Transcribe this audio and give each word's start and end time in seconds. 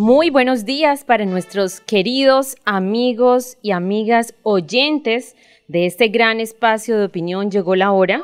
Muy 0.00 0.30
buenos 0.30 0.64
días 0.64 1.02
para 1.02 1.24
nuestros 1.24 1.80
queridos 1.80 2.54
amigos 2.64 3.58
y 3.62 3.72
amigas 3.72 4.32
oyentes 4.44 5.34
de 5.66 5.86
este 5.86 6.06
gran 6.06 6.38
espacio 6.38 6.96
de 6.96 7.06
opinión 7.06 7.50
Llegó 7.50 7.74
la 7.74 7.90
hora. 7.90 8.22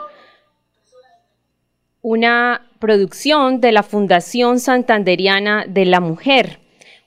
Una 2.00 2.70
producción 2.78 3.60
de 3.60 3.73
la 3.73 3.83
Fundación 3.83 4.60
Santanderiana 4.60 5.64
de 5.66 5.84
la 5.84 5.98
Mujer. 5.98 6.60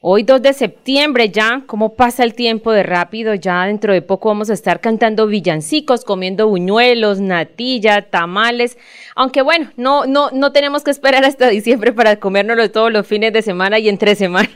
Hoy 0.09 0.23
2 0.23 0.41
de 0.41 0.53
septiembre 0.53 1.31
ya, 1.31 1.63
¿cómo 1.65 1.95
pasa 1.95 2.23
el 2.23 2.33
tiempo 2.33 2.71
de 2.71 2.81
rápido? 2.81 3.33
Ya 3.33 3.65
dentro 3.65 3.91
de 3.91 4.01
poco 4.01 4.29
vamos 4.29 4.49
a 4.49 4.53
estar 4.53 4.79
cantando 4.79 5.27
villancicos, 5.27 6.05
comiendo 6.05 6.47
buñuelos, 6.47 7.19
natilla, 7.19 8.03
tamales. 8.03 8.77
Aunque 9.15 9.41
bueno, 9.41 9.69
no, 9.75 10.05
no, 10.05 10.31
no 10.31 10.53
tenemos 10.53 10.85
que 10.85 10.91
esperar 10.91 11.25
hasta 11.25 11.49
diciembre 11.49 11.91
para 11.91 12.21
comérnoslo 12.21 12.71
todos 12.71 12.89
los 12.89 13.05
fines 13.05 13.33
de 13.33 13.41
semana 13.41 13.79
y 13.79 13.89
entre 13.89 14.15
semana. 14.15 14.49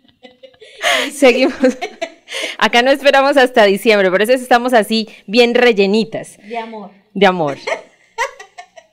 Seguimos. 1.10 1.56
Acá 2.58 2.82
no 2.82 2.90
esperamos 2.90 3.38
hasta 3.38 3.64
diciembre, 3.64 4.10
por 4.10 4.20
eso 4.20 4.34
estamos 4.34 4.74
así 4.74 5.08
bien 5.26 5.54
rellenitas. 5.54 6.36
De 6.36 6.58
amor. 6.58 6.90
De 7.14 7.24
amor. 7.24 7.56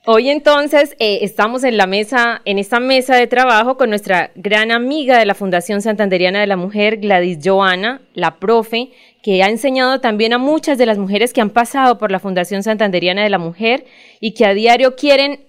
Hoy 0.09 0.30
entonces 0.30 0.95
eh, 1.00 1.19
estamos 1.23 1.66
en 1.66 1.75
la 1.75 1.86
mesa, 1.86 2.41
en 2.45 2.59
esta 2.59 2.80
mesa 2.80 3.17
de 3.17 3.27
trabajo 3.27 3.75
con 3.75 3.89
nuestra 3.89 4.31
gran 4.36 4.72
amiga 4.72 5.19
de 5.19 5.25
la 5.25 5.36
Fundación 5.36 5.81
Santanderiana 5.81 6.39
de 6.39 6.47
la 6.47 6.55
Mujer, 6.55 6.99
Gladys 6.99 7.39
Joana, 7.44 7.99
la 8.14 8.39
profe, 8.39 8.91
que 9.22 9.44
ha 9.44 9.49
enseñado 9.49 9.99
también 9.99 10.31
a 10.31 10.38
muchas 10.38 10.77
de 10.77 10.86
las 10.86 10.97
mujeres 10.97 11.33
que 11.33 11.41
han 11.41 11.49
pasado 11.49 11.97
por 11.97 12.09
la 12.09 12.22
Fundación 12.22 12.64
Santanderiana 12.64 13.22
de 13.22 13.30
la 13.30 13.38
Mujer 13.38 13.86
y 14.22 14.33
que 14.33 14.45
a 14.45 14.53
diario 14.53 14.95
quieren 14.95 15.41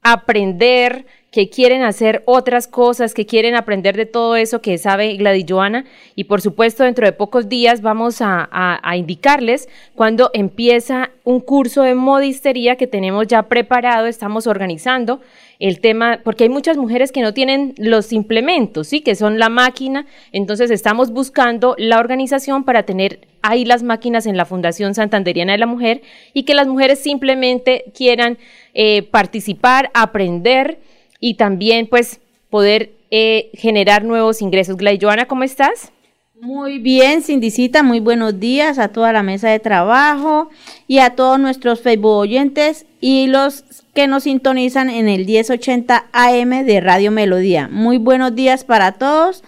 aprender, 0.00 1.04
que 1.36 1.50
quieren 1.50 1.82
hacer 1.82 2.22
otras 2.24 2.66
cosas, 2.66 3.12
que 3.12 3.26
quieren 3.26 3.56
aprender 3.56 3.94
de 3.94 4.06
todo 4.06 4.36
eso 4.36 4.62
que 4.62 4.78
sabe 4.78 5.18
Gladys 5.18 5.44
Joana. 5.46 5.84
Y 6.14 6.24
por 6.24 6.40
supuesto, 6.40 6.82
dentro 6.82 7.04
de 7.04 7.12
pocos 7.12 7.50
días 7.50 7.82
vamos 7.82 8.22
a, 8.22 8.48
indicarles 8.96 9.68
cuando 9.94 10.30
empieza 10.32 11.10
un 11.24 11.40
curso 11.40 11.82
de 11.82 11.94
modistería 11.94 12.76
que 12.76 12.86
tenemos 12.86 13.26
ya 13.26 13.42
preparado, 13.42 14.06
estamos 14.06 14.46
organizando 14.46 15.20
el 15.58 15.80
tema, 15.80 16.20
porque 16.24 16.44
hay 16.44 16.48
muchas 16.48 16.78
mujeres 16.78 17.12
que 17.12 17.20
no 17.20 17.34
tienen 17.34 17.74
los 17.76 18.14
implementos, 18.14 18.86
¿sí? 18.88 19.02
que 19.02 19.14
son 19.14 19.38
la 19.38 19.50
máquina, 19.50 20.06
entonces 20.32 20.70
estamos 20.70 21.10
buscando 21.10 21.74
la 21.76 21.98
organización 21.98 22.64
para 22.64 22.84
tener 22.84 23.28
ahí 23.42 23.66
las 23.66 23.82
máquinas 23.82 24.24
en 24.24 24.38
la 24.38 24.46
Fundación 24.46 24.94
Santanderiana 24.94 25.52
de 25.52 25.58
la 25.58 25.66
Mujer 25.66 26.00
y 26.32 26.44
que 26.44 26.54
las 26.54 26.66
mujeres 26.66 26.98
simplemente 26.98 27.84
quieran 27.94 28.38
eh, 28.72 29.02
participar, 29.02 29.90
aprender 29.92 30.78
y 31.20 31.34
también 31.34 31.86
pues 31.86 32.20
poder 32.50 32.92
eh, 33.10 33.50
generar 33.54 34.04
nuevos 34.04 34.42
ingresos. 34.42 34.76
Glay 34.76 34.98
Joana, 35.00 35.26
¿cómo 35.26 35.44
estás? 35.44 35.92
Muy 36.38 36.78
bien, 36.78 37.22
Cindicita, 37.22 37.82
muy 37.82 37.98
buenos 37.98 38.38
días 38.38 38.78
a 38.78 38.88
toda 38.88 39.10
la 39.10 39.22
mesa 39.22 39.48
de 39.48 39.58
trabajo 39.58 40.50
y 40.86 40.98
a 40.98 41.10
todos 41.10 41.40
nuestros 41.40 41.80
Facebook 41.80 42.12
oyentes 42.12 42.84
y 43.00 43.26
los 43.26 43.64
que 43.94 44.06
nos 44.06 44.24
sintonizan 44.24 44.90
en 44.90 45.08
el 45.08 45.24
1080 45.24 46.08
AM 46.12 46.66
de 46.66 46.80
Radio 46.82 47.10
Melodía. 47.10 47.68
Muy 47.68 47.96
buenos 47.96 48.34
días 48.34 48.64
para 48.64 48.92
todos, 48.92 49.44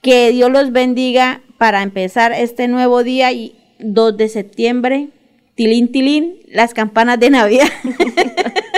que 0.00 0.30
Dios 0.30 0.50
los 0.50 0.72
bendiga 0.72 1.42
para 1.58 1.82
empezar 1.82 2.32
este 2.32 2.68
nuevo 2.68 3.02
día 3.02 3.32
y 3.32 3.54
2 3.80 4.16
de 4.16 4.28
septiembre, 4.30 5.08
tilín, 5.56 5.92
tilín, 5.92 6.36
las 6.48 6.72
campanas 6.72 7.20
de 7.20 7.28
Navidad. 7.28 7.68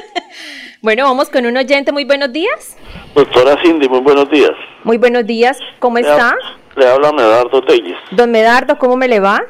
Bueno, 0.84 1.04
vamos 1.04 1.31
con 1.31 1.47
un 1.47 1.56
oyente. 1.56 1.93
Muy 1.93 2.04
buenos 2.04 2.32
días. 2.32 2.76
Doctora 3.15 3.56
Cindy, 3.62 3.88
muy 3.88 4.00
buenos 4.00 4.28
días. 4.31 4.50
Muy 4.82 4.98
buenos 4.98 5.25
días. 5.25 5.56
¿Cómo 5.78 5.98
está? 5.98 6.34
Le 6.75 6.88
habla 6.88 7.12
Medardo 7.12 7.62
Telles. 7.62 7.94
Don 8.10 8.32
Medardo, 8.32 8.76
¿cómo 8.78 8.97
me 8.97 9.06
le 9.06 9.21
va? 9.21 9.41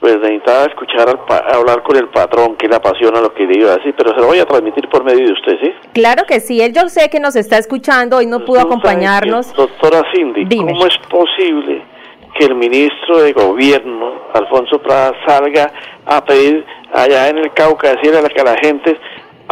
Pues 0.00 0.18
necesitaba 0.18 0.66
escuchar, 0.66 1.08
al 1.08 1.54
hablar 1.54 1.82
con 1.82 1.96
el 1.96 2.08
patrón, 2.10 2.56
que 2.56 2.68
le 2.68 2.76
apasiona 2.76 3.22
lo 3.22 3.32
que 3.32 3.44
le 3.46 3.58
iba 3.60 3.72
a 3.72 3.76
decir, 3.78 3.94
pero 3.96 4.12
se 4.12 4.20
lo 4.20 4.26
voy 4.26 4.40
a 4.40 4.44
transmitir 4.44 4.86
por 4.90 5.02
medio 5.02 5.24
de 5.28 5.32
usted, 5.32 5.52
¿sí? 5.62 5.72
Claro 5.94 6.24
que 6.28 6.40
sí, 6.40 6.60
él 6.60 6.74
yo 6.74 6.86
sé 6.90 7.08
que 7.08 7.20
nos 7.20 7.36
está 7.36 7.56
escuchando, 7.56 8.18
hoy 8.18 8.26
no 8.26 8.38
Pues 8.40 8.48
pudo 8.48 8.60
acompañarnos. 8.60 9.50
doctora 9.54 10.02
Cindy, 10.14 10.44
Dime. 10.44 10.72
¿cómo 10.74 10.86
es 10.88 10.98
posible 11.08 11.82
que 12.38 12.44
el 12.44 12.54
ministro 12.56 13.18
de 13.22 13.32
Gobierno, 13.32 14.12
Alfonso 14.34 14.78
Prada, 14.82 15.14
salga 15.26 15.72
a 16.04 16.22
pedir 16.22 16.66
allá 16.92 17.28
en 17.28 17.38
el 17.38 17.50
Cauca, 17.54 17.94
decirle 17.94 18.18
a 18.18 18.22
la, 18.22 18.28
que 18.28 18.40
a 18.42 18.44
la 18.44 18.56
gente 18.60 18.98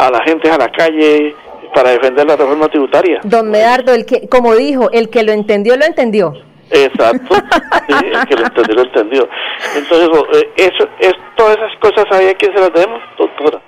a 0.01 0.09
la 0.09 0.23
gente 0.23 0.49
a 0.49 0.57
la 0.57 0.69
calle 0.69 1.35
para 1.75 1.91
defender 1.91 2.25
la 2.25 2.35
reforma 2.35 2.67
tributaria. 2.67 3.19
Don 3.23 3.51
Medardo, 3.51 3.93
el 3.93 4.05
que, 4.05 4.27
como 4.27 4.55
dijo, 4.55 4.89
el 4.91 5.09
que 5.09 5.23
lo 5.23 5.31
entendió, 5.31 5.77
lo 5.77 5.85
entendió. 5.85 6.33
Exacto, 6.71 7.35
sí, 7.35 8.07
el 8.07 8.27
que 8.27 8.35
lo 8.35 8.45
entendió, 8.45 8.75
lo 8.75 8.81
entendió. 8.81 9.29
Entonces, 9.75 10.09
eh, 10.33 10.49
eso, 10.55 10.89
es, 10.99 11.13
todas 11.35 11.57
esas 11.57 11.77
cosas, 11.79 12.05
¿sabía 12.09 12.33
quién 12.33 12.51
se 12.55 12.61
las 12.61 12.73
debemos, 12.73 13.01
doctora? 13.17 13.61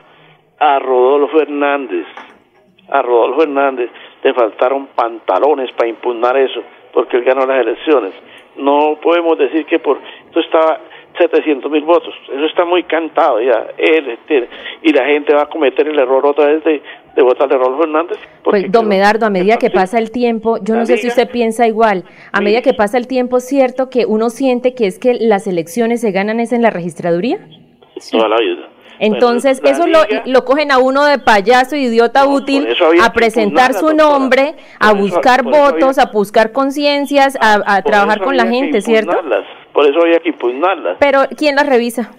A 0.59 0.79
Rodolfo 0.79 1.39
Hernández. 1.39 2.07
A 2.89 3.01
Rodolfo 3.01 3.43
Hernández 3.43 3.91
le 4.23 4.33
faltaron 4.33 4.87
pantalones 4.87 5.71
para 5.73 5.89
impugnar 5.89 6.35
eso, 6.37 6.61
porque 6.93 7.17
él 7.17 7.23
ganó 7.23 7.45
las 7.45 7.59
elecciones. 7.61 8.13
No 8.55 8.97
podemos 9.03 9.37
decir 9.37 9.65
que 9.65 9.79
por 9.79 9.99
esto 10.25 10.39
estaba 10.39 10.79
700 11.17 11.71
mil 11.71 11.83
votos. 11.83 12.13
Eso 12.33 12.45
está 12.45 12.65
muy 12.65 12.83
cantado 12.83 13.41
ya. 13.41 13.67
Él, 13.77 14.17
y 14.81 14.91
la 14.91 15.05
gente 15.05 15.33
va 15.33 15.43
a 15.43 15.45
cometer 15.45 15.87
el 15.87 15.97
error 15.97 16.25
otra 16.25 16.47
vez 16.47 16.63
de, 16.63 16.81
de 17.15 17.21
votar 17.21 17.47
de 17.49 17.57
Rodolfo 17.57 17.83
Hernández. 17.83 18.17
Pues, 18.43 18.71
don 18.71 18.87
Medardo, 18.87 19.25
a 19.25 19.29
medida 19.29 19.57
que 19.57 19.69
pasa 19.69 19.99
el 19.99 20.11
tiempo, 20.11 20.57
yo 20.63 20.75
no 20.75 20.85
sé 20.85 20.97
si 20.97 21.07
usted 21.07 21.29
piensa 21.29 21.67
igual, 21.67 22.03
a 22.31 22.41
medida 22.41 22.61
que 22.61 22.73
pasa 22.73 22.97
el 22.97 23.07
tiempo, 23.07 23.39
¿cierto 23.39 23.89
que 23.89 24.05
uno 24.05 24.29
siente 24.29 24.73
que 24.73 24.87
es 24.87 24.99
que 24.99 25.13
las 25.13 25.47
elecciones 25.47 26.01
se 26.01 26.11
ganan 26.11 26.39
es 26.39 26.51
en 26.51 26.61
la 26.61 26.69
registraduría? 26.69 27.39
Toda 28.11 28.29
la 28.29 28.37
vida. 28.37 28.69
Entonces, 28.99 29.59
Bueno, 29.61 29.77
eso 29.77 29.87
lo, 29.87 29.99
lo 30.25 30.45
cogen 30.45 30.71
a 30.71 30.77
uno 30.77 31.05
de 31.05 31.19
payaso, 31.19 31.75
idiota 31.75 32.25
útil, 32.25 32.67
a 33.01 33.11
presentar 33.11 33.73
su 33.73 33.93
nombre, 33.93 34.55
a 34.79 34.93
buscar 34.93 35.43
votos, 35.43 35.97
a 35.97 36.05
buscar 36.05 36.51
conciencias, 36.51 37.37
a, 37.41 37.61
a 37.65 37.81
trabajar 37.81 38.21
con 38.21 38.37
la 38.37 38.45
gente, 38.47 38.81
¿cierto? 38.81 39.11
impugnarlas. 39.11 39.45
Por 39.73 39.87
eso 39.87 39.99
había 40.01 40.19
que 40.19 40.29
impugnarlas. 40.29 40.97
Pero, 40.99 41.21
¿quién 41.37 41.55
las 41.55 41.67
revisa? 41.67 42.11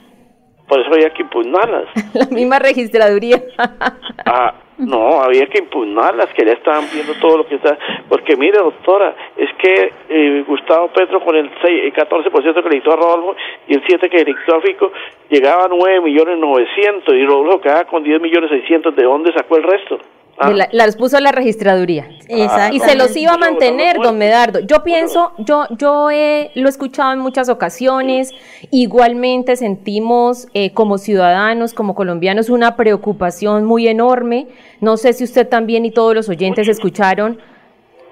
Por 0.69 0.81
eso 0.81 0.91
había 0.93 1.11
que 1.11 1.23
impugnarlas. 1.23 1.89
La 2.15 2.27
misma 2.27 2.59
registraduría. 2.59 3.43
Ah, 4.27 4.55
no, 4.79 5.21
había 5.21 5.47
que 5.47 5.59
impugnarlas, 5.59 6.29
que 6.35 6.47
ya 6.47 6.53
estaban 6.53 6.85
viendo 6.93 7.13
todo 7.21 7.39
lo 7.39 7.47
que 7.47 7.57
está. 7.57 7.77
Porque 8.09 8.37
mire, 8.37 8.59
doctora, 8.59 9.15
es 9.37 9.51
que 9.59 9.93
eh, 10.09 10.45
Gustavo 10.47 10.89
Petro 10.89 11.23
con 11.23 11.37
el, 11.37 11.51
6, 11.61 11.85
el 11.85 11.93
14% 11.93 12.63
que 12.63 12.69
le 12.69 12.77
dictó 12.77 12.93
a 12.93 12.97
Rodolfo 12.97 13.37
y 13.69 13.75
el 13.75 13.85
7% 13.85 14.09
que 14.09 14.19
le 14.19 14.25
dictó 14.25 14.57
a 14.57 14.61
Fico, 14.63 14.93
llegaba 15.29 15.65
a 15.65 15.69
9 15.69 16.01
millones 16.01 16.39
900 16.39 17.15
y 17.15 17.27
Rodolfo 17.27 17.61
quedaba 17.61 17.85
con 17.85 18.03
10 18.03 18.21
millones 18.23 18.51
600. 18.51 18.97
¿De 18.97 19.05
dónde 19.05 19.33
sacó 19.33 19.57
el 19.57 19.65
resto? 19.65 19.99
Ah, 20.39 20.51
la- 20.51 20.69
las 20.73 20.97
puso 20.97 21.17
a 21.17 21.21
la 21.21 21.31
registraduría. 21.33 22.09
Exacto. 22.29 22.75
Y 22.77 22.81
se 22.81 22.97
los 22.97 23.17
iba 23.17 23.35
a 23.35 23.39
mantener, 23.39 23.99
don 24.01 24.19
Medardo. 24.19 24.59
Yo 24.61 24.83
pienso, 24.83 25.33
yo, 25.39 25.65
yo 25.79 26.11
he- 26.11 26.51
lo 26.55 26.67
he 26.67 26.71
escuchado 26.71 27.13
en 27.13 27.21
muchas 27.21 27.49
ocasiones. 27.49 28.33
Igualmente 28.73 29.55
sentimos 29.57 30.49
eh, 30.53 30.73
como 30.73 30.99
ciudadanos, 30.99 31.73
como 31.73 31.95
colombianos, 31.95 32.51
una 32.51 32.75
preocupación 32.77 33.65
muy 33.65 33.87
enorme. 33.87 34.49
No 34.81 34.97
sé 34.97 35.13
si 35.13 35.23
usted 35.25 35.49
también 35.49 35.85
y 35.85 35.91
todos 35.93 36.15
los 36.15 36.29
oyentes 36.29 36.67
escucharon 36.69 37.39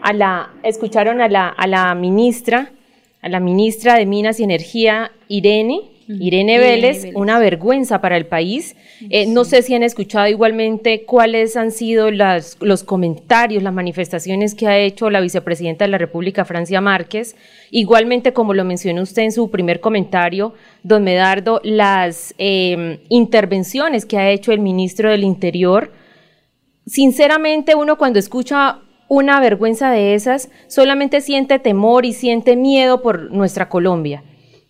a 0.01 0.13
la, 0.13 0.51
escucharon 0.63 1.21
a 1.21 1.29
la, 1.29 1.49
a 1.49 1.67
la 1.67 1.95
ministra, 1.97 2.71
a 3.21 3.29
la 3.29 3.41
ministra 3.41 3.97
de 3.97 4.07
Minas 4.07 4.39
y 4.41 4.45
Energía, 4.45 5.11
Irene, 5.29 5.81
Irene 6.09 6.59
Vélez, 6.59 7.07
una 7.15 7.39
vergüenza 7.39 8.01
para 8.01 8.17
el 8.17 8.27
país. 8.27 8.77
Eh, 9.11 9.27
no 9.27 9.45
sé 9.45 9.63
si 9.63 9.75
han 9.75 9.83
escuchado 9.83 10.29
igualmente 10.29 11.05
cuáles 11.05 11.57
han 11.57 11.71
sido 11.71 12.11
las, 12.11 12.57
los 12.61 12.83
comentarios, 12.85 13.63
las 13.63 13.73
manifestaciones 13.73 14.55
que 14.55 14.67
ha 14.67 14.79
hecho 14.79 15.11
la 15.11 15.21
vicepresidenta 15.21 15.85
de 15.85 15.91
la 15.91 15.99
República, 15.99 16.45
Francia 16.45 16.81
Márquez. 16.81 17.37
Igualmente, 17.71 18.33
como 18.33 18.55
lo 18.55 18.65
mencionó 18.65 19.03
usted 19.03 19.23
en 19.23 19.33
su 19.33 19.51
primer 19.51 19.81
comentario, 19.81 20.55
don 20.83 21.05
Medardo, 21.05 21.61
las 21.65 22.35
em, 22.39 22.99
intervenciones 23.09 24.07
que 24.07 24.19
ha 24.19 24.31
hecho 24.31 24.53
el 24.53 24.61
ministro 24.61 25.11
del 25.11 25.25
Interior. 25.25 25.93
Sinceramente, 26.87 27.75
uno 27.75 27.97
cuando 27.97 28.19
escucha 28.19 28.81
una 29.09 29.41
vergüenza 29.41 29.91
de 29.91 30.15
esas, 30.15 30.51
solamente 30.69 31.21
siente 31.21 31.59
temor 31.59 32.07
y 32.07 32.15
siente 32.15 32.57
miedo 32.57 33.03
por 33.03 33.31
nuestra 33.31 33.69
Colombia. 33.69 34.23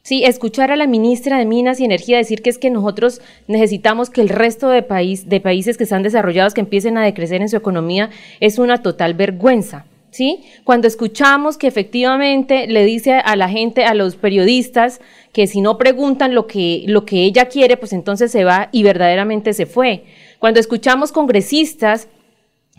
Sí, 0.04 0.24
escuchar 0.24 0.72
a 0.72 0.76
la 0.76 0.88
ministra 0.88 1.38
de 1.38 1.46
Minas 1.46 1.78
y 1.78 1.84
Energía 1.84 2.16
decir 2.16 2.42
que 2.42 2.50
es 2.50 2.58
que 2.58 2.70
nosotros 2.70 3.20
necesitamos 3.46 4.10
que 4.10 4.20
el 4.20 4.30
resto 4.30 4.68
de, 4.68 4.82
país, 4.82 5.28
de 5.28 5.40
países 5.40 5.76
que 5.76 5.84
están 5.84 6.02
desarrollados 6.02 6.54
que 6.54 6.60
empiecen 6.60 6.98
a 6.98 7.04
decrecer 7.04 7.40
en 7.40 7.48
su 7.48 7.56
economía 7.56 8.10
es 8.40 8.58
una 8.58 8.82
total 8.82 9.14
vergüenza. 9.14 9.86
¿Sí? 10.10 10.44
Cuando 10.64 10.88
escuchamos 10.88 11.56
que 11.56 11.66
efectivamente 11.66 12.66
le 12.66 12.84
dice 12.84 13.14
a 13.14 13.34
la 13.34 13.48
gente, 13.48 13.86
a 13.86 13.94
los 13.94 14.16
periodistas, 14.16 15.00
que 15.32 15.46
si 15.46 15.62
no 15.62 15.78
preguntan 15.78 16.34
lo 16.34 16.46
que, 16.46 16.84
lo 16.86 17.06
que 17.06 17.24
ella 17.24 17.46
quiere, 17.46 17.78
pues 17.78 17.94
entonces 17.94 18.30
se 18.30 18.44
va 18.44 18.68
y 18.72 18.82
verdaderamente 18.82 19.54
se 19.54 19.64
fue. 19.64 20.04
Cuando 20.38 20.60
escuchamos 20.60 21.12
congresistas 21.12 22.08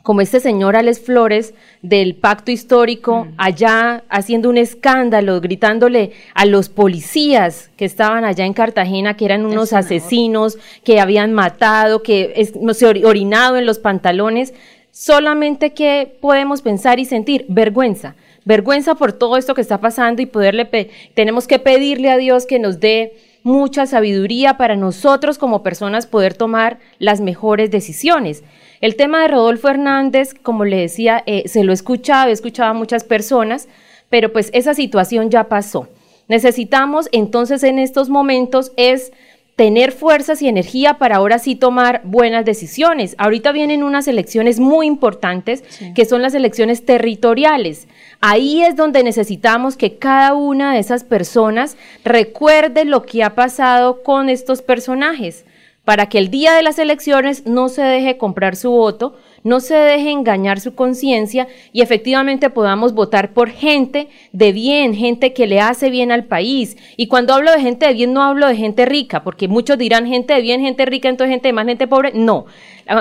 como 0.04 0.20
este 0.20 0.42
señor 0.42 0.76
Alex 0.76 1.00
Flores 1.00 1.54
del 1.82 2.16
pacto 2.16 2.52
histórico, 2.52 3.24
mm. 3.24 3.34
allá 3.38 4.04
haciendo 4.10 4.50
un 4.50 4.58
escándalo, 4.58 5.40
gritándole 5.40 6.12
a 6.36 6.46
los 6.46 6.68
policías 6.68 7.72
que 7.78 7.86
estaban 7.86 8.26
allá 8.26 8.46
en 8.46 8.54
Cartagena, 8.54 9.16
que 9.16 9.26
eran 9.26 9.46
unos 9.46 9.72
asesinos, 9.72 10.58
que 10.84 11.00
habían 11.00 11.32
matado, 11.34 12.04
que 12.04 12.52
se 12.74 12.86
orinado 12.86 13.56
en 13.56 13.66
los 13.66 13.80
pantalones. 13.80 14.54
Solamente 14.92 15.74
que 15.74 16.18
podemos 16.22 16.62
pensar 16.62 17.00
y 17.00 17.06
sentir 17.06 17.46
vergüenza, 17.48 18.16
vergüenza 18.46 18.96
por 18.96 19.14
todo 19.14 19.38
esto 19.38 19.56
que 19.56 19.62
está 19.62 19.80
pasando 19.80 20.22
y 20.22 20.28
poderle 20.28 20.92
tenemos 21.16 21.48
que 21.48 21.58
pedirle 21.60 22.12
a 22.12 22.18
Dios 22.18 22.46
que 22.46 22.60
nos 22.60 22.80
dé 22.80 23.14
mucha 23.42 23.86
sabiduría 23.86 24.58
para 24.58 24.76
nosotros 24.76 25.38
como 25.38 25.64
personas 25.64 26.08
poder 26.08 26.34
tomar 26.34 26.80
las 27.00 27.22
mejores 27.22 27.72
decisiones. 27.72 28.44
El 28.84 28.98
tema 28.98 29.22
de 29.22 29.30
Rodolfo 29.30 29.70
Hernández, 29.70 30.34
como 30.34 30.66
le 30.66 30.76
decía, 30.76 31.24
eh, 31.26 31.48
se 31.48 31.64
lo 31.64 31.72
he 31.72 31.74
escuchado, 31.74 32.28
he 32.28 32.34
escuchado 32.34 32.72
a 32.72 32.74
muchas 32.74 33.06
personas, 33.06 33.70
pero 34.10 34.34
pues 34.34 34.50
esa 34.52 34.74
situación 34.74 35.30
ya 35.30 35.46
pasó. 35.46 35.88
Necesitamos 36.28 37.08
entonces 37.14 37.64
en 37.64 37.80
estos 37.80 38.10
momentos 38.10 38.74
es 38.76 39.14
tener 39.56 39.94
fuerzas 39.94 40.42
y 40.42 40.50
energía 40.50 40.96
para 40.96 41.16
ahora 41.16 41.40
sí 41.40 41.56
tomar 41.56 42.02
buenas 42.04 42.44
decisiones. 42.44 43.16
Ahorita 43.20 43.54
vienen 43.54 43.84
unas 43.84 44.06
elecciones 44.10 44.60
muy 44.60 44.86
importantes, 44.86 45.64
que 45.96 46.04
son 46.04 46.22
las 46.22 46.34
elecciones 46.34 46.84
territoriales. 46.86 47.88
Ahí 48.20 48.64
es 48.64 48.76
donde 48.76 49.02
necesitamos 49.02 49.78
que 49.78 49.96
cada 49.96 50.34
una 50.34 50.74
de 50.74 50.80
esas 50.80 51.06
personas 51.06 51.78
recuerde 52.04 52.84
lo 52.84 53.04
que 53.04 53.24
ha 53.24 53.34
pasado 53.34 54.04
con 54.04 54.28
estos 54.28 54.62
personajes 54.62 55.46
para 55.86 56.08
que 56.08 56.18
el 56.18 56.30
día 56.30 56.54
de 56.54 56.64
las 56.64 56.80
elecciones 56.80 57.46
no 57.46 57.68
se 57.68 57.82
deje 57.82 58.18
comprar 58.18 58.56
su 58.56 58.72
voto, 58.72 59.16
no 59.44 59.60
se 59.60 59.76
deje 59.76 60.12
engañar 60.12 60.62
su 60.62 60.76
conciencia 60.76 61.48
y 61.74 61.82
efectivamente 61.82 62.50
podamos 62.50 62.94
votar 62.94 63.34
por 63.34 63.50
gente 63.50 64.08
de 64.32 64.54
bien, 64.54 64.96
gente 64.96 65.34
que 65.34 65.48
le 65.48 65.60
hace 65.60 65.90
bien 65.90 66.12
al 66.12 66.26
país. 66.26 66.78
Y 66.96 67.08
cuando 67.08 67.34
hablo 67.34 67.52
de 67.52 67.60
gente 67.60 67.86
de 67.86 67.94
bien 67.94 68.14
no 68.14 68.24
hablo 68.24 68.48
de 68.48 68.56
gente 68.56 68.86
rica, 68.86 69.24
porque 69.24 69.50
muchos 69.50 69.78
dirán 69.78 70.08
gente 70.08 70.34
de 70.34 70.42
bien, 70.42 70.62
gente 70.62 70.86
rica, 70.86 71.10
entonces 71.10 71.34
gente 71.34 71.50
de 71.50 71.54
más, 71.54 71.66
gente 71.66 71.88
pobre. 71.88 72.12
No, 72.14 72.46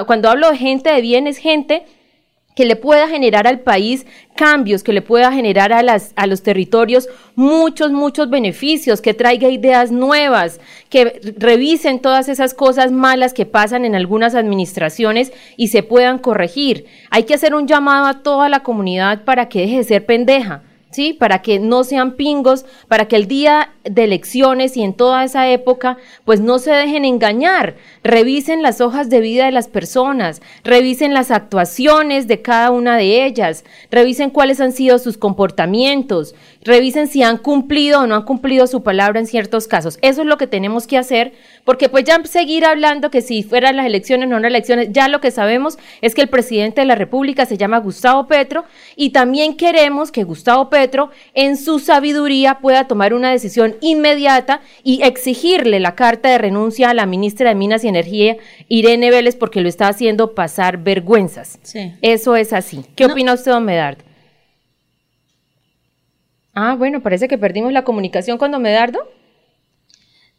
cuando 0.06 0.29
hablo 0.29 0.50
de 0.50 0.56
gente 0.56 0.90
de 0.90 1.00
bien 1.00 1.29
es 1.29 1.38
gente 1.38 1.84
que 2.54 2.64
le 2.64 2.76
pueda 2.76 3.08
generar 3.08 3.46
al 3.46 3.60
país 3.60 4.06
cambios, 4.37 4.82
que 4.82 4.93
le 4.93 5.02
pueda 5.02 5.32
generar 5.32 5.72
a, 5.72 5.82
las, 5.82 6.12
a 6.16 6.26
los 6.26 6.43
territorios 6.43 7.08
muchos, 7.34 7.93
muchos 7.93 8.31
beneficios, 8.31 9.00
que 9.00 9.14
traiga 9.14 9.49
ideas 9.49 9.90
nuevas, 9.90 10.60
que 10.88 11.20
revisen 11.38 12.00
todas 12.00 12.28
esas 12.28 12.54
cosas 12.54 12.93
malas 12.93 13.34
que 13.34 13.46
pasan 13.46 13.84
en 13.84 13.94
algunas 13.94 14.34
administraciones 14.34 15.32
y 15.56 15.69
se 15.69 15.82
puedan 15.82 16.19
corregir. 16.19 16.87
Hay 17.10 17.25
que 17.25 17.34
hacer 17.34 17.54
un 17.54 17.66
llamado 17.66 18.06
a 18.06 18.22
toda 18.22 18.49
la 18.49 18.62
comunidad 18.62 19.25
para 19.25 19.48
que 19.48 19.60
deje 19.60 19.78
de 19.78 19.84
ser 19.84 20.06
pendeja 20.06 20.62
¿sí? 20.93 21.12
Para 21.12 21.43
que 21.43 21.59
no 21.59 21.85
sean 21.85 22.12
pingos, 22.12 22.65
para 22.89 23.09
que 23.09 23.17
el 23.17 23.27
día 23.27 23.73
de 23.85 24.05
elecciones 24.05 24.77
y 24.77 24.83
en 24.83 24.94
toda 24.94 25.25
esa 25.25 25.49
época, 25.50 25.97
pues 26.25 26.41
no 26.41 26.59
se 26.59 26.71
dejen 26.71 27.05
engañar. 27.05 27.77
Revisen 28.05 28.62
las 28.62 28.81
hojas 28.81 29.11
de 29.11 29.21
vida 29.21 29.47
de 29.47 29.53
las 29.53 29.69
personas, 29.69 30.43
revisen 30.62 31.15
las 31.15 31.31
actuaciones 31.31 32.29
de 32.29 32.43
cada 32.43 32.71
una 32.71 32.97
de 32.97 33.25
ellas, 33.25 33.65
revisen 33.91 34.31
cuáles 34.31 34.61
han 34.61 34.73
sido 34.73 34.99
sus 34.99 35.19
comportamientos, 35.19 36.35
revisen 36.64 37.09
si 37.09 37.23
han 37.23 37.38
cumplido 37.38 38.00
o 38.00 38.06
no 38.06 38.14
han 38.14 38.23
cumplido 38.23 38.67
su 38.67 38.82
palabra 38.82 39.20
en 39.20 39.26
ciertos 39.26 39.67
casos. 39.67 39.99
Eso 40.03 40.23
es 40.23 40.26
lo 40.26 40.38
que 40.38 40.47
tenemos 40.47 40.87
que 40.87 40.99
hacer, 40.99 41.32
porque 41.64 41.88
pues 41.88 42.05
ya 42.05 42.23
seguir 42.25 42.64
hablando 42.64 43.11
que 43.11 43.20
si 43.20 43.43
fueran 43.43 43.76
las 43.76 43.87
elecciones, 43.87 44.29
no 44.29 44.38
las 44.38 44.50
elecciones, 44.50 44.88
ya 44.91 45.09
lo 45.09 45.20
que 45.20 45.31
sabemos 45.31 45.79
es 46.00 46.14
que 46.14 46.23
el 46.23 46.29
presidente 46.29 46.81
de 46.81 46.87
la 46.87 46.94
República 46.94 47.47
se 47.47 47.56
llama 47.56 47.79
Gustavo 47.79 48.26
Petro 48.26 48.64
y 48.97 49.11
también 49.11 49.56
queremos 49.56 50.12
que 50.12 50.25
Gustavo 50.25 50.70
Petro 50.70 51.11
en 51.35 51.56
su 51.56 51.79
sabiduría 51.79 52.59
pueda 52.61 52.87
tomar 52.87 53.15
una 53.15 53.31
decisión 53.31 53.76
inmediata 53.81 54.61
y 54.85 55.03
exigirle 55.03 55.81
la 55.81 55.94
carta 55.94 56.31
de 56.31 56.38
renuncia 56.38 56.91
a 56.91 56.94
la 56.94 57.06
ministra 57.06 57.49
de 57.49 57.55
Minas 57.55 57.85
y 57.85 57.88
Energía, 57.88 58.37
Irene 58.69 59.11
Vélez, 59.11 59.37
porque 59.37 59.61
lo 59.61 59.69
está 59.69 59.88
haciendo 59.88 60.35
pasar 60.35 60.79
vergüenzas. 60.79 61.58
Sí. 61.62 61.93
Eso 62.03 62.37
es 62.37 62.53
así. 62.53 62.85
¿Qué 62.94 63.06
opina 63.06 63.35
usted, 63.35 63.53
don 63.53 63.65
Medard? 63.65 63.99
Ah, 66.54 66.75
bueno, 66.75 67.02
parece 67.02 67.28
que 67.28 67.38
perdimos 67.38 67.72
la 67.72 67.84
comunicación 67.84 68.38
con 68.38 68.50
Don 68.50 68.62
Medardo. 68.62 69.00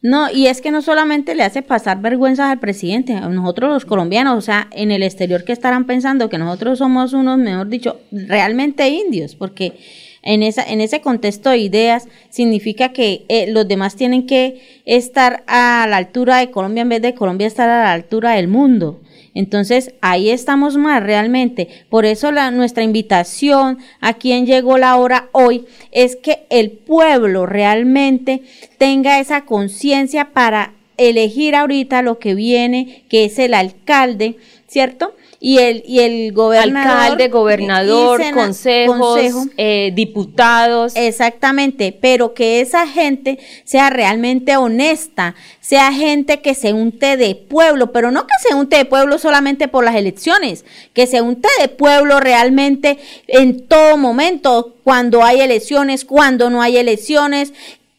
No, 0.01 0.29
y 0.29 0.47
es 0.47 0.59
que 0.59 0.69
no 0.69 0.81
solamente 0.81 1.33
le 1.33 1.43
hace 1.43 1.61
pasar 1.61 2.01
vergüenzas 2.01 2.51
al 2.51 2.59
presidente, 2.59 3.13
a 3.13 3.29
nosotros 3.29 3.71
los 3.71 3.85
colombianos, 3.85 4.37
o 4.37 4.41
sea, 4.41 4.67
en 4.71 4.91
el 4.91 5.01
exterior 5.01 5.45
que 5.45 5.53
estarán 5.53 5.85
pensando 5.85 6.29
que 6.29 6.37
nosotros 6.37 6.79
somos 6.79 7.13
unos, 7.13 7.37
mejor 7.37 7.69
dicho, 7.69 8.01
realmente 8.11 8.89
indios, 8.89 9.35
porque 9.35 9.77
en, 10.21 10.43
esa, 10.43 10.61
en 10.63 10.81
ese 10.81 10.99
contexto 10.99 11.51
de 11.51 11.59
ideas 11.59 12.09
significa 12.29 12.91
que 12.91 13.23
eh, 13.29 13.49
los 13.49 13.65
demás 13.65 13.95
tienen 13.95 14.27
que 14.27 14.81
estar 14.85 15.45
a 15.47 15.87
la 15.89 15.95
altura 15.95 16.39
de 16.39 16.51
Colombia 16.51 16.81
en 16.81 16.89
vez 16.89 17.01
de 17.01 17.15
Colombia 17.15 17.47
estar 17.47 17.69
a 17.69 17.83
la 17.83 17.93
altura 17.93 18.31
del 18.33 18.49
mundo. 18.49 18.99
Entonces, 19.35 19.93
ahí 20.01 20.29
estamos 20.29 20.77
mal 20.77 21.03
realmente. 21.03 21.67
Por 21.89 22.05
eso 22.05 22.31
la, 22.31 22.51
nuestra 22.51 22.83
invitación 22.83 23.79
a 23.99 24.13
quien 24.13 24.45
llegó 24.45 24.77
la 24.77 24.95
hora 24.97 25.29
hoy 25.31 25.65
es 25.91 26.15
que 26.15 26.45
el 26.49 26.71
pueblo 26.71 27.45
realmente 27.45 28.43
tenga 28.77 29.19
esa 29.19 29.45
conciencia 29.45 30.31
para 30.33 30.73
elegir 30.97 31.55
ahorita 31.55 32.01
lo 32.01 32.19
que 32.19 32.35
viene, 32.35 33.03
que 33.09 33.25
es 33.25 33.39
el 33.39 33.53
alcalde, 33.53 34.37
¿cierto? 34.67 35.15
Y 35.45 35.57
el, 35.57 35.83
y 35.85 35.99
el 35.99 36.31
gobernador. 36.31 37.01
Alcalde, 37.01 37.27
gobernador, 37.27 38.21
consejos, 38.33 39.19
eh, 39.57 39.91
diputados. 39.93 40.93
Exactamente, 40.95 41.91
pero 41.99 42.33
que 42.33 42.61
esa 42.61 42.87
gente 42.87 43.39
sea 43.65 43.89
realmente 43.89 44.55
honesta, 44.55 45.35
sea 45.59 45.91
gente 45.91 46.39
que 46.39 46.55
se 46.55 46.71
unte 46.71 47.17
de 47.17 47.35
pueblo, 47.35 47.91
pero 47.91 48.09
no 48.09 48.25
que 48.25 48.35
se 48.39 48.55
unte 48.55 48.77
de 48.77 48.85
pueblo 48.85 49.17
solamente 49.17 49.67
por 49.67 49.83
las 49.83 49.95
elecciones, 49.95 50.63
que 50.93 51.07
se 51.07 51.19
unte 51.19 51.49
de 51.59 51.67
pueblo 51.67 52.21
realmente 52.21 52.97
en 53.27 53.67
todo 53.67 53.97
momento, 53.97 54.77
cuando 54.85 55.25
hay 55.25 55.41
elecciones, 55.41 56.05
cuando 56.05 56.49
no 56.49 56.61
hay 56.61 56.77
elecciones, 56.77 57.51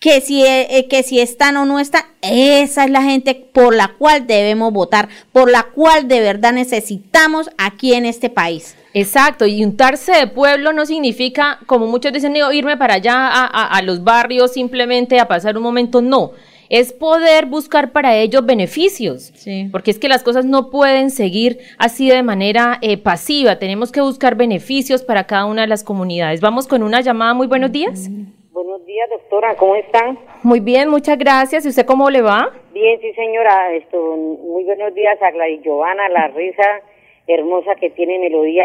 que 0.04 0.20
si, 0.20 0.44
eh, 0.44 0.66
eh, 0.68 0.86
que 0.86 1.02
si 1.02 1.18
están 1.18 1.56
o 1.56 1.64
no 1.64 1.80
están, 1.80 2.02
esa 2.20 2.84
es 2.84 2.90
la 2.90 3.02
gente 3.02 3.34
por 3.34 3.74
la 3.74 3.88
cual 3.88 4.26
debemos 4.26 4.70
votar, 4.70 5.08
por 5.32 5.50
la 5.50 5.62
cual 5.62 6.08
de 6.08 6.20
verdad 6.20 6.52
necesitamos 6.52 7.48
aquí 7.56 7.94
en 7.94 8.04
este 8.04 8.28
país. 8.28 8.76
Exacto, 8.92 9.46
y 9.46 9.64
untarse 9.64 10.12
de 10.12 10.26
pueblo 10.26 10.74
no 10.74 10.84
significa, 10.84 11.58
como 11.64 11.86
muchos 11.86 12.12
dicen, 12.12 12.36
irme 12.36 12.76
para 12.76 12.96
allá 12.96 13.46
a, 13.46 13.80
los 13.80 14.04
barrios 14.04 14.52
simplemente 14.52 15.18
a 15.20 15.26
pasar 15.26 15.56
un 15.56 15.62
momento, 15.62 16.02
no 16.02 16.32
es 16.68 16.92
poder 16.92 17.46
buscar 17.46 17.92
para 17.92 18.14
ellos 18.14 18.44
beneficios, 18.44 19.32
sí. 19.34 19.68
porque 19.72 19.90
es 19.90 19.98
que 19.98 20.08
las 20.08 20.22
cosas 20.22 20.44
no 20.44 20.68
pueden 20.68 21.10
seguir 21.10 21.60
así 21.78 22.10
de 22.10 22.22
manera 22.22 22.78
eh, 22.82 22.98
pasiva, 22.98 23.58
tenemos 23.58 23.90
que 23.90 24.02
buscar 24.02 24.34
beneficios 24.34 25.02
para 25.02 25.24
cada 25.24 25.46
una 25.46 25.62
de 25.62 25.68
las 25.68 25.82
comunidades. 25.82 26.42
Vamos 26.42 26.66
con 26.66 26.82
una 26.82 27.00
llamada, 27.00 27.32
muy 27.32 27.46
buenos 27.46 27.72
días. 27.72 28.10
Buenos 28.54 28.86
días, 28.86 29.10
doctora, 29.10 29.56
¿cómo 29.56 29.74
están? 29.74 30.16
Muy 30.44 30.60
bien, 30.60 30.88
muchas 30.88 31.18
gracias. 31.18 31.66
¿Y 31.66 31.70
usted 31.70 31.84
cómo 31.84 32.08
le 32.08 32.22
va? 32.22 32.52
Bien, 32.72 33.00
sí, 33.00 33.12
señora. 33.14 33.72
Esto, 33.72 33.98
muy 33.98 34.62
buenos 34.62 34.94
días 34.94 35.20
a 35.20 35.32
Gladys 35.32 35.60
Giovanna, 35.62 36.08
la 36.10 36.28
risa 36.28 36.80
hermosa 37.26 37.74
que 37.74 37.90
tiene 37.90 38.20
Melodía. 38.20 38.64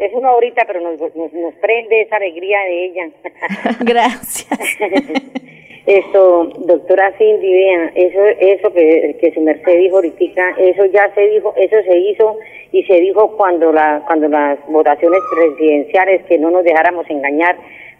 Es 0.00 0.12
una 0.12 0.32
horita, 0.32 0.64
pero 0.66 0.80
nos, 0.82 1.00
nos, 1.00 1.54
prende 1.62 2.02
esa 2.02 2.16
alegría 2.16 2.58
de 2.60 2.84
ella. 2.84 3.08
gracias. 3.80 4.50
Esto, 5.86 6.50
doctora 6.66 7.10
Cindy, 7.16 7.52
vean, 7.52 7.92
eso, 7.94 8.22
eso 8.38 8.70
que, 8.74 9.16
que 9.18 9.32
su 9.32 9.40
merced 9.40 9.78
dijo 9.78 9.96
ahorita, 9.96 10.50
eso 10.58 10.84
ya 10.86 11.10
se 11.14 11.26
dijo, 11.28 11.54
eso 11.56 11.76
se 11.88 11.96
hizo 11.96 12.36
y 12.72 12.82
se 12.82 13.00
dijo 13.00 13.34
cuando 13.36 13.72
la, 13.72 14.02
cuando 14.06 14.28
las 14.28 14.58
votaciones 14.66 15.20
presidenciales 15.32 16.24
que 16.24 16.38
no 16.38 16.50
nos 16.50 16.64
dejáramos 16.64 17.08
engañar, 17.08 17.56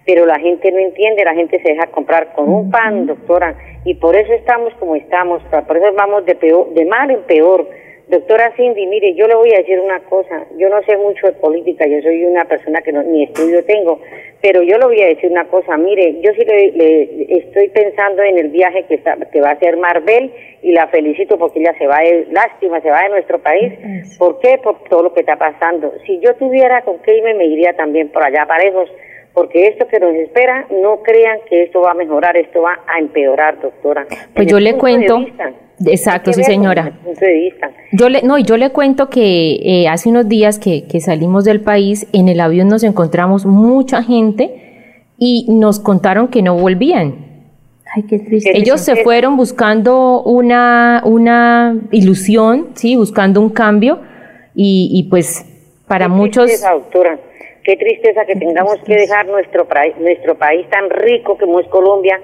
pero 0.07 0.25
la 0.25 0.39
gente 0.39 0.71
no 0.71 0.79
entiende, 0.79 1.25
la 1.25 1.35
gente 1.35 1.61
se 1.61 1.71
deja 1.73 1.87
comprar 1.89 2.33
con 2.35 2.49
un 2.49 2.71
pan, 2.71 3.07
doctora, 3.07 3.57
y 3.85 3.95
por 3.95 4.15
eso 4.17 4.33
estamos 4.33 4.73
como 4.75 4.95
estamos, 4.97 5.43
por 5.67 5.77
eso 5.77 5.93
vamos 5.97 6.25
de 6.25 6.37
peor, 6.37 6.73
de 6.75 6.85
mal 6.87 7.11
en 7.11 7.23
peor. 7.23 7.69
Doctora 8.09 8.53
Cindy, 8.57 8.87
mire, 8.87 9.15
yo 9.15 9.27
le 9.27 9.35
voy 9.35 9.53
a 9.53 9.59
decir 9.59 9.81
una 9.81 9.99
cosa, 9.99 10.47
yo 10.57 10.69
no 10.69 10.81
sé 10.85 10.97
mucho 10.97 11.27
de 11.27 11.33
política, 11.33 11.89
yo 11.89 12.01
soy 12.03 12.25
una 12.25 12.45
persona 12.45 12.81
que 12.81 12.93
no, 12.93 13.03
ni 13.03 13.25
estudio 13.25 13.65
tengo, 13.65 13.99
pero 14.41 14.63
yo 14.63 14.79
le 14.79 14.87
voy 14.87 15.03
a 15.03 15.07
decir 15.09 15.29
una 15.29 15.47
cosa, 15.47 15.77
mire, 15.77 16.21
yo 16.21 16.31
sí 16.35 16.45
le, 16.45 16.71
le- 16.71 17.39
estoy 17.39 17.67
pensando 17.71 18.23
en 18.23 18.39
el 18.39 18.51
viaje 18.51 18.85
que, 18.85 18.95
está, 18.95 19.17
que 19.33 19.41
va 19.41 19.49
a 19.49 19.53
hacer 19.55 19.77
Marvel 19.77 20.31
y 20.63 20.71
la 20.71 20.87
felicito 20.87 21.37
porque 21.37 21.59
ella 21.59 21.75
se 21.79 21.89
va 21.89 21.99
de, 21.99 22.29
lástima, 22.31 22.81
se 22.81 22.91
va 22.91 23.03
de 23.03 23.09
nuestro 23.09 23.41
país. 23.41 23.73
¿Por 24.21 24.39
qué? 24.39 24.59
Por 24.63 24.85
todo 24.85 25.03
lo 25.03 25.13
que 25.13 25.21
está 25.21 25.35
pasando. 25.35 25.93
Si 26.07 26.21
yo 26.21 26.33
tuviera 26.37 26.83
con 26.83 26.99
qué 27.01 27.17
irme, 27.17 27.35
me 27.35 27.47
iría 27.47 27.73
también 27.73 28.11
por 28.11 28.23
allá 28.23 28.47
parejos, 28.47 28.89
porque 29.37 29.69
esto 29.69 29.87
que 29.87 30.01
nos 30.01 30.15
espera, 30.15 30.67
no 30.71 31.03
crean 31.03 31.41
que 31.47 31.65
esto 31.65 31.83
va 31.83 31.91
a 31.91 31.95
mejorar, 31.95 32.39
esto 32.39 32.63
va 32.63 32.79
a 32.89 32.99
empeorar, 32.99 33.61
doctora. 33.61 34.07
Pues 34.09 34.47
En 34.47 34.49
yo 34.49 34.59
le 34.59 34.79
cuento, 34.79 35.19
vista. 35.19 35.53
exacto, 35.85 36.33
sí 36.33 36.43
señora. 36.43 36.99
Yo 37.93 38.09
le, 38.09 38.23
no, 38.23 38.39
y 38.39 38.45
yo 38.45 38.57
le 38.57 38.71
cuento 38.71 39.11
que 39.11 39.57
eh, 39.63 39.89
hace 39.89 40.09
unos 40.09 40.27
días 40.27 40.59
que, 40.59 40.87
que 40.89 41.01
salimos 41.01 41.45
del 41.45 41.61
país, 41.61 42.07
en 42.15 42.31
el 42.31 42.41
avión 42.41 42.69
nos 42.69 42.83
encontramos 42.83 43.45
mucha 43.45 44.03
gente 44.03 45.03
y 45.19 45.45
nos 45.51 45.81
contaron 45.81 46.29
que 46.29 46.41
no 46.41 46.57
volvían. 46.57 47.27
Ay, 47.95 48.05
qué 48.05 48.19
triste. 48.19 48.53
Qué 48.53 48.59
Ellos 48.59 48.81
se 48.81 48.97
fueron 49.05 49.37
buscando 49.37 50.23
una, 50.23 51.03
una 51.05 51.77
ilusión, 51.91 52.69
sí, 52.73 52.97
buscando 52.97 53.43
un 53.43 53.51
cambio 53.51 54.01
y, 54.55 54.89
y 54.95 55.11
pues 55.11 55.45
para 55.87 56.07
Qué 56.07 56.13
muchos... 56.13 56.47
tristeza, 56.47 56.73
doctora. 56.73 57.19
Qué 57.67 57.77
tristeza 57.77 58.25
que 58.25 58.37
tengamos 58.37 58.77
que 58.87 58.95
dejar 58.95 59.27
nuestro, 59.27 59.67
nuestro 59.99 60.37
país 60.37 60.71
tan 60.71 60.89
rico 60.89 61.37
como 61.37 61.59
es 61.59 61.67
Colombia 61.67 62.21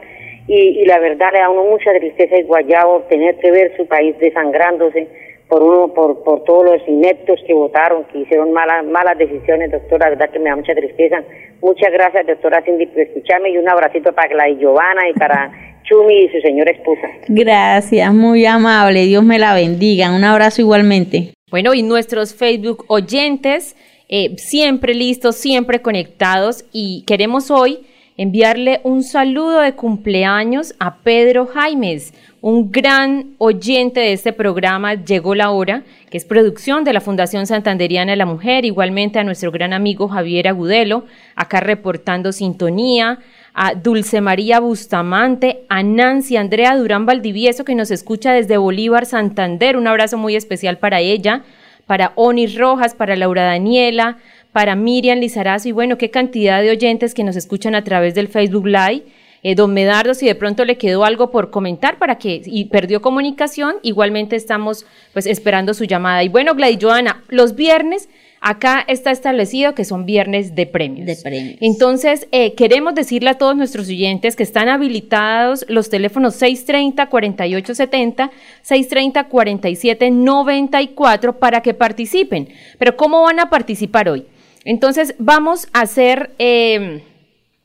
y, 0.46 0.80
y 0.80 0.84
la 0.84 1.00
verdad 1.00 1.30
le 1.32 1.40
da 1.40 1.46
a 1.46 1.50
uno 1.50 1.64
mucha 1.64 1.90
tristeza 1.98 2.36
y 2.38 2.44
guayabo 2.44 3.00
tener 3.10 3.36
que 3.38 3.50
ver 3.50 3.76
su 3.76 3.84
país 3.88 4.16
desangrándose 4.20 5.08
por 5.48 5.64
uno 5.64 5.88
por, 5.92 6.22
por 6.22 6.44
todos 6.44 6.64
los 6.64 6.88
ineptos 6.88 7.40
que 7.44 7.54
votaron, 7.54 8.04
que 8.04 8.20
hicieron 8.20 8.52
malas 8.52 8.86
malas 8.86 9.18
decisiones, 9.18 9.72
doctora, 9.72 10.06
la 10.06 10.10
verdad 10.10 10.30
que 10.30 10.38
me 10.38 10.48
da 10.48 10.54
mucha 10.54 10.74
tristeza. 10.74 11.24
Muchas 11.60 11.92
gracias, 11.92 12.24
doctora 12.24 12.62
Cindy, 12.64 12.86
por 12.86 13.00
escucharme 13.00 13.50
y 13.50 13.58
un 13.58 13.68
abracito 13.68 14.12
para 14.12 14.32
la 14.34 14.48
Giovanna 14.48 15.08
y 15.10 15.12
para 15.12 15.50
Chumi 15.82 16.24
y 16.24 16.28
su 16.28 16.40
señora 16.40 16.70
esposa. 16.70 17.08
Gracias, 17.26 18.14
muy 18.14 18.46
amable. 18.46 19.06
Dios 19.06 19.24
me 19.24 19.40
la 19.40 19.54
bendiga. 19.54 20.14
Un 20.14 20.22
abrazo 20.22 20.62
igualmente. 20.62 21.34
Bueno, 21.50 21.74
y 21.74 21.82
nuestros 21.82 22.34
Facebook 22.34 22.84
oyentes, 22.86 23.76
eh, 24.14 24.34
siempre 24.36 24.92
listos, 24.92 25.36
siempre 25.36 25.80
conectados, 25.80 26.66
y 26.70 27.02
queremos 27.06 27.50
hoy 27.50 27.78
enviarle 28.18 28.82
un 28.84 29.04
saludo 29.04 29.60
de 29.60 29.72
cumpleaños 29.72 30.74
a 30.78 30.96
Pedro 30.96 31.46
Jaimes, 31.46 32.12
un 32.42 32.70
gran 32.70 33.28
oyente 33.38 34.00
de 34.00 34.12
este 34.12 34.34
programa 34.34 34.96
Llegó 35.02 35.34
la 35.34 35.50
Hora, 35.50 35.84
que 36.10 36.18
es 36.18 36.26
producción 36.26 36.84
de 36.84 36.92
la 36.92 37.00
Fundación 37.00 37.46
Santanderiana 37.46 38.12
de 38.12 38.16
la 38.16 38.26
Mujer, 38.26 38.66
igualmente 38.66 39.18
a 39.18 39.24
nuestro 39.24 39.50
gran 39.50 39.72
amigo 39.72 40.08
Javier 40.08 40.46
Agudelo, 40.46 41.06
acá 41.34 41.60
reportando 41.60 42.32
sintonía, 42.32 43.18
a 43.54 43.74
Dulce 43.74 44.20
María 44.20 44.60
Bustamante, 44.60 45.62
a 45.70 45.82
Nancy 45.82 46.36
Andrea 46.36 46.76
Durán 46.76 47.06
Valdivieso, 47.06 47.64
que 47.64 47.74
nos 47.74 47.90
escucha 47.90 48.34
desde 48.34 48.58
Bolívar, 48.58 49.06
Santander. 49.06 49.78
Un 49.78 49.86
abrazo 49.86 50.18
muy 50.18 50.36
especial 50.36 50.76
para 50.76 51.00
ella, 51.00 51.44
para 51.86 52.12
Onis 52.14 52.56
Rojas, 52.56 52.94
para 52.94 53.16
Laura 53.16 53.44
Daniela, 53.44 54.18
para 54.52 54.76
Miriam 54.76 55.18
Lizarazo 55.18 55.68
y 55.68 55.72
bueno, 55.72 55.98
qué 55.98 56.10
cantidad 56.10 56.60
de 56.62 56.70
oyentes 56.70 57.14
que 57.14 57.24
nos 57.24 57.36
escuchan 57.36 57.74
a 57.74 57.84
través 57.84 58.14
del 58.14 58.28
Facebook 58.28 58.66
Live. 58.66 59.04
Eh, 59.44 59.56
don 59.56 59.74
Medardo, 59.74 60.14
si 60.14 60.26
de 60.26 60.36
pronto 60.36 60.64
le 60.64 60.78
quedó 60.78 61.04
algo 61.04 61.32
por 61.32 61.50
comentar 61.50 61.98
para 61.98 62.16
que 62.16 62.42
y 62.44 62.66
perdió 62.66 63.02
comunicación, 63.02 63.74
igualmente 63.82 64.36
estamos 64.36 64.86
pues 65.12 65.26
esperando 65.26 65.74
su 65.74 65.84
llamada. 65.84 66.22
Y 66.22 66.28
bueno, 66.28 66.54
Gladys 66.54 66.78
Joana, 66.80 67.24
los 67.28 67.56
viernes 67.56 68.08
acá 68.42 68.84
está 68.86 69.10
establecido 69.10 69.74
que 69.74 69.84
son 69.84 70.04
viernes 70.04 70.54
de 70.54 70.66
premios. 70.66 71.06
De 71.06 71.16
premios. 71.16 71.56
Entonces, 71.60 72.28
eh, 72.32 72.54
queremos 72.54 72.94
decirle 72.94 73.30
a 73.30 73.38
todos 73.38 73.56
nuestros 73.56 73.88
oyentes 73.88 74.36
que 74.36 74.42
están 74.42 74.68
habilitados 74.68 75.64
los 75.68 75.88
teléfonos 75.88 76.40
630-4870, 76.42 78.30
630-4794 78.68 81.38
para 81.38 81.62
que 81.62 81.72
participen. 81.74 82.48
Pero 82.78 82.96
¿cómo 82.96 83.22
van 83.22 83.40
a 83.40 83.48
participar 83.48 84.08
hoy? 84.08 84.26
Entonces, 84.64 85.14
vamos 85.18 85.68
a 85.72 85.80
hacer... 85.82 86.32
eh, 86.38 87.02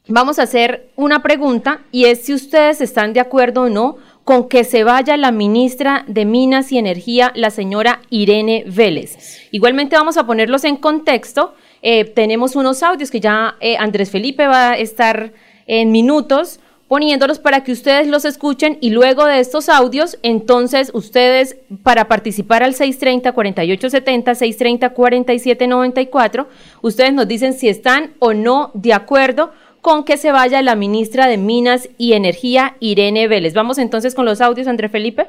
Vamos 0.10 0.40
a 0.40 0.44
hacer 0.44 0.88
una 0.96 1.22
pregunta 1.22 1.82
y 1.92 2.06
es 2.06 2.22
si 2.22 2.34
ustedes 2.34 2.80
están 2.80 3.12
de 3.12 3.20
acuerdo 3.20 3.64
o 3.64 3.70
no 3.70 3.98
con 4.28 4.50
que 4.50 4.66
se 4.66 4.84
vaya 4.84 5.16
la 5.16 5.32
ministra 5.32 6.04
de 6.06 6.26
Minas 6.26 6.74
y 6.74 6.78
Energía, 6.78 7.32
la 7.34 7.50
señora 7.50 8.02
Irene 8.10 8.66
Vélez. 8.68 9.48
Igualmente 9.52 9.96
vamos 9.96 10.18
a 10.18 10.26
ponerlos 10.26 10.66
en 10.66 10.76
contexto. 10.76 11.54
Eh, 11.82 12.04
tenemos 12.04 12.58
unos 12.58 12.84
audios 12.84 13.10
que 13.10 13.22
ya 13.22 13.56
eh, 13.62 13.78
Andrés 13.78 14.12
Felipe 14.12 14.46
va 14.46 14.72
a 14.72 14.78
estar 14.78 15.32
en 15.66 15.94
minutos 15.94 16.60
poniéndolos 16.90 17.40
para 17.40 17.64
que 17.64 17.72
ustedes 17.72 18.08
los 18.08 18.26
escuchen 18.26 18.78
y 18.82 18.90
luego 18.90 19.26
de 19.26 19.40
estos 19.40 19.70
audios, 19.70 20.20
entonces 20.24 20.92
ustedes 20.94 21.56
para 21.84 22.10
participar 22.10 22.64
al 22.64 22.74
630-4870, 22.74 24.94
630-4794, 24.94 26.48
ustedes 26.82 27.14
nos 27.14 27.30
dicen 27.30 27.54
si 27.54 27.70
están 27.70 28.12
o 28.20 28.34
no 28.34 28.72
de 28.74 28.94
acuerdo 28.94 29.54
con 29.82 30.04
que 30.04 30.18
se 30.18 30.32
vaya 30.32 30.62
la 30.62 30.76
ministra 30.76 31.28
de 31.28 31.38
Minas 31.38 31.90
y 31.98 32.14
Energía, 32.14 32.76
Irene 32.80 33.28
Vélez. 33.28 33.54
Vamos 33.54 33.78
entonces 33.78 34.16
con 34.16 34.26
los 34.26 34.42
audios, 34.42 34.68
Andrés 34.68 34.92
Felipe. 34.92 35.28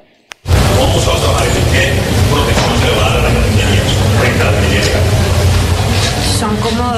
Son 6.39 6.57
como 6.57 6.93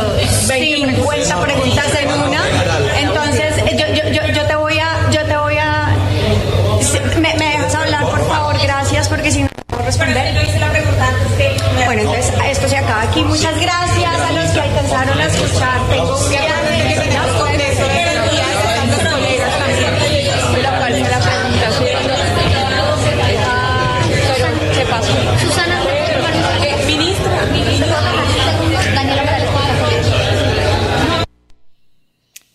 50 0.47 1.41
preguntas 1.41 1.99
en 2.01 2.09
una. 2.29 2.43
Entonces, 3.01 3.55
yo, 3.73 3.87
yo, 3.95 4.11
yo, 4.11 4.33
yo 4.35 4.47
te 4.47 4.57
voy 4.57 4.79
a, 4.79 5.11
yo 5.11 5.25
te 5.25 5.37
voy 5.37 5.57
a, 5.57 5.89
me, 7.21 7.35
me 7.35 7.45
dejas 7.45 7.75
hablar 7.75 8.05
por 8.05 8.27
favor, 8.29 8.57
gracias, 8.63 9.09
porque 9.09 9.31
si 9.31 9.43
no 9.43 9.49
no 9.49 9.65
puedo 9.67 9.85
responder. 9.85 10.35
Bueno, 11.87 12.03
entonces 12.03 12.33
esto 12.51 12.69
se 12.69 12.77
acaba 12.77 13.03
aquí. 13.03 13.23
Muchas 13.23 13.61
gracias 13.61 14.21
a 14.21 14.33
los 14.33 14.51
que 14.51 14.61
alcanzaron 14.61 15.19
a 15.19 15.27
escuchar. 15.27 15.81
Tengo 15.91 16.17
un 16.17 17.40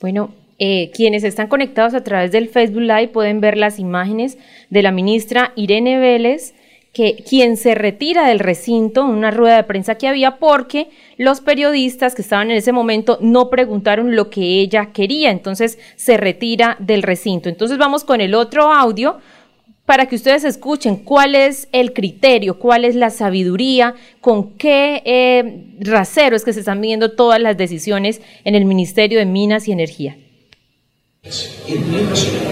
Bueno, 0.05 0.29
eh, 0.59 0.91
quienes 0.93 1.23
están 1.23 1.47
conectados 1.47 1.95
a 1.95 2.03
través 2.03 2.31
del 2.31 2.47
Facebook 2.47 2.83
Live 2.83 3.07
pueden 3.07 3.41
ver 3.41 3.57
las 3.57 3.79
imágenes 3.79 4.37
de 4.69 4.83
la 4.83 4.91
ministra 4.91 5.51
Irene 5.55 5.97
Vélez, 5.97 6.53
que 6.93 7.15
quien 7.27 7.57
se 7.57 7.73
retira 7.73 8.27
del 8.27 8.37
recinto 8.37 9.01
en 9.01 9.09
una 9.09 9.31
rueda 9.31 9.55
de 9.55 9.63
prensa 9.63 9.95
que 9.95 10.07
había 10.07 10.37
porque 10.37 10.89
los 11.17 11.41
periodistas 11.41 12.13
que 12.13 12.21
estaban 12.21 12.51
en 12.51 12.57
ese 12.57 12.71
momento 12.71 13.17
no 13.19 13.49
preguntaron 13.49 14.15
lo 14.15 14.29
que 14.29 14.43
ella 14.59 14.91
quería, 14.93 15.31
entonces 15.31 15.79
se 15.95 16.17
retira 16.17 16.77
del 16.77 17.01
recinto. 17.01 17.49
Entonces 17.49 17.79
vamos 17.79 18.03
con 18.03 18.21
el 18.21 18.35
otro 18.35 18.71
audio 18.71 19.17
para 19.85 20.07
que 20.07 20.15
ustedes 20.15 20.43
escuchen 20.43 20.95
cuál 20.97 21.35
es 21.35 21.67
el 21.71 21.93
criterio, 21.93 22.57
cuál 22.57 22.85
es 22.85 22.95
la 22.95 23.11
sabiduría, 23.11 23.95
con 24.19 24.53
qué 24.57 25.01
eh, 25.05 25.75
rasero 25.79 26.35
es 26.35 26.43
que 26.43 26.53
se 26.53 26.61
están 26.61 26.81
viendo 26.81 27.11
todas 27.11 27.39
las 27.39 27.55
decisiones 27.55 28.21
en 28.43 28.55
el 28.55 28.65
Ministerio 28.65 29.19
de 29.19 29.25
Minas 29.25 29.67
y 29.67 29.71
Energía. 29.71 30.17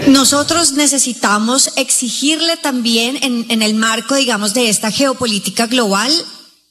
Nosotros 0.08 0.72
necesitamos 0.72 1.72
exigirle 1.76 2.56
también 2.56 3.18
en, 3.22 3.46
en 3.48 3.62
el 3.62 3.74
marco, 3.74 4.14
digamos, 4.14 4.52
de 4.54 4.68
esta 4.68 4.90
geopolítica 4.90 5.66
global 5.66 6.10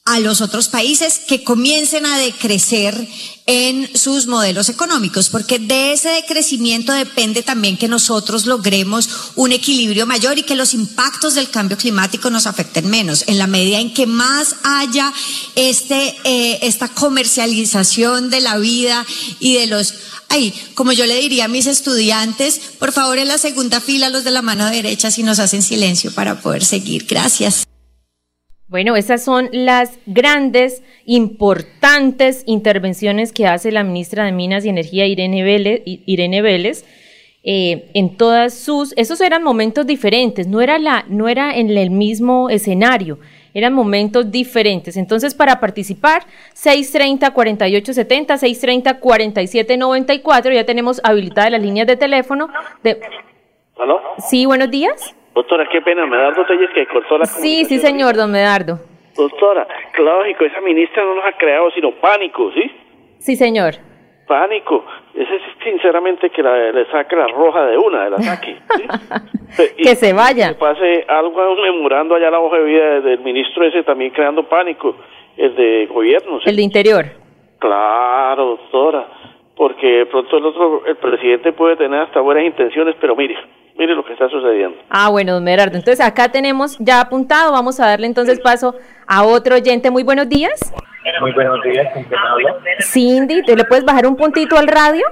a 0.06 0.20
los 0.20 0.42
otros 0.42 0.68
países 0.68 1.18
que 1.26 1.42
comiencen 1.42 2.04
a 2.04 2.18
decrecer 2.18 3.08
en 3.46 3.90
sus 3.96 4.26
modelos 4.26 4.68
económicos, 4.68 5.30
porque 5.30 5.58
de 5.58 5.92
ese 5.92 6.10
decrecimiento 6.10 6.92
depende 6.92 7.42
también 7.42 7.78
que 7.78 7.88
nosotros 7.88 8.44
logremos 8.44 9.08
un 9.34 9.52
equilibrio 9.52 10.06
mayor 10.06 10.38
y 10.38 10.42
que 10.42 10.56
los 10.56 10.74
impactos 10.74 11.34
del 11.34 11.48
cambio 11.48 11.78
climático 11.78 12.28
nos 12.28 12.46
afecten 12.46 12.88
menos. 12.88 13.24
En 13.28 13.38
la 13.38 13.46
medida 13.46 13.80
en 13.80 13.94
que 13.94 14.06
más 14.06 14.56
haya 14.62 15.10
este, 15.54 16.14
eh, 16.24 16.58
esta 16.62 16.88
comercialización 16.88 18.28
de 18.28 18.40
la 18.42 18.58
vida 18.58 19.06
y 19.40 19.54
de 19.54 19.66
los 19.66 19.94
Ay, 20.30 20.52
como 20.74 20.92
yo 20.92 21.06
le 21.06 21.20
diría 21.20 21.44
a 21.44 21.48
mis 21.48 21.66
estudiantes, 21.66 22.60
por 22.78 22.92
favor 22.92 23.18
en 23.18 23.28
la 23.28 23.38
segunda 23.38 23.80
fila 23.80 24.08
los 24.08 24.24
de 24.24 24.32
la 24.32 24.42
mano 24.42 24.68
derecha 24.68 25.10
si 25.10 25.22
nos 25.22 25.38
hacen 25.38 25.62
silencio 25.62 26.12
para 26.12 26.40
poder 26.40 26.64
seguir. 26.64 27.06
Gracias. 27.08 27.66
Bueno, 28.74 28.96
esas 28.96 29.22
son 29.22 29.50
las 29.52 30.00
grandes, 30.04 30.82
importantes 31.04 32.42
intervenciones 32.44 33.32
que 33.32 33.46
hace 33.46 33.70
la 33.70 33.84
ministra 33.84 34.24
de 34.24 34.32
Minas 34.32 34.64
y 34.64 34.68
Energía, 34.68 35.06
Irene 35.06 35.44
Vélez, 35.44 35.82
Irene 35.84 36.42
Vélez 36.42 36.84
eh, 37.44 37.88
en 37.94 38.16
todas 38.16 38.52
sus, 38.52 38.92
esos 38.96 39.20
eran 39.20 39.44
momentos 39.44 39.86
diferentes, 39.86 40.48
no 40.48 40.60
era, 40.60 40.80
la, 40.80 41.04
no 41.06 41.28
era 41.28 41.56
en 41.56 41.70
el 41.70 41.90
mismo 41.90 42.50
escenario, 42.50 43.20
eran 43.54 43.74
momentos 43.74 44.32
diferentes. 44.32 44.96
Entonces, 44.96 45.36
para 45.36 45.60
participar, 45.60 46.26
630-4870, 46.56 48.98
630-4794, 49.00 50.52
ya 50.52 50.66
tenemos 50.66 51.00
habilitadas 51.04 51.52
las 51.52 51.62
líneas 51.62 51.86
de 51.86 51.96
teléfono. 51.96 52.48
De... 52.82 53.00
¿Aló? 53.78 54.00
Sí, 54.18 54.46
buenos 54.46 54.68
días. 54.68 55.14
Doctora, 55.34 55.66
qué 55.68 55.80
pena, 55.82 56.06
Medardo 56.06 56.44
Telles 56.46 56.70
que 56.70 56.86
cortó 56.86 57.18
la 57.18 57.26
Sí, 57.26 57.64
sí, 57.64 57.78
señor, 57.78 58.14
don 58.14 58.30
Medardo. 58.30 58.78
Doctora, 59.16 59.66
lógico, 59.98 60.44
esa 60.44 60.60
ministra 60.60 61.04
no 61.04 61.16
nos 61.16 61.24
ha 61.24 61.32
creado 61.32 61.70
sino 61.72 61.92
pánico, 61.92 62.52
¿sí? 62.52 62.70
Sí, 63.18 63.36
señor. 63.36 63.74
Pánico. 64.26 64.84
Ese 65.14 65.36
es 65.36 65.42
sinceramente 65.62 66.30
que 66.30 66.42
la, 66.42 66.72
le 66.72 66.86
saque 66.90 67.14
la 67.16 67.26
roja 67.28 67.66
de 67.66 67.76
una, 67.76 68.04
de 68.04 68.10
la 68.10 68.18
saque. 68.18 68.56
¿sí? 68.76 69.62
que 69.82 69.94
se 69.96 70.12
vaya. 70.12 70.48
Que 70.48 70.54
pase 70.54 71.04
algo 71.08 71.56
memorando 71.56 72.14
allá 72.14 72.30
la 72.30 72.40
hoja 72.40 72.56
de 72.58 72.64
vida 72.64 73.00
del 73.00 73.20
ministro 73.20 73.64
ese 73.66 73.82
también 73.82 74.12
creando 74.12 74.48
pánico, 74.48 74.96
el 75.36 75.54
de 75.54 75.86
gobierno. 75.86 76.40
¿sí? 76.40 76.48
El 76.48 76.56
de 76.56 76.62
interior. 76.62 77.04
Claro, 77.58 78.46
doctora, 78.46 79.06
porque 79.56 79.86
de 79.86 80.06
pronto 80.06 80.36
el 80.36 80.46
otro, 80.46 80.86
el 80.86 80.96
presidente 80.96 81.52
puede 81.52 81.76
tener 81.76 82.00
hasta 82.00 82.20
buenas 82.20 82.44
intenciones, 82.44 82.96
pero 83.00 83.14
mire, 83.14 83.36
mire 83.78 83.94
lo 83.94 84.04
que 84.04 84.12
está 84.12 84.28
sucediendo. 84.28 84.76
Ah, 84.88 85.08
bueno, 85.10 85.34
don 85.34 85.44
Merardo. 85.44 85.76
Entonces 85.76 86.04
acá 86.04 86.30
tenemos 86.30 86.76
ya 86.78 87.00
apuntado, 87.00 87.52
vamos 87.52 87.80
a 87.80 87.86
darle 87.86 88.06
entonces 88.06 88.40
paso 88.40 88.74
a 89.06 89.24
otro 89.24 89.56
oyente. 89.56 89.90
Muy 89.90 90.02
buenos 90.02 90.28
días. 90.28 90.72
Muy 91.20 91.32
buenos 91.32 91.62
días, 91.62 91.92
¿con 91.92 92.02
quién 92.04 92.18
hablo? 92.18 92.60
Cindy, 92.80 93.42
¿te 93.42 93.56
le 93.56 93.64
puedes 93.64 93.84
bajar 93.84 94.06
un 94.06 94.16
puntito 94.16 94.56
al 94.56 94.68
radio? 94.68 95.04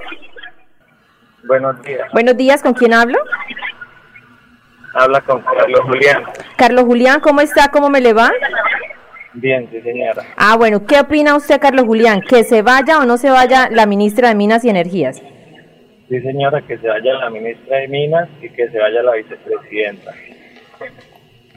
Buenos 1.43 1.81
días. 1.83 2.11
Buenos 2.11 2.35
días, 2.35 2.63
¿con 2.63 2.73
quién 2.73 2.93
hablo? 2.93 3.19
Habla 4.95 5.21
con 5.21 5.41
Carlos 5.41 5.81
Julián. 5.81 6.23
Carlos 6.55 6.85
Julián, 6.85 7.19
¿cómo 7.19 7.41
está? 7.41 7.69
¿Cómo 7.69 7.89
me 7.89 8.01
le 8.01 8.13
va? 8.13 8.31
Bien, 9.33 9.67
sí, 9.71 9.81
señora. 9.81 10.23
Ah, 10.37 10.55
bueno, 10.55 10.85
¿qué 10.85 10.99
opina 10.99 11.35
usted, 11.35 11.59
Carlos 11.59 11.85
Julián? 11.85 12.21
¿Que 12.21 12.43
se 12.43 12.61
vaya 12.61 12.99
o 12.99 13.05
no 13.05 13.17
se 13.17 13.29
vaya 13.29 13.69
la 13.71 13.85
ministra 13.85 14.29
de 14.29 14.35
Minas 14.35 14.63
y 14.63 14.69
Energías? 14.69 15.21
Sí, 16.13 16.21
señora, 16.21 16.61
que 16.61 16.77
se 16.77 16.87
vaya 16.87 17.15
la 17.15 17.31
ministra 17.31 17.77
de 17.77 17.87
Minas 17.87 18.29
y 18.39 18.47
que 18.47 18.69
se 18.69 18.77
vaya 18.77 19.01
la 19.01 19.13
vicepresidenta. 19.13 20.11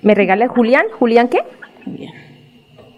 ¿Me 0.01 0.15
regala 0.15 0.49
Julián? 0.49 0.87
¿Julián 0.99 1.29
qué? 1.29 1.41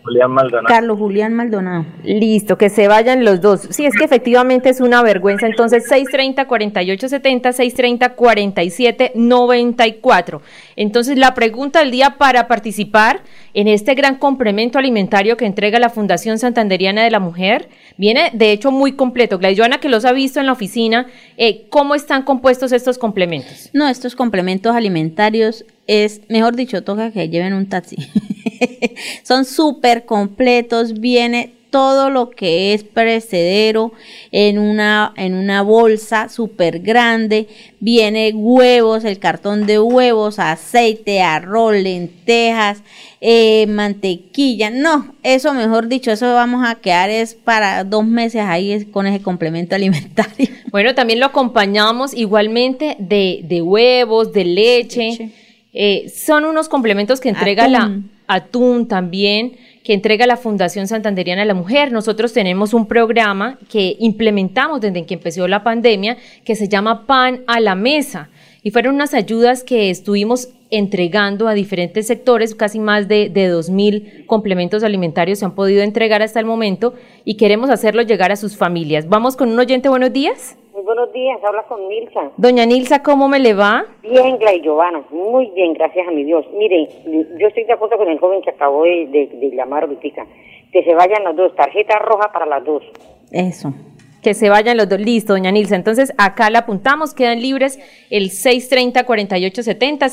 Julián 0.08 0.30
Maldonado. 0.30 0.68
Carlos 0.68 0.98
Julián 0.98 1.34
Maldonado. 1.34 1.84
Listo, 2.02 2.56
que 2.56 2.70
se 2.70 2.88
vayan 2.88 3.24
los 3.24 3.40
dos. 3.40 3.60
Sí, 3.70 3.84
es 3.84 3.94
que 3.94 4.04
efectivamente 4.04 4.70
es 4.70 4.80
una 4.80 5.02
vergüenza. 5.02 5.46
Entonces, 5.46 5.84
630-4870, 5.90 8.16
630-4794. 8.16 10.40
Entonces, 10.76 11.18
la 11.18 11.34
pregunta 11.34 11.80
del 11.80 11.90
día 11.90 12.16
para 12.16 12.48
participar 12.48 13.20
en 13.52 13.68
este 13.68 13.94
gran 13.94 14.16
complemento 14.16 14.78
alimentario 14.78 15.36
que 15.36 15.44
entrega 15.44 15.78
la 15.78 15.90
Fundación 15.90 16.38
Santanderiana 16.38 17.04
de 17.04 17.10
la 17.10 17.20
Mujer 17.20 17.68
viene, 17.96 18.30
de 18.32 18.52
hecho, 18.52 18.70
muy 18.70 18.92
completo. 18.92 19.38
Gladys 19.38 19.58
Joana, 19.58 19.78
que 19.78 19.90
los 19.90 20.06
ha 20.06 20.12
visto 20.12 20.40
en 20.40 20.46
la 20.46 20.52
oficina, 20.52 21.06
eh, 21.36 21.66
¿cómo 21.68 21.94
están 21.94 22.22
compuestos 22.22 22.72
estos 22.72 22.96
complementos? 22.96 23.68
No, 23.74 23.86
estos 23.88 24.16
complementos 24.16 24.74
alimentarios 24.74 25.66
es, 25.88 26.20
mejor 26.28 26.54
dicho, 26.54 26.84
toca 26.84 27.10
que 27.10 27.28
lleven 27.28 27.54
un 27.54 27.68
taxi. 27.68 27.96
Son 29.24 29.44
súper 29.44 30.04
completos, 30.04 31.00
viene 31.00 31.54
todo 31.70 32.08
lo 32.08 32.30
que 32.30 32.72
es 32.72 32.82
perecedero 32.82 33.92
en 34.32 34.58
una, 34.58 35.12
en 35.16 35.34
una 35.34 35.62
bolsa 35.62 36.28
súper 36.28 36.80
grande. 36.80 37.46
Viene 37.80 38.32
huevos, 38.34 39.04
el 39.04 39.18
cartón 39.18 39.66
de 39.66 39.78
huevos, 39.78 40.38
aceite, 40.38 41.20
arroz, 41.20 41.74
lentejas, 41.74 42.82
eh, 43.20 43.66
mantequilla. 43.66 44.70
No, 44.70 45.14
eso 45.22 45.52
mejor 45.52 45.88
dicho, 45.88 46.10
eso 46.10 46.32
vamos 46.34 46.66
a 46.66 46.76
quedar 46.76 47.10
es 47.10 47.34
para 47.34 47.84
dos 47.84 48.06
meses 48.06 48.42
ahí 48.44 48.84
con 48.86 49.06
ese 49.06 49.22
complemento 49.22 49.74
alimentario. 49.74 50.48
Bueno, 50.70 50.94
también 50.94 51.20
lo 51.20 51.26
acompañamos 51.26 52.14
igualmente 52.14 52.96
de, 52.98 53.40
de 53.44 53.62
huevos, 53.62 54.32
de 54.32 54.44
leche. 54.44 55.10
leche. 55.10 55.47
Eh, 55.80 56.08
son 56.08 56.44
unos 56.44 56.68
complementos 56.68 57.20
que 57.20 57.28
entrega 57.28 57.66
Atún. 57.66 58.10
la 58.26 58.34
atún 58.34 58.88
también, 58.88 59.52
que 59.84 59.94
entrega 59.94 60.26
la 60.26 60.36
Fundación 60.36 60.88
Santanderiana 60.88 61.42
de 61.42 61.46
la 61.46 61.54
Mujer. 61.54 61.92
Nosotros 61.92 62.32
tenemos 62.32 62.74
un 62.74 62.88
programa 62.88 63.60
que 63.70 63.94
implementamos 64.00 64.80
desde 64.80 65.06
que 65.06 65.14
empezó 65.14 65.46
la 65.46 65.62
pandemia 65.62 66.16
que 66.44 66.56
se 66.56 66.68
llama 66.68 67.06
Pan 67.06 67.44
a 67.46 67.60
la 67.60 67.76
Mesa. 67.76 68.28
Y 68.64 68.72
fueron 68.72 68.96
unas 68.96 69.14
ayudas 69.14 69.62
que 69.62 69.88
estuvimos 69.88 70.48
entregando 70.70 71.46
a 71.46 71.54
diferentes 71.54 72.08
sectores, 72.08 72.56
casi 72.56 72.80
más 72.80 73.06
de, 73.06 73.28
de 73.28 73.48
2.000 73.48 74.26
complementos 74.26 74.82
alimentarios 74.82 75.38
se 75.38 75.44
han 75.44 75.54
podido 75.54 75.82
entregar 75.82 76.22
hasta 76.22 76.40
el 76.40 76.44
momento 76.44 76.94
y 77.24 77.36
queremos 77.36 77.70
hacerlo 77.70 78.02
llegar 78.02 78.32
a 78.32 78.36
sus 78.36 78.56
familias. 78.56 79.08
Vamos 79.08 79.36
con 79.36 79.48
un 79.48 79.60
oyente, 79.60 79.88
buenos 79.88 80.12
días. 80.12 80.56
Muy 80.78 80.84
buenos 80.84 81.12
días, 81.12 81.40
habla 81.42 81.64
con 81.64 81.88
Nilsa. 81.88 82.30
Doña 82.36 82.64
Nilsa, 82.64 83.02
¿cómo 83.02 83.26
me 83.26 83.40
le 83.40 83.52
va? 83.52 83.84
Bien, 84.00 84.38
Gladys 84.38 84.62
Giovanna, 84.62 85.02
muy 85.10 85.50
bien, 85.50 85.72
gracias 85.72 86.06
a 86.06 86.12
mi 86.12 86.22
Dios. 86.22 86.46
Mire, 86.56 86.88
yo 87.36 87.48
estoy 87.48 87.64
de 87.64 87.72
acuerdo 87.72 87.96
con 87.98 88.06
el 88.06 88.20
joven 88.20 88.42
que 88.42 88.50
acabó 88.50 88.84
de, 88.84 89.08
de, 89.08 89.26
de 89.26 89.56
llamar 89.56 89.82
ahorita, 89.82 90.24
que 90.72 90.84
se 90.84 90.94
vayan 90.94 91.24
las 91.24 91.34
dos, 91.34 91.52
tarjeta 91.56 91.98
roja 91.98 92.30
para 92.30 92.46
las 92.46 92.64
dos. 92.64 92.84
Eso. 93.32 93.74
Que 94.22 94.34
se 94.34 94.50
vayan 94.50 94.76
los 94.76 94.88
dos. 94.88 95.00
Listo, 95.00 95.32
doña 95.32 95.50
Nilsa. 95.50 95.74
Entonces, 95.74 96.12
acá 96.16 96.48
la 96.48 96.60
apuntamos, 96.60 97.12
quedan 97.12 97.40
libres 97.42 97.80
el 98.10 98.30
630-4870, 98.30 100.10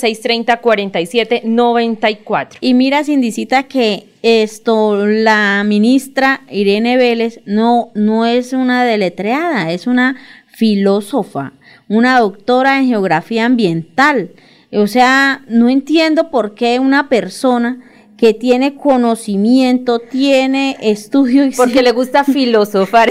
630-4794. 0.62 2.58
Y 2.60 2.74
mira, 2.74 3.04
Cindicita, 3.04 3.64
que 3.64 4.06
esto, 4.24 5.06
la 5.06 5.64
ministra 5.64 6.42
Irene 6.50 6.98
Vélez 6.98 7.42
no, 7.46 7.92
no 7.94 8.26
es 8.26 8.54
una 8.54 8.84
deletreada, 8.84 9.72
es 9.72 9.86
una 9.86 10.16
filósofa, 10.56 11.54
una 11.90 12.20
doctora 12.20 12.80
en 12.80 12.88
geografía 12.88 13.46
ambiental. 13.46 14.32
O 14.72 14.88
sea, 14.88 15.44
no 15.48 15.70
entiendo 15.70 16.32
por 16.32 16.56
qué 16.56 16.80
una 16.80 17.10
persona 17.10 17.82
que 18.18 18.34
tiene 18.34 18.76
conocimiento, 18.76 20.00
tiene 20.00 20.78
estudio 20.82 21.46
y 21.46 21.52
Porque 21.52 21.82
le 21.82 21.92
gusta 21.92 22.24
filosofar. 22.24 23.10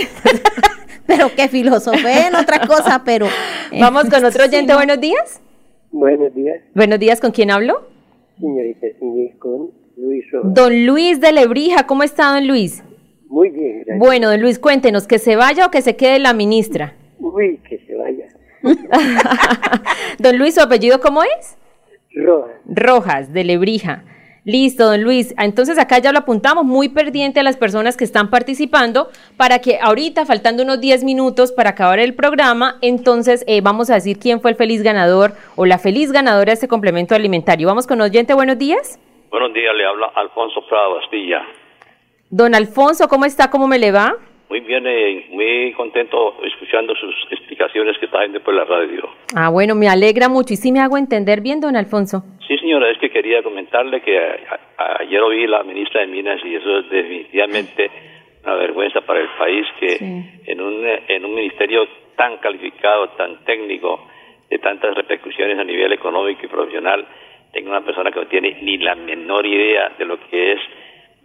pero 1.07 1.35
que 1.35 1.49
filosofé 1.49 2.29
en 2.29 2.35
otra 2.35 2.67
cosa, 2.67 3.03
pero... 3.05 3.27
Vamos 3.79 4.05
con 4.05 4.25
otro 4.25 4.45
oyente, 4.45 4.75
buenos 4.75 4.99
días. 5.01 5.43
Buenos 5.93 6.35
días, 6.35 6.61
Buenos 6.75 6.99
días, 6.99 7.21
¿con 7.21 7.31
quién 7.31 7.51
hablo? 7.51 7.89
señorita 8.41 8.87
con 9.39 9.71
Luis 9.97 10.25
Rojas. 10.33 10.55
Don 10.55 10.87
Luis 10.87 11.21
de 11.21 11.31
Lebrija, 11.31 11.87
¿cómo 11.87 12.03
está 12.03 12.33
don 12.33 12.49
Luis? 12.49 12.83
Muy 13.29 13.51
bien, 13.51 13.83
gracias. 13.85 13.99
Bueno, 13.99 14.31
don 14.31 14.41
Luis, 14.41 14.59
cuéntenos, 14.59 15.07
¿que 15.07 15.19
se 15.19 15.37
vaya 15.37 15.67
o 15.67 15.71
que 15.71 15.83
se 15.83 15.95
quede 15.95 16.19
la 16.19 16.35
ministra? 16.35 16.95
Uy, 17.33 17.59
que 17.69 17.79
se 17.79 17.95
vaya. 17.97 18.29
don 20.19 20.39
Luis, 20.39 20.55
¿su 20.55 20.61
apellido 20.61 21.01
cómo 21.01 21.23
es? 21.23 21.57
Rojas. 22.15 22.57
Rojas, 22.67 23.33
de 23.33 23.45
Lebrija. 23.45 24.05
Listo, 24.45 24.85
don 24.85 25.03
Luis. 25.03 25.35
Ah, 25.39 25.47
Entonces 25.47 25.79
acá 25.79 25.99
ya 25.99 26.13
lo 26.13 26.19
apuntamos, 26.19 26.65
muy 26.65 26.91
pendiente 26.91 27.41
a 27.41 27.43
las 27.43 27.57
personas 27.57 27.97
que 27.97 28.05
están 28.05 28.29
participando 28.29 29.09
para 29.39 29.61
que 29.61 29.79
ahorita, 29.81 30.27
faltando 30.27 30.63
unos 30.63 30.81
10 30.81 31.03
minutos 31.03 31.51
para 31.51 31.71
acabar 31.71 31.99
el 31.99 32.15
programa, 32.15 32.77
entonces 32.83 33.43
eh, 33.49 33.63
vamos 33.63 33.89
a 33.89 33.95
decir 33.95 34.19
quién 34.19 34.43
fue 34.43 34.51
el 34.51 34.57
feliz 34.57 34.83
ganador 34.83 35.33
o 35.57 35.65
la 35.65 35.79
feliz 35.79 36.13
ganadora 36.13 36.51
de 36.51 36.55
este 36.55 36.69
complemento 36.69 37.15
alimentario. 37.15 37.67
Vamos 37.69 37.87
con 37.87 38.03
oyente, 38.03 38.35
buenos 38.35 38.59
días. 38.59 39.01
Buenos 39.31 39.55
días, 39.55 39.75
le 39.75 39.87
habla 39.87 40.13
Alfonso 40.15 40.61
Prado 40.69 40.97
Bastilla. 40.97 41.41
Don 42.29 42.55
Alfonso, 42.55 43.09
¿cómo 43.09 43.25
está? 43.25 43.49
¿Cómo 43.49 43.67
me 43.67 43.79
le 43.79 43.93
va? 43.93 44.15
Muy 44.55 44.61
bien, 44.61 44.87
eh, 44.87 45.27
muy 45.31 45.73
contento 45.73 46.37
escuchando 46.45 46.95
sus 46.95 47.13
explicaciones 47.33 47.99
que 47.99 48.07
haciendo 48.07 48.39
por 48.39 48.55
la 48.55 48.63
radio. 48.65 49.11
Ah, 49.35 49.49
bueno, 49.51 49.75
me 49.75 49.89
alegra 49.89 50.29
mucho 50.29 50.55
y 50.55 50.57
sí 50.57 50.71
me 50.71 50.79
hago 50.79 50.97
entender 50.97 51.41
bien, 51.41 51.61
don 51.61 51.75
Alfonso. 51.75 52.23
Sí, 52.39 52.55
Sí, 52.55 52.59
señora, 52.61 52.89
es 52.89 52.99
que 52.99 53.11
quería 53.11 53.43
comentarle 53.43 54.01
que 54.01 54.17
a- 54.17 54.61
a- 54.79 54.99
ayer 55.01 55.21
oí 55.23 55.49
la 55.49 55.65
ministra 55.65 56.03
de 56.03 56.07
Minas 56.07 56.41
y 56.45 56.55
eso 56.55 56.79
es 56.79 56.89
definitivamente 56.89 57.91
una 58.45 58.55
vergüenza 58.55 59.01
para 59.01 59.23
el 59.23 59.29
país 59.37 59.67
que 59.81 59.97
en, 60.47 60.61
un, 60.61 60.87
en 61.09 61.25
un 61.25 61.35
ministerio 61.35 61.89
tan 62.17 62.37
calificado, 62.37 63.09
tan 63.19 63.45
técnico, 63.45 64.07
de 64.49 64.59
tantas 64.61 64.95
repercusiones 64.95 65.59
a 65.59 65.65
nivel 65.65 65.93
económico 65.93 66.43
y 66.45 66.49
profesional, 66.49 67.05
tenga 67.53 67.71
una 67.71 67.85
persona 67.85 68.13
que 68.13 68.21
no 68.21 68.27
tiene 68.29 68.57
ni 68.63 68.79
la 68.79 68.95
menor 68.95 69.45
idea 69.47 69.89
de 69.99 70.05
lo 70.05 70.17
que 70.31 70.53
es 70.53 70.61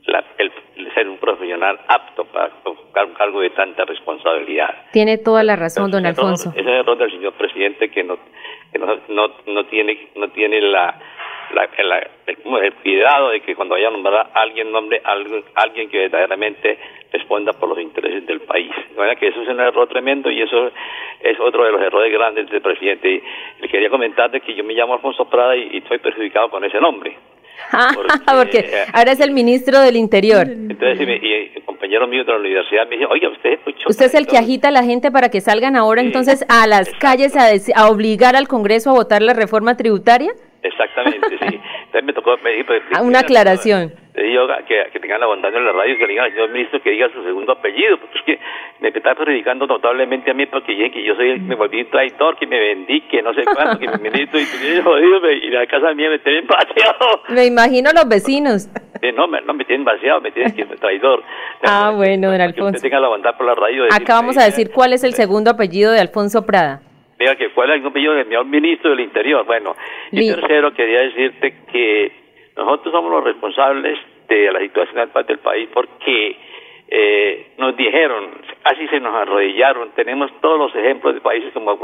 la- 0.10 0.24
el, 0.38 0.52
el 0.78 0.94
ser 0.94 1.08
un 1.08 1.18
profesional 1.18 1.80
apto 1.88 2.26
para 2.26 2.52
un 2.66 3.14
cargo 3.14 3.42
de 3.42 3.50
tanta 3.52 3.86
responsabilidad. 3.86 4.74
Tiene 4.92 5.18
toda 5.18 5.44
la 5.44 5.56
razón, 5.56 5.92
don 5.92 6.06
Alfonso. 6.06 6.50
Ese 6.52 6.62
es 6.62 6.68
el 6.68 6.74
error 6.74 6.98
del 6.98 7.12
señor 7.12 7.34
presidente 7.34 7.90
que 7.90 8.04
no, 8.04 8.18
que 8.72 8.80
no, 8.80 8.88
no, 9.10 9.32
no 9.48 9.66
tiene, 9.66 10.10
no 10.16 10.30
tiene 10.30 10.62
la, 10.62 11.00
la, 11.54 11.70
la- 11.84 12.08
el, 12.28 12.74
cuidado 12.84 13.30
de 13.32 13.42
que 13.42 13.56
cuando 13.56 13.76
vaya 13.76 13.88
a 13.88 13.92
nombrar 13.92 14.30
a 14.34 14.42
alguien, 14.42 14.72
nombre 14.72 15.02
a 15.04 15.12
alguien, 15.12 15.44
alguien 15.56 15.90
que 15.90 15.98
verdaderamente 16.00 16.78
responda 17.12 17.54
por 17.54 17.70
los 17.70 17.80
intereses 17.80 18.26
del 18.28 18.42
país. 18.42 18.72
De 18.92 18.96
manera 18.96 19.16
que 19.20 19.28
eso 19.28 19.42
es 19.42 19.48
un 19.48 19.60
error 19.60 19.88
tremendo 19.88 20.30
y 20.30 20.42
eso 20.42 20.72
es 21.22 21.40
otro 21.40 21.64
de 21.66 21.72
los 21.72 21.82
errores 21.82 22.12
grandes 22.14 22.50
del 22.50 22.62
presidente. 22.62 23.10
Y 23.12 23.62
le 23.62 23.68
quería 23.68 23.90
comentar 23.90 24.30
de 24.32 24.42
que 24.42 24.54
yo 24.54 24.64
me 24.64 24.74
llamo 24.74 24.94
Alfonso 24.94 25.26
Prada 25.30 25.56
y, 25.56 25.70
y 25.74 25.78
estoy 25.78 25.98
perjudicado 26.00 26.50
con 26.50 26.64
ese 26.64 26.80
nombre. 26.80 27.18
Porque 28.26 28.70
ahora 28.94 29.12
es 29.12 29.20
el 29.20 29.32
ministro 29.32 29.80
del 29.82 29.96
Interior. 29.96 30.48
Entonces, 30.50 31.00
y, 31.02 31.06
me- 31.06 31.18
y 31.18 31.52
el 31.56 31.64
compañero 31.64 32.08
mío 32.08 32.24
de 32.24 32.32
la 32.34 32.40
universidad 32.40 32.88
me 32.88 32.96
dice, 32.98 33.08
oiga, 33.10 33.30
usted 33.30 33.54
es 33.54 33.60
mucho 33.66 33.90
Usted 33.90 34.06
es 34.06 34.14
el 34.16 34.28
que 34.28 34.38
agita 34.38 34.68
a 34.70 34.72
la 34.72 34.84
gente 34.84 35.12
para 35.12 35.30
que 35.30 35.42
salgan 35.42 35.76
ahora 35.76 36.02
entonces 36.02 36.46
a 36.50 36.68
las 36.68 36.90
calles 37.00 37.36
a, 37.36 37.50
a 37.76 37.88
obligar 37.90 38.36
al 38.36 38.48
Congreso 38.48 38.90
a 38.92 38.94
votar 38.94 39.22
la 39.22 39.34
reforma 39.34 39.78
tributaria. 39.78 40.32
Exactamente, 40.62 41.28
sí. 41.30 41.38
Entonces 41.86 42.04
me 42.04 42.14
tocó, 42.14 42.36
me 42.44 42.52
dijo, 42.52 42.74
Ah, 42.92 43.02
Una 43.02 43.20
aclaración. 43.20 43.94
Le 44.20 44.26
digo 44.28 44.48
que, 44.68 44.76
que 44.92 45.00
tengan 45.00 45.22
la 45.22 45.28
bondad 45.28 45.56
en 45.56 45.64
la 45.64 45.72
radio 45.72 45.96
que 45.98 46.02
le 46.02 46.10
digan 46.10 46.26
al 46.26 46.32
señor 46.34 46.50
ministro 46.50 46.82
que 46.82 46.90
diga 46.92 47.08
su 47.14 47.24
segundo 47.24 47.54
apellido, 47.54 47.98
porque 48.00 48.18
es 48.20 48.24
que 48.26 48.40
me 48.82 48.90
está 48.90 49.16
perjudicando 49.16 49.66
notablemente 49.66 50.30
a 50.30 50.34
mí 50.34 50.46
porque 50.46 50.74
dije 50.74 50.92
que 50.92 51.04
yo 51.06 51.16
soy, 51.16 51.40
me 51.40 51.56
volví 51.56 51.80
un 51.84 51.90
traidor, 51.90 52.36
que 52.38 52.46
me 52.46 52.60
vendí, 52.60 53.00
que 53.02 53.22
no 53.22 53.34
sé 53.34 53.46
cuánto, 53.46 53.80
que 53.80 53.88
me 53.88 53.98
ministro 54.12 54.38
y 54.38 54.82
jodido, 54.82 55.22
me- 55.22 55.32
y 55.36 55.50
la 55.52 55.66
casa 55.68 55.94
mía 55.94 56.10
me 56.10 56.20
tienen 56.20 56.46
vaciado. 56.48 57.22
Me 57.30 57.46
imagino 57.46 57.92
los 57.94 58.10
vecinos. 58.10 58.68
Eh, 59.02 59.14
No, 59.14 59.26
me, 59.30 59.40
no 59.40 59.54
me 59.54 59.64
tienen 59.64 59.86
vaciado, 59.86 60.20
me 60.20 60.32
tienen 60.32 60.54
que 60.54 60.66
traidor. 60.82 61.24
Ah, 61.64 61.94
bueno, 61.96 62.28
don 62.28 62.38
Que 62.38 62.44
Alfonso. 62.44 62.76
usted 62.76 62.82
tenga 62.90 63.00
la 63.00 63.08
bondad 63.08 63.38
por 63.38 63.46
la 63.46 63.56
radio 63.56 63.86
Acá 63.86 64.16
vamos 64.16 64.38
a 64.38 64.44
decir 64.44 64.72
cuál 64.74 64.92
es 64.92 65.06
el 65.06 65.14
segundo 65.14 65.52
apellido 65.52 65.94
de 65.94 66.02
Alfonso 66.02 66.46
Prada. 66.46 66.82
Diga 67.18 67.38
que 67.38 67.52
cuál 67.54 67.70
es 67.72 67.80
el 67.82 67.88
apellido 67.88 68.14
del 68.16 68.26
señor 68.26 68.46
ministro 68.48 68.90
del 68.92 69.00
Interior. 69.00 69.46
Bueno, 69.46 69.78
y 70.12 70.28
tercero, 70.30 70.74
quería 70.74 71.04
decirte 71.04 71.54
que 71.72 72.12
nosotros 72.58 72.92
somos 72.94 73.10
los 73.12 73.24
responsables 73.24 73.98
de 74.36 74.52
la 74.52 74.60
situación 74.60 75.10
del 75.28 75.40
país 75.40 75.70
porque 75.74 76.38
eh, 76.92 77.52
nos 77.58 77.76
dijeron, 77.78 78.32
así 78.64 78.88
se 78.88 79.00
nos 79.00 79.14
arrodillaron, 79.14 79.92
tenemos 79.92 80.32
todos 80.42 80.58
los 80.58 80.76
ejemplos 80.76 81.14
de 81.14 81.22
países 81.22 81.54
como, 81.54 81.78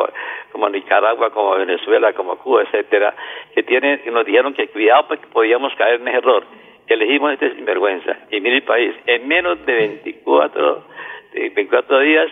como 0.51 0.69
Nicaragua, 0.69 1.29
como 1.31 1.55
Venezuela, 1.55 2.13
como 2.13 2.37
Cuba, 2.37 2.63
etcétera, 2.63 3.13
que 3.53 3.61
tienen, 3.63 4.01
nos 4.11 4.25
dijeron 4.25 4.53
que 4.53 4.67
cuidado 4.69 5.07
porque 5.07 5.27
podíamos 5.27 5.73
caer 5.75 6.01
en 6.01 6.07
ese 6.07 6.17
error. 6.17 6.43
Elegimos 6.87 7.33
este 7.33 7.53
sinvergüenza. 7.55 8.17
Y 8.31 8.39
mire 8.41 8.57
el 8.57 8.63
país, 8.63 8.95
en 9.05 9.27
menos 9.27 9.63
de 9.65 9.73
24, 9.73 10.83
de 11.33 11.39
24 11.49 11.99
días 11.99 12.27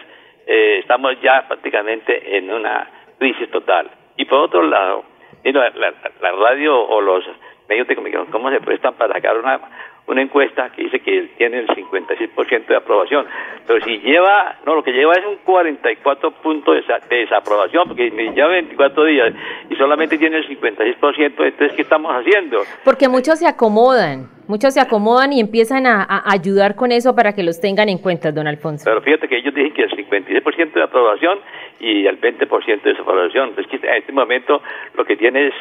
eh, 0.48 0.78
estamos 0.80 1.20
ya 1.22 1.48
prácticamente 1.48 2.38
en 2.38 2.52
una 2.52 2.90
crisis 3.20 3.50
total. 3.52 3.90
Y 4.18 4.26
por 4.26 4.40
otro 4.40 4.64
lado, 4.64 5.06
la- 5.44 5.94
la 6.22 6.32
radio 6.32 6.80
o 6.82 7.02
los 7.02 7.24
medios 7.70 7.88
de 7.88 7.96
comunicación, 7.96 8.32
¿cómo 8.32 8.50
se 8.52 8.62
prestan 8.62 8.94
para 8.96 9.14
sacar 9.14 9.38
una, 9.38 9.60
una 10.06 10.22
encuesta 10.22 10.70
que 10.72 10.84
dice 10.84 11.00
que 11.00 11.30
tiene 11.38 11.60
el 11.60 11.68
56% 11.68 12.66
de 12.68 12.76
aprobación? 12.76 13.26
Pero 13.66 13.84
si 13.86 14.00
lleva, 14.00 14.58
no, 14.66 14.76
lo 14.76 14.84
que 14.84 14.92
lleva 14.92 15.14
es 15.14 15.26
un 15.26 15.38
44 15.46 16.32
puntos 16.42 16.76
de, 16.76 16.82
desa- 16.84 17.08
de 17.08 17.16
desaprobación, 17.18 17.88
porque 17.88 18.10
lleva 18.10 18.50
24 18.50 19.06
días 19.06 19.34
y 19.70 19.76
solamente 19.76 20.18
tiene 20.18 20.38
el 20.38 20.48
56%, 20.48 21.24
entonces, 21.46 21.74
¿qué 21.74 21.82
estamos 21.82 22.12
haciendo? 22.14 22.60
Porque 22.84 23.08
muchos 23.08 23.40
se 23.40 23.48
acomodan, 23.48 24.28
muchos 24.48 24.74
se 24.74 24.82
acomodan 24.82 25.32
y 25.32 25.40
empiezan 25.40 25.86
a, 25.88 26.04
a 26.04 26.32
ayudar 26.34 26.76
con 26.76 26.92
eso 26.92 27.16
para 27.16 27.34
que 27.34 27.44
los 27.44 27.60
tengan 27.62 27.88
en 27.90 27.98
cuenta, 28.00 28.32
don 28.32 28.48
Alfonso. 28.48 28.84
Pero 28.86 29.02
fíjate 29.02 29.28
que 29.28 29.38
ellos 29.38 29.54
dicen 29.54 29.74
que 29.74 29.84
el 29.84 29.92
56% 29.92 30.74
de 30.74 30.84
aprobación 30.84 31.40
y 31.80 32.06
el 32.08 32.20
20% 32.20 32.82
de 32.82 32.90
desaprobación. 32.92 33.54
Es 33.58 33.68
que 33.68 33.78
en 33.78 33.96
este 33.96 34.12
momento 34.12 34.62
lo 34.96 35.06
que 35.06 35.16
tiene 35.16 35.48
es 35.48 35.54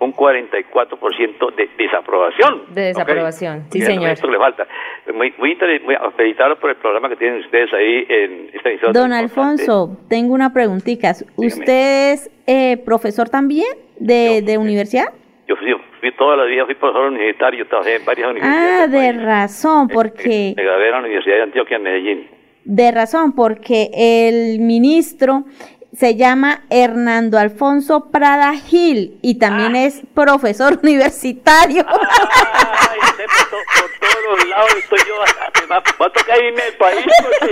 un 0.00 0.14
44% 0.14 1.54
de 1.56 1.68
desaprobación. 1.76 2.62
De 2.74 2.82
desaprobación, 2.82 3.64
sí, 3.70 3.80
señor. 3.80 4.10
Esto 4.10 4.30
le 4.30 4.38
falta. 4.38 4.66
Muy, 5.12 5.34
muy, 5.38 5.56
muy 5.84 5.96
por 6.60 6.70
el 6.70 6.76
programa 6.76 7.08
que 7.08 7.16
tienen 7.16 7.40
ustedes 7.40 7.72
ahí 7.72 8.06
en 8.08 8.50
esta 8.52 8.68
emisora. 8.70 8.92
Don 8.92 9.12
Alfonso, 9.12 9.96
tengo 10.08 10.34
una 10.34 10.52
preguntita. 10.52 11.12
¿Usted 11.36 12.12
es 12.12 12.30
eh, 12.46 12.76
profesor 12.84 13.28
también 13.28 13.68
de, 13.98 14.42
de 14.42 14.58
universidad? 14.58 15.06
Yo 15.48 15.56
fui, 15.56 15.74
fui 16.00 16.12
toda 16.12 16.36
la 16.36 16.44
vida, 16.44 16.64
fui 16.66 16.74
profesor 16.74 17.10
universitario, 17.10 17.66
trabajé 17.66 17.96
en 17.96 18.04
varias 18.04 18.30
universidades. 18.30 18.80
Ah, 18.80 18.86
de 18.86 19.12
razón, 19.12 19.88
porque 19.88 20.54
Me 20.56 20.62
gradué 20.62 20.86
en 20.86 20.92
la 20.92 20.98
Universidad 21.00 21.36
de 21.36 21.42
Antioquia 21.42 21.76
en 21.78 21.82
Medellín. 21.82 22.26
de 22.64 22.92
razón, 22.92 23.34
porque 23.34 23.88
el 23.94 24.60
ministro 24.60 25.44
se 25.96 26.16
llama 26.16 26.62
Hernando 26.70 27.38
Alfonso 27.38 28.10
Prada 28.10 28.54
Gil 28.54 29.18
y 29.22 29.38
también 29.38 29.74
Ah. 29.74 29.84
es 29.84 30.00
profesor 30.14 30.78
universitario. 30.82 31.84
por 31.86 31.98
todos 34.00 34.38
los 34.38 34.48
lados 34.48 34.70
estoy 34.78 34.98
yo, 35.08 35.14
me 35.60 35.66
va, 35.66 35.82
va 36.00 36.06
a 36.06 36.10
tocar 36.12 36.42
irme 36.42 36.62
del 36.62 36.74
país 36.74 37.04
porque 37.22 37.46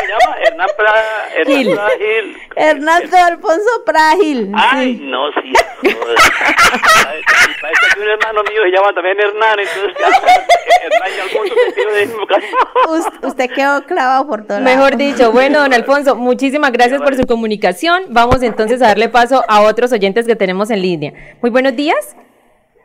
se 0.00 0.06
llama 0.06 0.36
Hernán 0.44 0.68
Prada, 0.76 1.28
Hernán 1.34 1.56
Gil. 1.56 1.72
Prada 1.74 1.90
Gil. 1.98 2.36
Hernando 2.56 3.16
Alfonso 3.16 3.84
Prada 3.86 4.16
Gil. 4.16 4.52
Ay, 4.54 4.96
sí. 4.96 5.04
no, 5.04 5.32
sí. 5.32 5.52
Parece 7.60 7.80
que 7.94 8.00
un 8.00 8.08
hermano 8.08 8.42
mío 8.42 8.62
se 8.64 8.70
llama 8.70 8.92
también 8.94 9.18
Hernán, 9.20 9.58
entonces 9.60 9.92
Hernán 10.82 11.10
y 11.16 11.20
Alfonso 11.20 11.54
se 11.74 11.90
del 11.92 12.08
mismo 12.08 12.26
caso. 12.26 12.46
Usted 13.22 13.50
quedó 13.50 13.82
clavado 13.84 14.26
por 14.28 14.44
todo 14.46 14.60
Mejor 14.60 14.96
dicho, 14.96 15.32
bueno, 15.32 15.60
don 15.60 15.72
Alfonso, 15.72 16.14
muchísimas 16.16 16.72
gracias 16.72 17.00
por 17.00 17.14
su 17.16 17.26
comunicación. 17.26 17.53
Vamos 18.08 18.42
entonces 18.42 18.82
a 18.82 18.88
darle 18.88 19.08
paso 19.08 19.42
a 19.48 19.62
otros 19.62 19.92
oyentes 19.92 20.26
que 20.26 20.36
tenemos 20.36 20.70
en 20.70 20.82
línea. 20.82 21.12
Muy 21.40 21.50
buenos 21.50 21.74
días. 21.76 22.16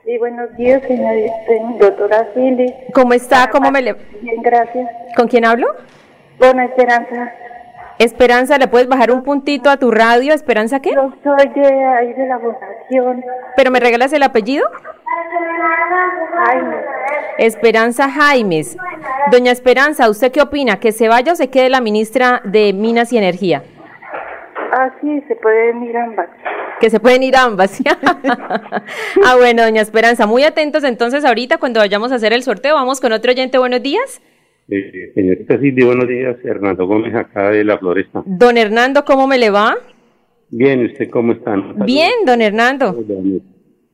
Sí, 0.05 0.17
buenos 0.17 0.55
días, 0.57 0.81
señorita, 0.87 1.33
doctora 1.79 2.27
Silly. 2.33 2.73
¿Cómo 2.93 3.13
está? 3.13 3.49
¿Cómo 3.49 3.69
me 3.69 3.81
le... 3.81 3.93
Bien, 4.21 4.41
gracias. 4.41 4.89
¿Con 5.15 5.27
quién 5.27 5.45
hablo? 5.45 5.67
Con 6.39 6.59
Esperanza. 6.59 7.31
Esperanza, 7.99 8.57
¿le 8.57 8.67
puedes 8.67 8.87
bajar 8.87 9.11
un 9.11 9.23
puntito 9.23 9.69
a 9.69 9.77
tu 9.77 9.91
radio? 9.91 10.33
¿Esperanza 10.33 10.79
qué? 10.79 10.93
Yo 10.93 11.13
soy 11.21 11.49
de 11.49 11.85
ahí 11.85 12.13
de 12.13 12.27
la 12.27 12.39
fundación. 12.39 13.23
¿Pero 13.57 13.71
me 13.71 13.79
regalas 13.79 14.13
el 14.13 14.23
apellido? 14.23 14.65
Jaime. 16.45 16.75
Esperanza 17.37 18.09
Jaimes. 18.09 18.77
Doña 19.31 19.51
Esperanza, 19.51 20.09
¿usted 20.09 20.31
qué 20.31 20.41
opina? 20.41 20.79
¿Que 20.79 20.91
se 20.91 21.07
vaya 21.07 21.33
o 21.33 21.35
se 21.35 21.49
quede 21.49 21.69
la 21.69 21.81
ministra 21.81 22.41
de 22.45 22.73
Minas 22.73 23.11
y 23.11 23.17
Energía? 23.17 23.63
Ah, 24.71 24.93
sí, 25.01 25.21
se 25.27 25.35
pueden 25.35 25.83
ir 25.83 25.97
ambas. 25.97 26.29
Que 26.79 26.89
se 26.89 26.99
pueden 26.99 27.23
ir 27.23 27.35
ambas. 27.35 27.81
ah, 29.25 29.35
bueno, 29.37 29.63
doña 29.63 29.81
Esperanza, 29.81 30.27
muy 30.27 30.43
atentos 30.43 30.83
entonces 30.83 31.25
ahorita 31.25 31.57
cuando 31.57 31.79
vayamos 31.79 32.11
a 32.11 32.15
hacer 32.15 32.33
el 32.33 32.43
sorteo. 32.43 32.75
Vamos 32.75 33.01
con 33.01 33.11
otro 33.11 33.31
oyente, 33.31 33.57
buenos 33.57 33.81
días. 33.81 34.21
Eh, 34.69 35.11
señorita 35.15 35.57
Silvia, 35.59 35.85
buenos 35.85 36.07
días. 36.07 36.37
Hernando 36.43 36.85
Gómez, 36.85 37.15
acá 37.15 37.49
de 37.49 37.63
La 37.63 37.77
Floresta. 37.77 38.21
Don 38.25 38.57
Hernando, 38.57 39.03
¿cómo 39.03 39.27
me 39.27 39.37
le 39.37 39.49
va? 39.49 39.75
Bien, 40.51 40.85
¿usted 40.85 41.09
cómo 41.09 41.33
está? 41.33 41.55
Bien, 41.85 42.11
don 42.25 42.41
Hernando. 42.41 42.91
Un 42.91 43.41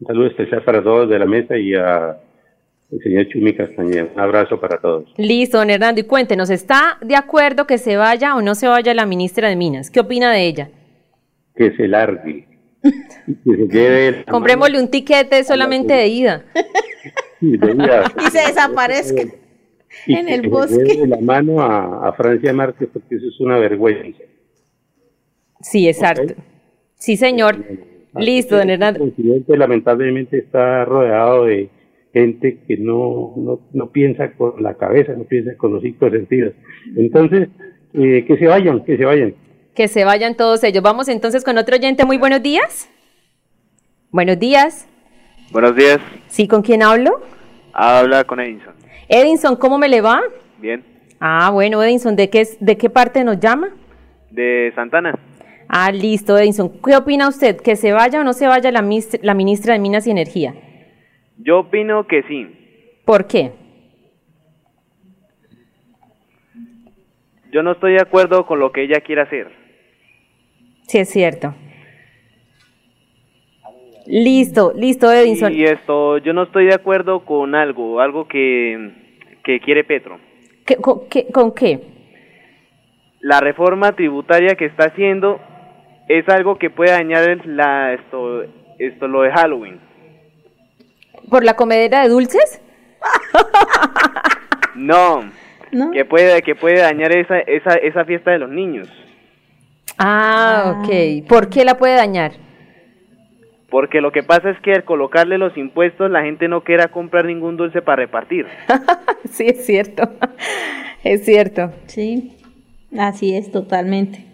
saludo 0.06 0.28
especial 0.28 0.64
para 0.64 0.84
todos 0.84 1.10
de 1.10 1.20
la 1.20 1.26
mesa 1.26 1.58
y 1.58 1.74
a 1.74 2.18
el 2.98 3.04
señor 3.04 3.28
Chumi 3.28 3.54
Castañeda. 3.56 4.10
Un 4.14 4.20
abrazo 4.20 4.60
para 4.60 4.80
todos. 4.80 5.14
Listo, 5.18 5.58
don 5.58 5.70
Hernando. 5.70 6.02
Y 6.02 6.04
cuéntenos, 6.06 6.50
¿está 6.50 6.98
de 7.02 7.16
acuerdo 7.16 7.68
que 7.68 7.78
se 7.78 7.98
vaya 7.98 8.36
o 8.36 8.42
no 8.42 8.56
se 8.56 8.68
vaya 8.68 8.94
la 8.94 9.06
ministra 9.06 9.50
de 9.50 9.56
Minas? 9.56 9.90
¿Qué 9.92 10.00
opina 10.00 10.32
de 10.32 10.46
ella? 10.46 10.70
Que 11.56 11.72
se 11.76 11.88
largue. 11.88 12.48
Que 13.44 13.56
se 13.56 13.68
lleve 13.68 14.26
Comprémosle 14.26 14.80
un 14.80 14.90
tiquete 14.90 15.44
solamente 15.44 15.94
de 15.94 16.08
ida. 16.08 16.46
mano- 17.42 17.68
de 17.68 17.84
ida. 17.84 18.04
Y 18.20 18.30
se 18.30 18.40
desaparezca 18.48 19.24
Y 20.06 20.14
en 20.16 20.26
que 20.28 20.34
el 20.36 20.42
se 20.44 20.48
bosque. 20.50 20.84
lleve 20.84 21.08
la 21.08 21.20
mano 21.20 21.62
a, 21.62 22.08
a 22.08 22.14
Francia 22.14 22.54
Márquez 22.54 22.90
porque 22.94 23.16
eso 23.16 23.28
es 23.28 23.40
una 23.40 23.58
vergüenza. 23.58 24.20
Sí, 25.62 25.88
exacto. 25.88 26.36
Sí, 26.96 27.18
señor. 27.18 27.58
Listo, 28.18 28.56
don 28.58 28.70
Hernando. 28.70 29.04
El 29.04 29.12
presidente 29.12 29.58
lamentablemente 29.58 30.38
está 30.38 30.86
rodeado 30.86 31.46
de 31.46 31.70
gente 32.16 32.60
que 32.66 32.78
no, 32.78 33.34
no, 33.36 33.60
no 33.74 33.92
piensa 33.92 34.32
con 34.32 34.64
la 34.64 34.76
cabeza, 34.76 35.12
no 35.18 35.26
piensa 35.26 35.52
con 35.58 35.74
los 35.74 35.82
cinco 35.84 36.10
sentidos. 36.10 36.54
Entonces, 36.96 37.50
eh, 37.94 38.24
que 38.26 38.38
se 38.38 38.48
vayan, 38.48 38.86
que 38.86 38.96
se 38.98 39.04
vayan. 39.04 39.36
Que 39.76 39.90
se 39.90 40.06
vayan 40.06 40.36
todos 40.38 40.64
ellos. 40.64 40.82
Vamos 40.82 41.10
entonces 41.10 41.44
con 41.44 41.58
otro 41.58 41.76
oyente. 41.76 42.06
Muy 42.06 42.18
buenos 42.18 42.42
días. 42.42 42.90
Buenos 44.12 44.40
días. 44.40 44.88
Buenos 45.52 45.76
días. 45.76 46.00
Sí, 46.28 46.48
¿con 46.48 46.62
quién 46.62 46.82
hablo? 46.84 47.20
Habla 47.74 48.24
con 48.24 48.40
Edinson. 48.40 48.74
Edinson, 49.10 49.58
¿cómo 49.58 49.78
me 49.78 49.90
le 49.90 50.00
va? 50.00 50.22
Bien. 50.62 50.82
Ah, 51.20 51.52
bueno, 51.52 51.84
Edinson, 51.84 52.16
¿de 52.16 52.30
qué, 52.30 52.42
es- 52.42 52.58
¿de 52.62 52.78
qué 52.78 52.90
parte 52.90 53.26
nos 53.26 53.42
llama? 53.42 53.70
De 54.32 54.72
Santana. 54.74 55.20
Ah, 55.68 55.92
listo, 55.92 56.38
Edinson. 56.38 56.72
¿Qué 56.82 56.96
opina 56.96 57.28
usted? 57.28 57.58
¿Que 57.58 57.76
se 57.76 57.92
vaya 57.92 58.22
o 58.22 58.24
no 58.24 58.32
se 58.32 58.48
vaya 58.48 58.72
la 58.72 58.82
ministra 59.34 59.74
de 59.74 59.80
Minas 59.80 60.08
y 60.08 60.12
Energía? 60.12 60.54
Yo 61.38 61.60
opino 61.60 62.08
que 62.08 62.24
sí. 62.24 62.48
¿Por 63.06 63.28
qué? 63.28 63.52
Yo 67.52 67.64
no 67.64 67.72
estoy 67.74 67.94
de 67.94 68.02
acuerdo 68.02 68.46
con 68.46 68.60
lo 68.60 68.72
que 68.72 68.84
ella 68.84 69.02
quiere 69.02 69.22
hacer. 69.22 69.50
Sí, 70.88 70.98
es 71.00 71.10
cierto. 71.10 71.54
Listo, 74.08 74.72
listo, 74.76 75.12
Edinson. 75.12 75.52
Y 75.54 75.64
esto, 75.64 76.18
yo 76.20 76.34
no 76.34 76.44
estoy 76.44 76.66
de 76.66 76.76
acuerdo 76.76 77.26
con 77.26 77.56
algo, 77.56 78.00
algo 78.02 78.28
que, 78.28 78.92
que 79.44 79.60
quiere 79.60 79.84
Petro. 79.84 80.20
¿Qué- 80.66 80.76
con, 80.78 81.08
qué, 81.10 81.26
¿Con 81.32 81.54
qué? 81.54 81.80
La 83.22 83.40
reforma 83.40 83.94
tributaria 83.94 84.56
que 84.56 84.66
está 84.66 84.86
haciendo 84.88 85.40
es 86.08 86.28
algo 86.30 86.58
que 86.58 86.70
puede 86.70 86.92
dañar 86.92 87.28
el- 87.30 87.58
la, 87.58 87.94
esto, 87.94 88.44
esto, 88.78 89.08
lo 89.08 89.22
de 89.24 89.32
Halloween. 89.32 89.80
¿Por 91.30 91.44
la 91.44 91.56
comedera 91.56 92.04
de 92.04 92.10
dulces? 92.10 92.62
No, 94.76 95.24
que 95.94 96.04
puede, 96.04 96.42
que 96.42 96.54
puede 96.54 96.80
dañar 96.82 97.16
esa, 97.16 97.40
esa, 97.40 97.76
esa 97.76 98.04
fiesta 98.04 98.32
de 98.32 98.40
los 98.40 98.50
niños. 98.50 98.90
Ah, 99.98 100.82
ok. 100.82 101.28
¿Por 101.28 101.50
qué 101.50 101.64
la 101.64 101.78
puede 101.78 101.96
dañar? 101.96 102.34
Porque 103.70 104.02
lo 104.02 104.12
que 104.12 104.24
pasa 104.24 104.50
es 104.50 104.60
que 104.62 104.74
al 104.74 104.84
colocarle 104.84 105.38
los 105.38 105.58
impuestos 105.58 106.12
la 106.12 106.24
gente 106.24 106.48
no 106.48 106.62
quiera 106.62 106.90
comprar 106.90 107.26
ningún 107.26 107.58
dulce 107.58 107.82
para 107.82 108.04
repartir. 108.04 108.46
sí, 109.32 109.48
es 109.48 109.66
cierto. 109.66 110.10
Es 111.04 111.24
cierto. 111.24 111.72
Sí, 111.86 112.36
así 112.98 113.36
es 113.36 113.52
totalmente. 113.52 114.26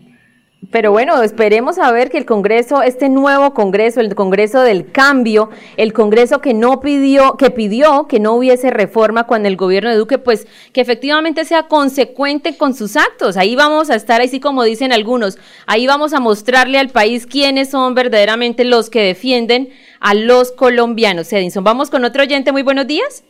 Pero 0.69 0.91
bueno, 0.91 1.24
esperemos 1.24 1.80
a 1.80 1.91
ver 1.91 2.12
que 2.12 2.19
el 2.19 2.26
Congreso, 2.26 2.84
este 2.84 3.10
nuevo 3.10 3.56
Congreso, 3.56 4.00
el 4.00 4.13
Congreso 4.13 4.62
del 4.62 4.91
Cambio, 4.91 5.50
el 5.76 5.91
Congreso 5.91 6.39
que 6.39 6.54
no 6.54 6.82
pidió, 6.82 7.36
que 7.36 7.50
pidió 7.50 8.06
que 8.08 8.19
no 8.19 8.34
hubiese 8.34 8.69
reforma 8.69 9.26
cuando 9.26 9.47
el 9.47 9.58
gobierno 9.58 9.89
de 9.89 9.95
Duque, 9.95 10.19
pues 10.19 10.47
que 10.71 10.82
efectivamente 10.82 11.45
sea 11.45 11.63
consecuente 11.63 12.58
con 12.58 12.76
sus 12.76 12.95
actos. 12.95 13.38
Ahí 13.38 13.56
vamos 13.56 13.89
a 13.89 13.95
estar, 13.95 14.21
así 14.21 14.39
como 14.39 14.63
dicen 14.63 14.93
algunos, 14.93 15.39
ahí 15.65 15.88
vamos 15.88 16.13
a 16.13 16.19
mostrarle 16.19 16.78
al 16.78 16.89
país 16.89 17.26
quiénes 17.26 17.71
son 17.71 17.95
verdaderamente 17.95 18.63
los 18.63 18.91
que 18.91 19.02
defienden 19.02 19.69
a 20.00 20.13
los 20.13 20.52
colombianos. 20.52 21.34
Edinson, 21.34 21.63
vamos 21.63 21.89
con 21.89 22.06
otro 22.06 22.21
oyente. 22.21 22.52
Muy 22.52 22.62
buenos 22.62 22.86
días. 22.86 23.24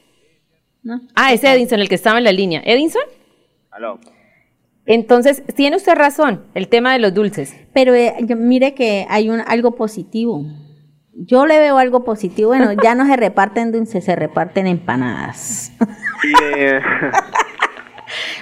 No. 0.83 0.99
Ah, 1.15 1.31
es 1.31 1.43
Edinson 1.45 1.79
el 1.79 1.87
que 1.87 1.95
estaba 1.95 2.17
en 2.17 2.25
la 2.25 2.33
línea. 2.33 2.61
Edinson. 2.65 3.03
Aló. 3.71 3.99
Entonces, 4.85 5.43
tiene 5.55 5.77
usted 5.77 5.95
razón, 5.95 6.43
el 6.53 6.67
tema 6.67 6.93
de 6.93 6.99
los 6.99 7.13
dulces. 7.13 7.55
Pero 7.73 7.93
eh, 7.93 8.15
mire 8.35 8.73
que 8.73 9.05
hay 9.09 9.29
un, 9.29 9.41
algo 9.41 9.75
positivo. 9.75 10.45
Yo 11.13 11.45
le 11.45 11.59
veo 11.59 11.77
algo 11.77 12.03
positivo. 12.03 12.49
Bueno, 12.49 12.73
ya 12.83 12.95
no 12.95 13.05
se 13.05 13.15
reparten 13.15 13.71
dulces, 13.71 14.03
se 14.03 14.15
reparten 14.15 14.67
empanadas. 14.67 15.71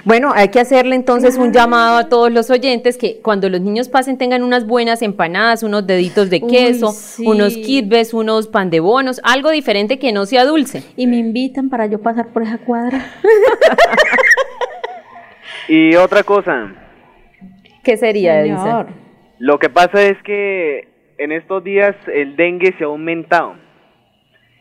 Bueno, 0.04 0.32
hay 0.34 0.48
que 0.48 0.60
hacerle 0.60 0.96
entonces 0.96 1.36
un 1.36 1.52
llamado 1.52 1.98
a 1.98 2.08
todos 2.08 2.32
los 2.32 2.50
oyentes 2.50 2.96
que 2.96 3.20
cuando 3.20 3.48
los 3.48 3.60
niños 3.60 3.88
pasen 3.88 4.18
tengan 4.18 4.42
unas 4.42 4.66
buenas 4.66 5.02
empanadas, 5.02 5.62
unos 5.62 5.86
deditos 5.86 6.30
de 6.30 6.40
Uy, 6.42 6.50
queso, 6.50 6.92
sí. 6.92 7.26
unos 7.26 7.54
kitbes, 7.54 8.14
unos 8.14 8.48
pan 8.48 8.70
de 8.70 8.80
bonos, 8.80 9.20
algo 9.22 9.50
diferente 9.50 9.98
que 9.98 10.12
no 10.12 10.26
sea 10.26 10.44
dulce. 10.44 10.82
Y 10.96 11.06
me 11.06 11.18
invitan 11.18 11.68
para 11.68 11.86
yo 11.86 12.00
pasar 12.00 12.28
por 12.32 12.42
esa 12.42 12.58
cuadra. 12.58 13.04
y 15.72 15.96
otra 15.96 16.22
cosa, 16.22 16.72
¿Qué 17.82 17.96
sería, 17.96 18.42
Señor. 18.42 18.88
Lo 19.38 19.58
que 19.58 19.70
pasa 19.70 20.02
es 20.02 20.16
que 20.22 20.88
en 21.16 21.32
estos 21.32 21.64
días 21.64 21.94
el 22.12 22.36
dengue 22.36 22.74
se 22.76 22.84
ha 22.84 22.88
aumentado. 22.88 23.54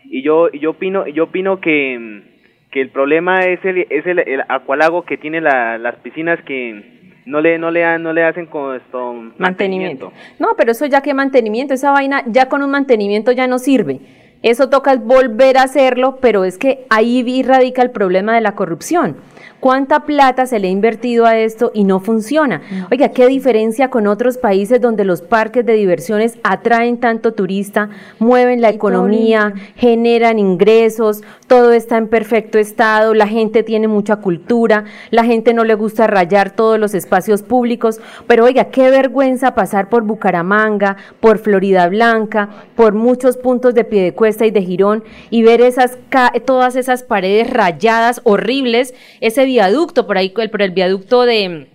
Y 0.05 0.23
yo, 0.23 0.47
y 0.51 0.59
yo 0.59 0.71
opino, 0.71 1.05
yo 1.07 1.25
opino 1.25 1.59
que, 1.59 2.23
que 2.71 2.81
el 2.81 2.89
problema 2.89 3.41
es 3.41 3.63
el, 3.65 3.79
es 3.89 4.05
el, 4.07 4.19
el 4.19 4.41
acualago 4.47 5.03
que 5.03 5.17
tiene 5.17 5.41
la- 5.41 5.77
las 5.77 5.95
piscinas 5.97 6.39
que 6.45 7.21
no 7.25 7.41
le, 7.41 7.57
no 7.59 7.69
le, 7.71 7.99
no 7.99 8.13
le 8.13 8.23
hacen 8.23 8.45
con 8.47 8.75
esto 8.75 9.13
Mantenimiento. 9.37 10.13
No, 10.39 10.55
pero 10.57 10.71
eso 10.71 10.85
ya 10.85 11.01
que 11.01 11.13
mantenimiento, 11.13 11.73
esa 11.73 11.91
vaina 11.91 12.23
ya 12.27 12.47
con 12.47 12.63
un 12.63 12.71
mantenimiento 12.71 13.31
ya 13.33 13.47
no 13.47 13.59
sirve. 13.59 13.99
Eso 14.41 14.69
toca 14.69 14.95
volver 14.95 15.57
a 15.57 15.63
hacerlo, 15.63 16.17
pero 16.21 16.45
es 16.45 16.57
que 16.57 16.85
ahí 16.89 17.21
vi- 17.23 17.43
radica 17.43 17.81
el 17.81 17.91
problema 17.91 18.33
de 18.33 18.41
la 18.41 18.53
corrupción. 18.55 19.17
¿Cuánta 19.59 20.05
plata 20.05 20.45
se 20.45 20.57
le 20.59 20.69
ha 20.69 20.71
invertido 20.71 21.25
a 21.25 21.37
esto 21.37 21.71
y 21.73 21.83
no 21.83 21.99
funciona? 21.99 22.61
Oiga, 22.91 23.09
qué 23.09 23.27
diferencia 23.27 23.89
con 23.89 24.07
otros 24.07 24.37
países 24.37 24.79
donde 24.79 25.03
los 25.03 25.21
parques 25.21 25.65
de 25.65 25.73
diversiones 25.73 26.37
atraen 26.43 26.97
tanto 26.99 27.33
turista, 27.33 27.89
mueven 28.19 28.61
la 28.61 28.69
economía, 28.69 29.53
generan 29.75 30.39
ingresos, 30.39 31.23
todo 31.47 31.73
está 31.73 31.97
en 31.97 32.07
perfecto 32.07 32.57
estado, 32.57 33.13
la 33.13 33.27
gente 33.27 33.63
tiene 33.63 33.89
mucha 33.89 34.17
cultura, 34.17 34.85
la 35.09 35.25
gente 35.25 35.53
no 35.53 35.65
le 35.65 35.73
gusta 35.73 36.07
rayar 36.07 36.51
todos 36.51 36.79
los 36.79 36.93
espacios 36.93 37.43
públicos, 37.43 37.99
pero 38.27 38.45
oiga, 38.45 38.65
qué 38.65 38.89
vergüenza 38.89 39.55
pasar 39.55 39.89
por 39.89 40.03
Bucaramanga, 40.03 40.95
por 41.19 41.37
Florida 41.37 41.89
Blanca, 41.89 42.47
por 42.75 42.93
muchos 42.93 43.35
puntos 43.35 43.73
de 43.73 43.83
Piedecuesta 43.83 44.45
y 44.45 44.51
de 44.51 44.61
Girón 44.61 45.03
y 45.29 45.43
ver 45.43 45.59
esas 45.59 45.97
ca- 46.07 46.31
todas 46.45 46.77
esas 46.77 47.03
paredes 47.03 47.49
rayadas 47.49 48.21
horribles, 48.23 48.93
ese 49.19 49.48
viaducto 49.53 50.05
por 50.07 50.17
ahí 50.17 50.29
por 50.29 50.61
el 50.61 50.71
viaducto 50.71 51.23
de 51.25 51.67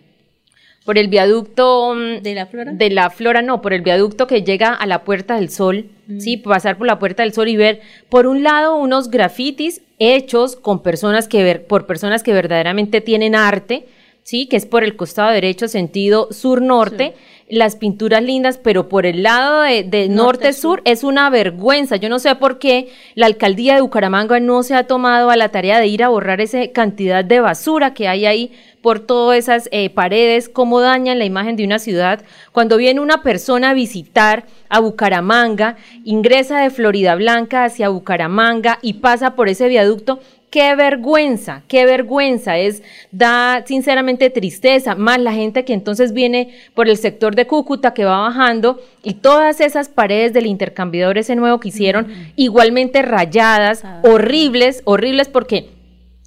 por 0.85 0.99
el 0.99 1.09
viaducto 1.09 1.95
mm, 1.95 2.23
¿De 2.23 2.35
la 2.35 2.47
flora? 2.47 2.73
de 2.73 2.91
la 2.91 3.11
flora 3.11 3.43
no, 3.43 3.61
por 3.63 3.73
el 3.73 3.81
viaducto 3.83 4.27
que 4.27 4.43
llega 4.43 4.75
a 4.75 4.87
la 4.87 5.03
Puerta 5.05 5.37
del 5.37 5.49
Sol, 5.51 5.87
Mm. 6.07 6.21
sí, 6.21 6.37
pasar 6.37 6.77
por 6.77 6.87
la 6.87 6.99
Puerta 6.99 7.23
del 7.23 7.33
Sol 7.33 7.49
y 7.49 7.57
ver 7.57 7.81
por 8.11 8.27
un 8.27 8.43
lado 8.43 8.77
unos 8.77 9.11
grafitis 9.11 9.81
hechos 9.99 10.55
con 10.57 10.83
personas 10.83 11.29
que 11.29 11.43
ver 11.43 11.67
por 11.67 11.87
personas 11.87 12.23
que 12.23 12.35
verdaderamente 12.35 13.01
tienen 13.01 13.35
arte, 13.35 13.87
sí, 14.23 14.47
que 14.47 14.57
es 14.57 14.67
por 14.67 14.85
el 14.85 14.97
costado 14.97 15.31
derecho 15.33 15.67
sentido 15.67 16.29
sur 16.31 16.61
norte. 16.61 17.15
Las 17.48 17.76
pinturas 17.76 18.22
lindas, 18.22 18.59
pero 18.59 18.88
por 18.88 19.04
el 19.04 19.22
lado 19.22 19.61
de, 19.61 19.83
de 19.83 20.09
norte-sur 20.09 20.80
es 20.85 21.04
una 21.04 21.28
vergüenza. 21.28 21.96
Yo 21.96 22.09
no 22.09 22.18
sé 22.18 22.35
por 22.37 22.59
qué 22.59 22.88
la 23.14 23.26
alcaldía 23.26 23.74
de 23.74 23.83
Bucaramanga 23.83 24.40
no 24.40 24.62
se 24.62 24.74
ha 24.74 24.87
tomado 24.87 25.30
a 25.30 25.37
la 25.37 25.50
tarea 25.50 25.78
de 25.78 25.87
ir 25.87 26.02
a 26.02 26.09
borrar 26.09 26.40
esa 26.40 26.66
cantidad 26.72 27.24
de 27.24 27.40
basura 27.40 27.92
que 27.92 28.09
hay 28.09 28.24
ahí 28.24 28.52
por 28.85 29.00
todas 29.00 29.38
esas 29.38 29.70
eh, 29.72 29.88
paredes, 29.88 30.50
cómo 30.50 30.78
dañan 30.78 31.18
la 31.18 31.24
imagen 31.24 31.57
de 31.57 31.64
una 31.64 31.78
ciudad. 31.78 32.22
Cuando 32.52 32.76
viene 32.76 33.00
una 33.00 33.22
persona 33.22 33.70
a 33.70 33.74
visitar 33.74 34.44
a 34.68 34.78
Bucaramanga, 34.80 35.76
ingresa 36.04 36.61
de 36.61 36.68
Florida 36.68 37.14
Blanca 37.14 37.64
hacia 37.64 37.88
Bucaramanga 37.88 38.78
y 38.83 38.94
pasa 38.94 39.37
por 39.37 39.48
ese 39.48 39.68
viaducto, 39.68 40.20
qué 40.55 40.77
vergüenza, 40.77 41.62
qué 41.67 41.85
vergüenza, 41.85 42.57
es, 42.59 42.85
da 43.11 43.64
sinceramente 43.67 44.31
tristeza, 44.31 44.95
más 44.95 45.19
la 45.19 45.33
gente 45.33 45.64
que 45.64 45.73
entonces 45.73 46.12
viene 46.12 46.55
por 46.75 46.88
el 46.88 46.97
sector 46.97 47.35
de 47.35 47.49
Cúcuta 47.49 47.93
que 47.93 48.05
va 48.05 48.21
bajando 48.21 48.81
y 49.03 49.14
todas 49.14 49.61
esas 49.61 49.88
paredes 49.88 50.33
del 50.33 50.47
intercambiador 50.47 51.19
ese 51.19 51.35
nuevo 51.35 51.59
que 51.59 51.71
hicieron, 51.71 52.07
igualmente 52.37 53.03
rayadas, 53.03 53.83
horribles, 54.05 54.83
horribles 54.85 55.27
porque 55.29 55.71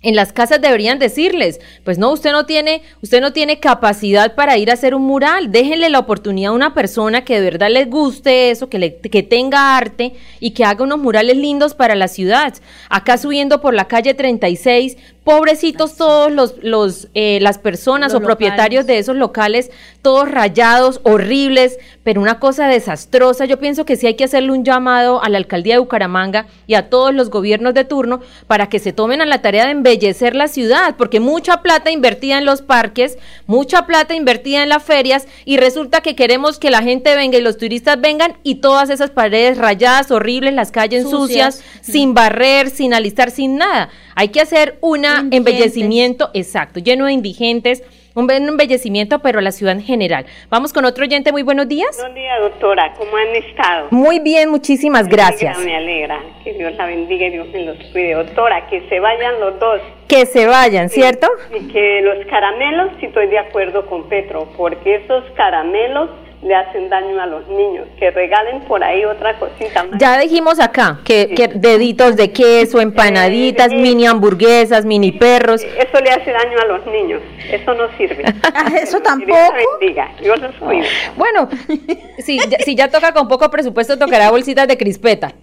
en 0.04 0.16
las 0.16 0.32
casas 0.32 0.62
deberían 0.62 1.00
decirles, 1.00 1.60
pues 1.84 1.98
no, 1.98 2.12
usted 2.12 2.32
no 2.32 2.46
tiene, 2.46 2.84
usted 3.02 3.20
no 3.20 3.34
tiene 3.34 3.60
capacidad 3.60 4.36
para 4.36 4.58
ir 4.58 4.70
a 4.70 4.74
hacer 4.74 4.94
un 4.94 5.02
mural, 5.02 5.52
déjenle 5.52 5.90
la 5.90 5.98
oportunidad 5.98 6.52
a 6.52 6.56
una 6.56 6.76
persona 6.76 7.26
que 7.26 7.36
de 7.36 7.42
verdad 7.42 7.72
le 7.72 7.86
guste 7.86 8.52
eso, 8.52 8.70
que, 8.70 8.78
le, 8.78 8.98
que 8.98 9.24
tenga 9.24 9.76
arte 9.76 10.14
y 10.40 10.52
que 10.52 10.66
haga 10.66 10.84
unos 10.84 11.00
murales 11.00 11.38
lindos 11.38 11.74
para 11.74 11.96
la 11.96 12.08
ciudad. 12.08 12.54
Acá 12.90 13.18
subiendo 13.18 13.60
por 13.60 13.74
la 13.74 13.88
calle 13.88 14.14
36, 14.14 14.98
pobrecitos 15.28 15.98
todos 15.98 16.32
los, 16.32 16.56
los 16.62 17.10
eh, 17.14 17.40
las 17.42 17.58
personas 17.58 18.14
Los 18.14 18.22
o 18.22 18.24
propietarios 18.24 18.88
de 18.88 18.98
esos 18.98 19.18
locales, 19.18 19.72
todos 20.02 20.32
rayados, 20.32 21.02
horribles, 21.04 21.80
pero 22.06 22.22
una 22.22 22.40
cosa 22.40 22.70
desastrosa. 22.70 23.44
Yo 23.44 23.60
pienso 23.60 23.84
que 23.84 23.98
sí 23.98 24.08
hay 24.08 24.14
que 24.14 24.24
hacerle 24.24 24.54
un 24.54 24.64
llamado 24.64 25.22
a 25.22 25.28
la 25.28 25.38
alcaldía 25.38 25.74
de 25.74 25.80
Bucaramanga 25.80 26.48
y 26.66 26.76
a 26.76 26.90
todos 26.90 27.14
los 27.14 27.30
gobiernos 27.30 27.74
de 27.74 27.84
turno 27.84 28.22
para 28.48 28.70
que 28.70 28.80
se 28.80 28.94
tomen 28.94 29.22
a 29.22 29.26
la 29.26 29.42
tarea 29.42 29.66
de 29.66 29.72
embellecer 29.72 30.34
la 30.34 30.48
ciudad, 30.48 30.96
porque 30.98 31.20
mucha 31.20 31.62
plata 31.62 31.92
invertida 31.92 32.38
en 32.38 32.46
los 32.46 32.62
parques, 32.62 33.18
mucha 33.48 33.86
plata 33.86 34.16
invertida 34.16 34.64
en 34.64 34.70
las 34.70 34.84
ferias 34.84 35.28
y 35.44 35.58
resulta 35.58 36.00
que 36.00 36.16
queremos 36.16 36.58
que 36.58 36.72
la 36.72 36.84
gente 36.84 37.18
venga 37.18 37.38
y 37.38 37.42
los 37.42 37.58
turistas 37.58 38.00
vengan 38.00 38.38
y 38.44 38.56
todas 38.56 38.90
esas 38.90 39.10
paredes 39.10 39.58
rayadas, 39.58 40.10
horribles, 40.10 40.54
las 40.54 40.72
calles 40.72 41.04
Sucias. 41.04 41.56
sucias, 41.56 41.82
sin 41.82 42.14
barrer, 42.14 42.70
sin 42.70 42.94
alistar, 42.94 43.30
sin 43.30 43.58
nada. 43.58 43.90
Hay 44.16 44.30
que 44.30 44.42
hacer 44.42 44.80
un 45.22 45.34
embellecimiento 45.34 46.30
exacto, 46.34 46.80
lleno 46.80 47.06
de 47.06 47.14
indigentes, 47.14 47.84
un 48.16 48.26
be- 48.26 48.38
un 48.40 48.48
embellecimiento, 48.50 49.20
pero 49.20 49.40
a 49.40 49.42
la 49.44 49.52
ciudad 49.52 49.74
en 49.76 49.82
general. 49.84 50.26
Vamos 50.50 50.74
con 50.74 50.86
otro 50.86 51.04
oyente, 51.04 51.32
muy 51.32 51.44
buenos 51.44 51.68
días. 51.68 51.96
Buenos 52.00 52.16
días, 52.16 52.40
doctora. 52.42 52.94
¿Cómo 52.98 53.16
han 53.16 53.36
estado? 53.36 53.88
Muy 53.92 54.20
bien, 54.20 54.50
muchísimas 54.50 55.06
Me 55.06 55.12
gracias. 55.12 55.56
alegra, 55.58 55.72
Me 55.72 55.78
alegra. 55.78 56.20
Que 56.44 56.54
Dios 56.54 56.74
la 56.76 56.86
bendiga 56.88 57.28
y 57.28 57.30
Dios 57.32 57.48
me 57.54 57.64
los 57.66 57.78
cuide. 57.92 58.14
Doctora, 58.16 58.68
que 58.70 58.82
se 58.90 59.00
vayan 59.00 59.40
los 59.40 59.60
dos. 59.60 59.82
Que 60.08 60.26
se 60.26 60.48
vayan, 60.48 60.90
¿cierto? 60.90 61.28
Y 61.56 61.68
que 61.72 62.02
los 62.02 62.26
caramelos, 62.28 62.92
sí 63.00 63.06
estoy 63.06 63.28
de 63.28 63.38
acuerdo 63.38 63.86
con 63.86 64.10
Petro, 64.10 64.48
porque 64.58 64.96
esos 64.96 65.24
caramelos 65.36 66.10
le 66.42 66.56
hacen 66.56 66.90
daño 66.90 67.20
a 67.22 67.26
los 67.26 67.48
niños. 67.48 67.88
Que 67.98 68.12
regalen 68.12 68.62
por 68.62 68.84
ahí 68.84 69.04
otra 69.06 69.38
cosita 69.40 69.84
más. 69.84 70.00
Ya 70.00 70.20
dijimos 70.20 70.60
acá 70.60 71.00
que, 71.04 71.34
que 71.36 71.48
deditos 71.48 72.16
de 72.16 72.32
queso, 72.32 72.80
empanaditas, 72.80 73.72
mini 73.74 74.06
hamburguesas, 74.06 74.86
mini 74.86 75.12
perros. 75.12 75.64
Eso 75.64 76.00
le 76.04 76.10
hace 76.10 76.32
daño 76.32 76.60
a 76.60 76.66
los 76.66 76.86
niños. 76.88 77.22
Eso 77.52 77.74
no 77.74 77.90
sirve. 77.98 78.24
Eso 78.82 79.00
tampoco. 79.02 79.38
Bendiga. 79.80 80.12
Los 80.22 80.56
cuide. 80.56 80.88
Bueno, 81.16 81.50
si 82.20 82.38
ya, 82.38 82.60
si 82.60 82.76
ya 82.76 82.90
toca 82.90 83.14
con 83.14 83.28
poco 83.28 83.50
presupuesto, 83.50 83.98
tocará 83.98 84.30
bolsitas 84.32 84.68
de 84.68 84.78
crispeta. 84.78 85.34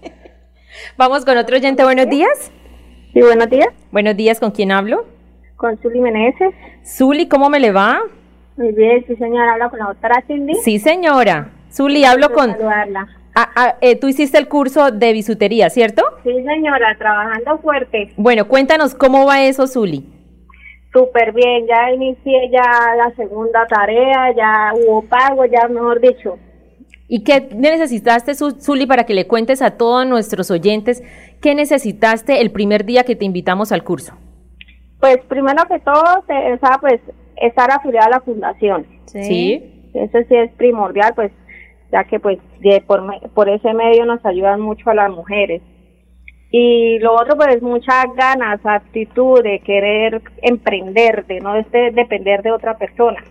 Vamos 0.97 1.25
con 1.25 1.37
otro 1.39 1.57
oyente, 1.57 1.83
buenos 1.83 2.09
días. 2.09 2.53
Sí, 3.13 3.21
buenos 3.21 3.49
días. 3.49 3.69
Buenos 3.91 4.17
días, 4.17 4.41
¿con 4.41 4.51
quién 4.51 4.73
hablo? 4.73 5.07
Con 5.57 5.79
Zuli 5.79 6.01
Meneses. 6.01 6.53
Zuli, 6.85 7.29
¿cómo 7.29 7.49
me 7.49 7.61
le 7.61 7.73
va? 7.73 8.01
Muy 8.57 8.73
bien, 8.73 9.05
sí 9.07 9.17
señora, 9.17 9.53
habla 9.53 9.69
con 9.69 9.79
la 9.79 9.87
doctora 9.87 10.23
Cindy. 10.27 10.55
Sí, 10.55 10.79
señora. 10.79 11.51
Zuli, 11.73 12.05
hablo 12.05 12.31
con... 12.33 12.53
saludarla. 12.53 13.09
Ah, 13.35 13.51
ah, 13.57 13.75
eh, 13.81 13.97
tú 13.97 14.07
hiciste 14.07 14.39
el 14.39 14.47
curso 14.49 14.93
de 14.93 15.13
bisutería, 15.13 15.69
¿cierto? 15.69 16.05
Sí 16.23 16.31
señora, 16.45 16.97
trabajando 16.97 17.59
fuerte. 17.59 18.13
Bueno, 18.17 18.47
cuéntanos 18.47 18.95
cómo 18.95 19.27
va 19.27 19.43
eso, 19.43 19.67
Zuli. 19.67 20.09
Súper 20.93 21.33
bien, 21.33 21.67
ya 21.67 21.91
inicié 21.93 22.49
ya 22.53 22.95
la 22.97 23.13
segunda 23.17 23.67
tarea, 23.67 24.33
ya 24.37 24.73
hubo 24.75 25.03
pago, 25.03 25.45
ya 25.47 25.67
mejor 25.67 26.01
dicho. 26.01 26.39
¿Y 27.09 27.25
qué 27.25 27.49
necesitaste, 27.53 28.33
Zu- 28.37 28.61
Zuli, 28.61 28.87
para 28.87 29.05
que 29.05 29.15
le 29.15 29.27
cuentes 29.27 29.61
a 29.63 29.73
todos 29.73 30.07
nuestros 30.07 30.53
oyentes 30.53 31.03
qué 31.43 31.57
necesitaste 31.57 32.41
el 32.41 32.53
primer 32.53 32.85
día 32.85 33.03
que 33.03 33.17
te 33.17 33.25
invitamos 33.25 33.73
al 33.73 33.83
curso? 33.83 34.15
Pues 35.01 35.19
primero 35.29 35.65
que 35.67 35.81
todo, 35.81 36.23
te- 36.29 36.53
o 36.53 36.59
sea, 36.61 36.79
pues 36.81 37.01
estar 37.37 37.71
afiliada 37.71 38.07
a 38.07 38.11
la 38.11 38.21
fundación. 38.21 38.87
Sí. 39.07 39.91
Eso 39.95 40.19
sí 40.29 40.35
es 40.37 40.51
primordial, 40.53 41.13
pues 41.15 41.31
ya 41.93 42.05
que 42.05 42.19
pues 42.19 42.39
de 42.61 42.81
por, 42.81 43.03
me- 43.03 43.21
por 43.35 43.49
ese 43.49 43.73
medio 43.75 44.05
nos 44.05 44.25
ayudan 44.27 44.61
mucho 44.61 44.91
a 44.91 44.95
las 44.95 45.11
mujeres. 45.11 45.63
Y 46.51 46.99
lo 47.01 47.15
otro 47.15 47.37
pues 47.37 47.61
muchas 47.63 48.07
ganas, 48.17 48.61
actitud 48.65 49.43
de 49.43 49.61
querer 49.61 50.23
emprender, 50.43 51.27
de 51.27 51.41
no 51.41 51.57
este- 51.57 51.91
depender 51.93 52.43
de 52.43 52.53
otra 52.53 52.77
persona. 52.79 53.23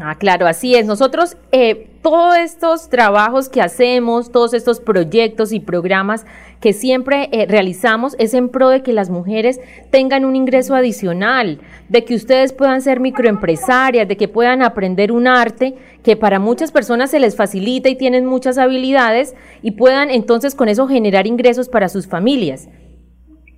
Ah, 0.00 0.14
claro, 0.16 0.46
así 0.46 0.74
es. 0.76 0.86
Nosotros, 0.86 1.36
eh, 1.50 1.86
todos 2.02 2.36
estos 2.38 2.88
trabajos 2.88 3.48
que 3.48 3.60
hacemos, 3.60 4.30
todos 4.30 4.54
estos 4.54 4.80
proyectos 4.80 5.52
y 5.52 5.60
programas 5.60 6.26
que 6.60 6.72
siempre 6.72 7.28
eh, 7.32 7.46
realizamos 7.48 8.16
es 8.18 8.34
en 8.34 8.48
pro 8.48 8.68
de 8.68 8.82
que 8.82 8.92
las 8.92 9.10
mujeres 9.10 9.60
tengan 9.90 10.24
un 10.24 10.36
ingreso 10.36 10.74
adicional, 10.74 11.60
de 11.88 12.04
que 12.04 12.14
ustedes 12.14 12.52
puedan 12.52 12.82
ser 12.82 13.00
microempresarias, 13.00 14.08
de 14.08 14.16
que 14.16 14.28
puedan 14.28 14.62
aprender 14.62 15.12
un 15.12 15.26
arte 15.26 15.76
que 16.02 16.16
para 16.16 16.38
muchas 16.38 16.72
personas 16.72 17.10
se 17.10 17.20
les 17.20 17.36
facilita 17.36 17.88
y 17.88 17.96
tienen 17.96 18.26
muchas 18.26 18.58
habilidades 18.58 19.34
y 19.62 19.72
puedan 19.72 20.10
entonces 20.10 20.54
con 20.54 20.68
eso 20.68 20.88
generar 20.88 21.26
ingresos 21.26 21.68
para 21.68 21.88
sus 21.88 22.08
familias. 22.08 22.68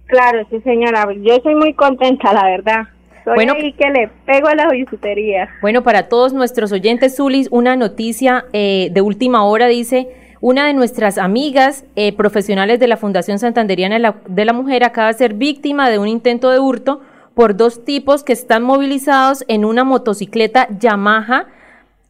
Claro, 0.07 0.47
sí 0.51 0.61
señora, 0.63 1.07
yo 1.23 1.37
soy 1.43 1.55
muy 1.55 1.73
contenta, 1.75 2.33
la 2.33 2.45
verdad. 2.45 2.89
Bueno. 3.35 3.55
ahí 3.55 3.73
que 3.73 3.91
le 3.91 4.09
pego 4.27 4.49
a 4.49 4.55
la 4.55 4.69
bisutería. 4.71 5.49
Bueno, 5.61 5.83
para 5.83 6.09
todos 6.09 6.33
nuestros 6.33 6.73
oyentes, 6.73 7.17
Zulis, 7.17 7.49
una 7.51 7.77
noticia 7.77 8.45
eh, 8.53 8.89
de 8.93 9.01
última 9.01 9.45
hora 9.45 9.67
dice, 9.67 10.09
una 10.41 10.67
de 10.67 10.73
nuestras 10.73 11.19
amigas 11.19 11.85
eh, 11.97 12.13
profesionales 12.13 12.81
de 12.81 12.89
la 12.89 12.97
Fundación 12.97 13.39
Santanderiana 13.39 13.97
de 13.97 14.01
la, 14.01 14.17
de 14.27 14.45
la 14.45 14.53
Mujer 14.53 14.85
acaba 14.85 15.09
de 15.09 15.15
ser 15.15 15.35
víctima 15.35 15.91
de 15.91 15.99
un 15.99 16.09
intento 16.09 16.51
de 16.51 16.59
hurto 16.59 17.01
por 17.35 17.57
dos 17.57 17.85
tipos 17.85 18.25
que 18.25 18.33
están 18.33 18.63
movilizados 18.63 19.45
en 19.49 19.65
una 19.65 19.85
motocicleta 19.85 20.69
Yamaha 20.79 21.47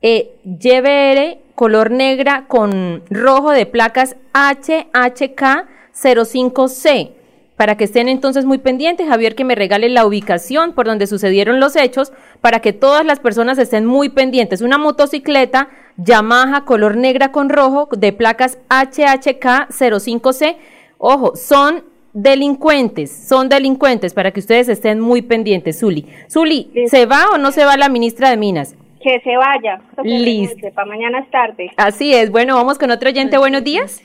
eh, 0.03 0.31
YBR 0.45 1.39
color 1.55 1.91
negra 1.91 2.47
con 2.49 3.03
rojo 3.11 3.51
de 3.51 3.67
placas 3.67 4.17
HHK 4.33 5.69
05C. 5.95 7.11
Para 7.61 7.77
que 7.77 7.85
estén 7.85 8.09
entonces 8.09 8.47
muy 8.47 8.57
pendientes, 8.57 9.07
Javier, 9.07 9.35
que 9.35 9.45
me 9.45 9.55
regale 9.55 9.91
la 9.91 10.07
ubicación 10.07 10.73
por 10.73 10.87
donde 10.87 11.07
sucedieron 11.07 11.61
los 11.61 11.77
hechos, 11.77 12.11
para 12.41 12.61
que 12.61 12.73
todas 12.73 13.05
las 13.05 13.21
personas 13.21 13.59
estén 13.59 13.85
muy 13.85 14.09
pendientes. 14.09 14.63
Una 14.63 14.79
motocicleta 14.79 15.69
Yamaha 15.99 16.65
color 16.65 16.97
negra 16.97 17.33
con 17.33 17.51
rojo 17.51 17.91
de 17.95 18.15
placas 18.15 18.57
HHK 18.71 19.69
05C. 19.69 20.57
Ojo, 20.97 21.37
son 21.37 21.85
delincuentes, 22.15 23.11
son 23.29 23.51
delincuentes, 23.51 24.15
para 24.15 24.31
que 24.31 24.41
ustedes 24.41 24.71
estén 24.71 24.99
muy 24.99 25.21
pendientes. 25.21 25.81
Zuli, 25.81 26.07
Zuli, 26.31 26.71
¿se 26.87 27.05
va 27.05 27.27
o 27.35 27.37
no 27.37 27.53
se 27.53 27.67
va 27.67 27.77
la 27.77 27.91
ministra 27.91 28.31
de 28.31 28.39
Minas? 28.39 28.75
Que 29.03 29.21
se 29.21 29.37
vaya. 29.37 29.83
Listo. 30.03 30.67
Para 30.75 30.89
mañana 30.89 31.19
es 31.19 31.31
tarde. 31.31 31.71
Así 31.77 32.15
es. 32.15 32.31
Bueno, 32.31 32.55
vamos 32.55 32.79
con 32.79 32.91
otro 32.91 33.11
oyente. 33.11 33.37
Buenos 33.37 33.63
días. 33.65 34.01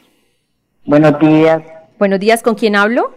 Buenos 0.83 1.17
días, 1.19 1.63
Buenos 1.97 2.19
días, 2.19 2.43
¿con 2.43 2.55
quién 2.55 2.75
hablo? 2.75 3.13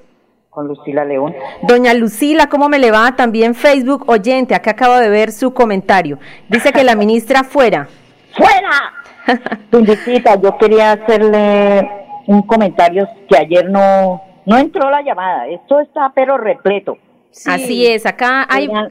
Con 0.58 0.66
Lucila 0.66 1.04
León. 1.04 1.36
Doña 1.62 1.94
Lucila, 1.94 2.48
¿cómo 2.48 2.68
me 2.68 2.80
le 2.80 2.90
va? 2.90 3.14
También 3.14 3.54
Facebook 3.54 4.02
oyente, 4.08 4.56
acá 4.56 4.72
acabo 4.72 4.96
de 4.96 5.08
ver 5.08 5.30
su 5.30 5.54
comentario. 5.54 6.18
Dice 6.48 6.72
que 6.72 6.82
la 6.82 6.96
ministra 6.96 7.44
fuera. 7.44 7.86
¡Fuera! 8.36 9.38
Dundicita, 9.70 10.34
yo 10.40 10.58
quería 10.58 10.92
hacerle 10.92 11.88
un 12.26 12.42
comentario 12.42 13.06
que 13.28 13.36
ayer 13.38 13.70
no, 13.70 14.20
no 14.46 14.58
entró 14.58 14.90
la 14.90 15.00
llamada. 15.00 15.46
Esto 15.46 15.78
está 15.78 16.10
pero 16.12 16.36
repleto. 16.36 16.98
Así 17.46 17.86
es, 17.86 18.04
acá 18.04 18.44
hay... 18.50 18.64
Era- 18.64 18.90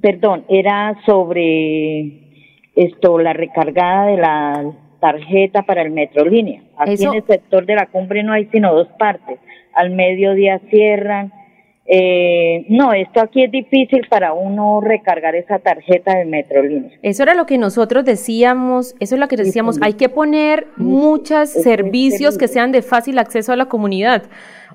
perdón, 0.00 0.46
era 0.48 0.96
sobre 1.04 2.30
esto, 2.76 3.18
la 3.18 3.34
recargada 3.34 4.06
de 4.06 4.16
la 4.16 4.64
tarjeta 5.00 5.64
para 5.64 5.82
el 5.82 5.90
Metrolínea. 5.90 6.62
Aquí 6.78 6.94
Eso- 6.94 7.10
en 7.10 7.16
el 7.18 7.26
sector 7.26 7.66
de 7.66 7.74
la 7.74 7.86
cumbre 7.88 8.22
no 8.22 8.32
hay 8.32 8.46
sino 8.46 8.72
dos 8.74 8.88
partes. 8.98 9.38
Al 9.78 9.90
mediodía 9.90 10.60
cierran. 10.70 11.32
Eh, 11.90 12.66
no, 12.68 12.92
esto 12.92 13.20
aquí 13.22 13.44
es 13.44 13.50
difícil 13.50 14.06
para 14.10 14.34
uno 14.34 14.82
recargar 14.82 15.34
esa 15.34 15.58
tarjeta 15.58 16.18
del 16.18 16.28
Metrolínea. 16.28 16.90
Eso 17.02 17.22
era 17.22 17.34
lo 17.34 17.46
que 17.46 17.56
nosotros 17.56 18.04
decíamos, 18.04 18.94
eso 19.00 19.14
es 19.14 19.18
lo 19.18 19.26
que 19.26 19.36
decíamos, 19.36 19.78
hay 19.80 19.94
que 19.94 20.10
poner 20.10 20.66
muchos 20.76 21.48
servicios 21.48 22.36
que 22.36 22.46
sean 22.46 22.72
de 22.72 22.82
fácil 22.82 23.18
acceso 23.18 23.54
a 23.54 23.56
la 23.56 23.66
comunidad. 23.66 24.24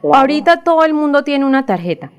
Ahorita 0.01 0.63
todo 0.63 0.83
el 0.85 0.95
mundo 0.95 1.23
tiene 1.23 1.45
una 1.45 1.67
tarjeta, 1.67 2.11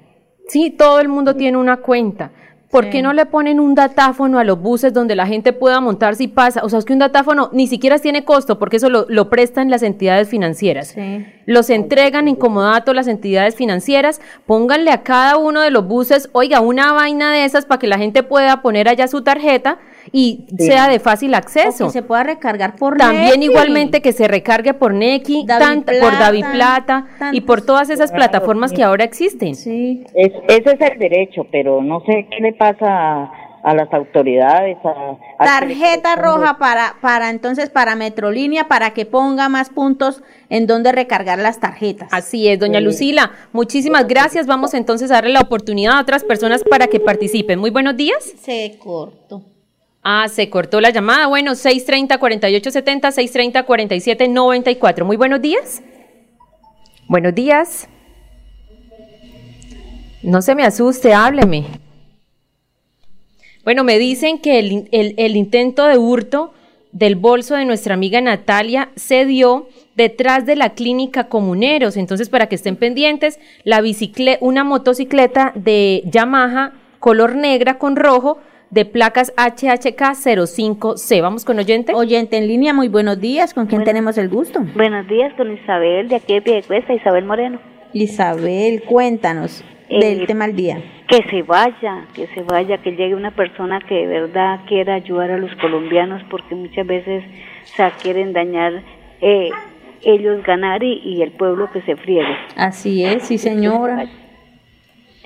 sí, 0.47 0.71
todo 0.71 1.01
el 1.01 1.09
mundo 1.09 1.35
tiene 1.35 1.59
una 1.59 1.79
cuenta. 1.79 2.31
¿Por 2.75 2.91
qué 2.91 3.03
no 3.03 3.13
le 3.13 3.25
ponen 3.25 3.61
un 3.61 3.77
datáfono 3.77 4.41
a 4.41 4.43
los 4.43 4.61
buses 4.61 4.93
donde 4.93 5.15
la 5.15 5.29
gente 5.29 5.53
pueda 5.53 5.81
montar 5.81 6.17
si 6.17 6.27
pasa? 6.27 6.65
O 6.65 6.69
sea, 6.69 6.81
es 6.81 6.85
que 6.85 6.93
un 6.93 6.99
datáfono 6.99 7.49
ni 7.53 7.69
siquiera 7.69 8.01
tiene 8.01 8.25
costo 8.25 8.59
porque 8.59 8.79
eso 8.79 8.91
lo, 8.91 9.07
lo 9.09 9.31
prestan 9.31 9.71
las 9.71 9.85
entidades 9.85 10.29
financieras. 10.29 10.97
Los 11.47 11.71
entregan 11.71 12.29
en 12.29 12.37
comodato 12.37 12.95
las 12.95 13.07
entidades 13.09 13.55
financieras, 13.57 14.21
pónganle 14.47 14.91
a 14.91 15.03
cada 15.03 15.37
uno 15.37 15.61
de 15.61 15.71
los 15.71 15.87
buses, 15.87 16.29
oiga, 16.33 16.61
una 16.61 16.93
vaina 16.93 17.33
de 17.33 17.45
esas 17.45 17.67
para 17.67 17.79
que 17.79 17.87
la 17.87 17.99
gente 17.99 18.23
pueda 18.23 18.63
poner 18.63 18.89
allá 18.89 19.09
su 19.09 19.23
tarjeta 19.23 19.79
y 20.13 20.47
Sí. 20.59 20.67
sea 20.67 20.89
de 20.89 21.01
fácil 21.01 21.35
acceso. 21.35 21.85
O 21.85 21.87
que 21.89 21.93
se 21.93 22.03
pueda 22.03 22.23
recargar 22.25 22.77
por 22.77 22.97
También 22.97 23.41
Nequi. 23.41 23.45
igualmente 23.47 24.03
que 24.03 24.13
se 24.13 24.29
recargue 24.29 24.75
por 24.75 24.93
tant- 24.93 26.01
por 26.01 26.13
Daviplata 26.19 27.07
y 27.33 27.41
por 27.43 27.63
todas 27.63 27.91
esas 27.91 28.13
plataformas 28.13 28.73
que 28.73 28.83
ahora 28.83 29.05
existen. 29.05 29.51
Es, 29.51 30.33
ese 30.49 30.71
es 30.73 30.81
el 30.93 30.99
derecho, 30.99 31.47
pero 31.51 31.83
no 31.83 32.01
sé 32.07 32.27
qué 32.31 32.41
le 32.43 32.53
pasa 32.53 32.87
a, 32.87 33.33
a 33.65 33.75
las 33.75 33.91
autoridades. 33.93 34.77
A, 34.85 35.17
a- 35.39 35.45
Tarjeta 35.45 36.17
roja 36.17 36.59
para, 36.59 36.97
para 37.01 37.31
entonces 37.31 37.71
para 37.71 37.97
Metrolínea 37.97 38.69
para 38.69 38.91
que 38.93 39.07
ponga 39.07 39.49
más 39.49 39.71
puntos 39.71 40.23
en 40.51 40.67
donde 40.67 40.93
recargar 40.93 41.39
las 41.39 41.61
tarjetas. 41.61 42.09
Así 42.13 42.47
es, 42.49 42.61
doña 42.61 42.81
Sí. 42.81 42.85
Lucila. 42.85 43.31
Muchísimas 43.53 44.07
gracias. 44.07 44.47
Vamos 44.47 44.75
entonces 44.75 45.11
a 45.11 45.15
darle 45.15 45.31
la 45.33 45.41
oportunidad 45.41 45.97
a 45.97 46.01
otras 46.03 46.25
personas 46.25 46.63
para 46.63 46.89
que 46.89 47.01
participen. 47.01 47.59
Muy 47.59 47.71
buenos 47.71 47.97
días. 47.97 48.23
Se 48.41 48.77
cortó. 48.79 49.43
Ah, 50.03 50.27
se 50.29 50.51
cortó 50.51 50.83
la 50.83 50.91
llamada. 50.91 51.27
Bueno, 51.29 51.53
630-4870, 51.53 53.65
630-4794. 53.65 55.05
Muy 55.05 55.17
buenos 55.17 55.41
días. 55.41 55.83
Buenos 57.09 57.35
días. 57.35 57.89
No 60.23 60.43
se 60.43 60.55
me 60.55 60.65
asuste, 60.65 61.15
hábleme. 61.15 61.65
Bueno, 63.65 63.83
me 63.83 63.99
dicen 63.99 64.39
que 64.39 64.59
el, 64.59 64.89
el 64.93 65.37
intento 65.37 65.87
de 65.87 65.97
hurto 65.97 66.53
del 66.93 67.17
bolso 67.17 67.57
de 67.57 67.65
nuestra 67.65 67.95
amiga 67.95 68.21
Natalia 68.21 68.91
se 68.95 69.25
dio 69.25 69.67
detrás 69.97 70.47
de 70.47 70.55
la 70.55 70.71
clínica 70.71 71.29
Comuneros. 71.29 71.97
Entonces, 71.97 72.29
para 72.29 72.47
que 72.47 72.55
estén 72.55 72.77
pendientes, 72.77 73.41
la 73.65 73.81
bicicle 73.81 74.39
una 74.41 74.65
motocicleta 74.65 75.53
de 75.55 76.03
Yamaha 76.07 76.73
color 77.01 77.37
negra 77.37 77.79
con 77.79 77.97
rojo 77.97 78.39
de 78.71 78.85
placas 78.85 79.35
HHK05C. 79.37 81.21
Vamos 81.21 81.45
con 81.45 81.59
oyente. 81.59 81.95
Oyente 81.95 82.37
en 82.37 82.49
línea, 82.49 82.73
muy 82.73 82.89
buenos 82.89 83.21
días. 83.21 83.55
¿Con 83.55 83.67
quién 83.67 83.85
tenemos 83.85 84.17
el 84.17 84.29
gusto? 84.29 84.61
Buenos 84.75 85.07
días, 85.09 85.33
con 85.35 85.53
Isabel, 85.53 86.09
de 86.09 86.17
aquí 86.17 86.35
de 86.35 86.43
Piedecuesta, 86.43 86.95
Isabel 86.95 87.25
Moreno. 87.25 87.61
Isabel, 87.93 88.83
cuéntanos 88.83 89.65
Eh, 90.03 90.17
del 90.17 90.27
tema 90.27 90.45
al 90.45 90.57
día. 90.57 90.83
Que 91.07 91.23
se 91.31 91.43
vaya, 91.43 92.07
que 92.15 92.27
se 92.29 92.43
vaya, 92.43 92.79
que 92.79 92.93
llegue 92.93 93.15
una 93.15 93.31
persona 93.31 93.81
que 93.81 93.95
de 93.95 94.07
verdad 94.07 94.61
quiera 94.67 94.95
ayudar 94.95 95.31
a 95.31 95.39
los 95.39 95.55
colombianos, 95.57 96.23
porque 96.31 96.55
muchas 96.55 96.87
veces 96.87 97.25
o 97.65 97.77
sea, 97.77 97.91
quieren 97.91 98.33
dañar 98.33 98.83
eh, 99.21 99.51
ellos 100.03 100.43
ganar 100.45 100.83
y, 100.83 101.01
y 101.05 101.23
el 101.23 101.33
pueblo 101.33 101.71
que 101.73 101.83
se 101.83 101.97
friegue. 101.97 102.37
Así 102.57 103.05
es, 103.05 103.25
sí 103.25 103.39
señora. 103.39 104.07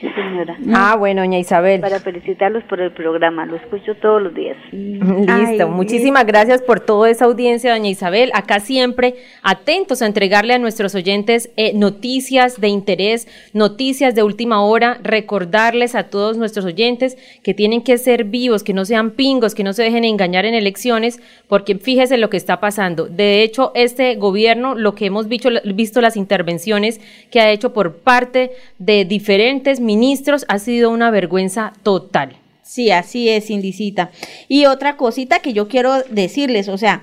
Sí, 0.00 0.06
señora. 0.14 0.56
Ah, 0.74 0.94
bueno, 0.96 1.22
doña 1.22 1.40
Isabel. 1.40 1.80
Para 1.80 1.98
felicitarlos 1.98 2.62
por 2.64 2.80
el 2.80 2.92
programa, 2.92 3.46
lo 3.46 3.56
escucho 3.56 3.96
todos 3.96 4.22
los 4.22 4.32
días. 4.32 4.56
Listo, 4.70 5.68
muchísimas 5.68 6.24
gracias 6.24 6.62
por 6.62 6.78
toda 6.78 7.10
esa 7.10 7.24
audiencia, 7.24 7.72
doña 7.72 7.88
Isabel. 7.88 8.30
Acá 8.32 8.60
siempre 8.60 9.16
atentos 9.42 10.00
a 10.00 10.06
entregarle 10.06 10.54
a 10.54 10.58
nuestros 10.60 10.94
oyentes 10.94 11.50
eh, 11.56 11.72
noticias 11.74 12.60
de 12.60 12.68
interés, 12.68 13.26
noticias 13.52 14.14
de 14.14 14.22
última 14.22 14.62
hora, 14.62 14.98
recordarles 15.02 15.96
a 15.96 16.04
todos 16.04 16.36
nuestros 16.36 16.64
oyentes 16.64 17.18
que 17.42 17.52
tienen 17.52 17.82
que 17.82 17.98
ser 17.98 18.22
vivos, 18.22 18.62
que 18.62 18.74
no 18.74 18.84
sean 18.84 19.10
pingos, 19.10 19.56
que 19.56 19.64
no 19.64 19.72
se 19.72 19.82
dejen 19.82 20.04
engañar 20.04 20.44
en 20.44 20.54
elecciones, 20.54 21.20
porque 21.48 21.74
fíjese 21.74 22.18
lo 22.18 22.30
que 22.30 22.36
está 22.36 22.60
pasando. 22.60 23.06
De 23.08 23.42
hecho, 23.42 23.72
este 23.74 24.14
gobierno, 24.14 24.76
lo 24.76 24.94
que 24.94 25.06
hemos 25.06 25.26
visto, 25.26 25.48
visto 25.74 26.00
las 26.00 26.16
intervenciones 26.16 27.00
que 27.32 27.40
ha 27.40 27.50
hecho 27.50 27.72
por 27.72 27.96
parte 27.96 28.52
de 28.78 29.04
diferentes 29.04 29.80
ministros, 29.88 30.44
ha 30.48 30.58
sido 30.58 30.90
una 30.90 31.10
vergüenza 31.10 31.72
total. 31.82 32.36
Sí, 32.62 32.90
así 32.90 33.30
es, 33.30 33.48
Indicita. 33.48 34.10
Y 34.46 34.66
otra 34.66 34.98
cosita 34.98 35.38
que 35.38 35.54
yo 35.54 35.68
quiero 35.68 36.02
decirles, 36.10 36.68
o 36.68 36.76
sea, 36.76 37.02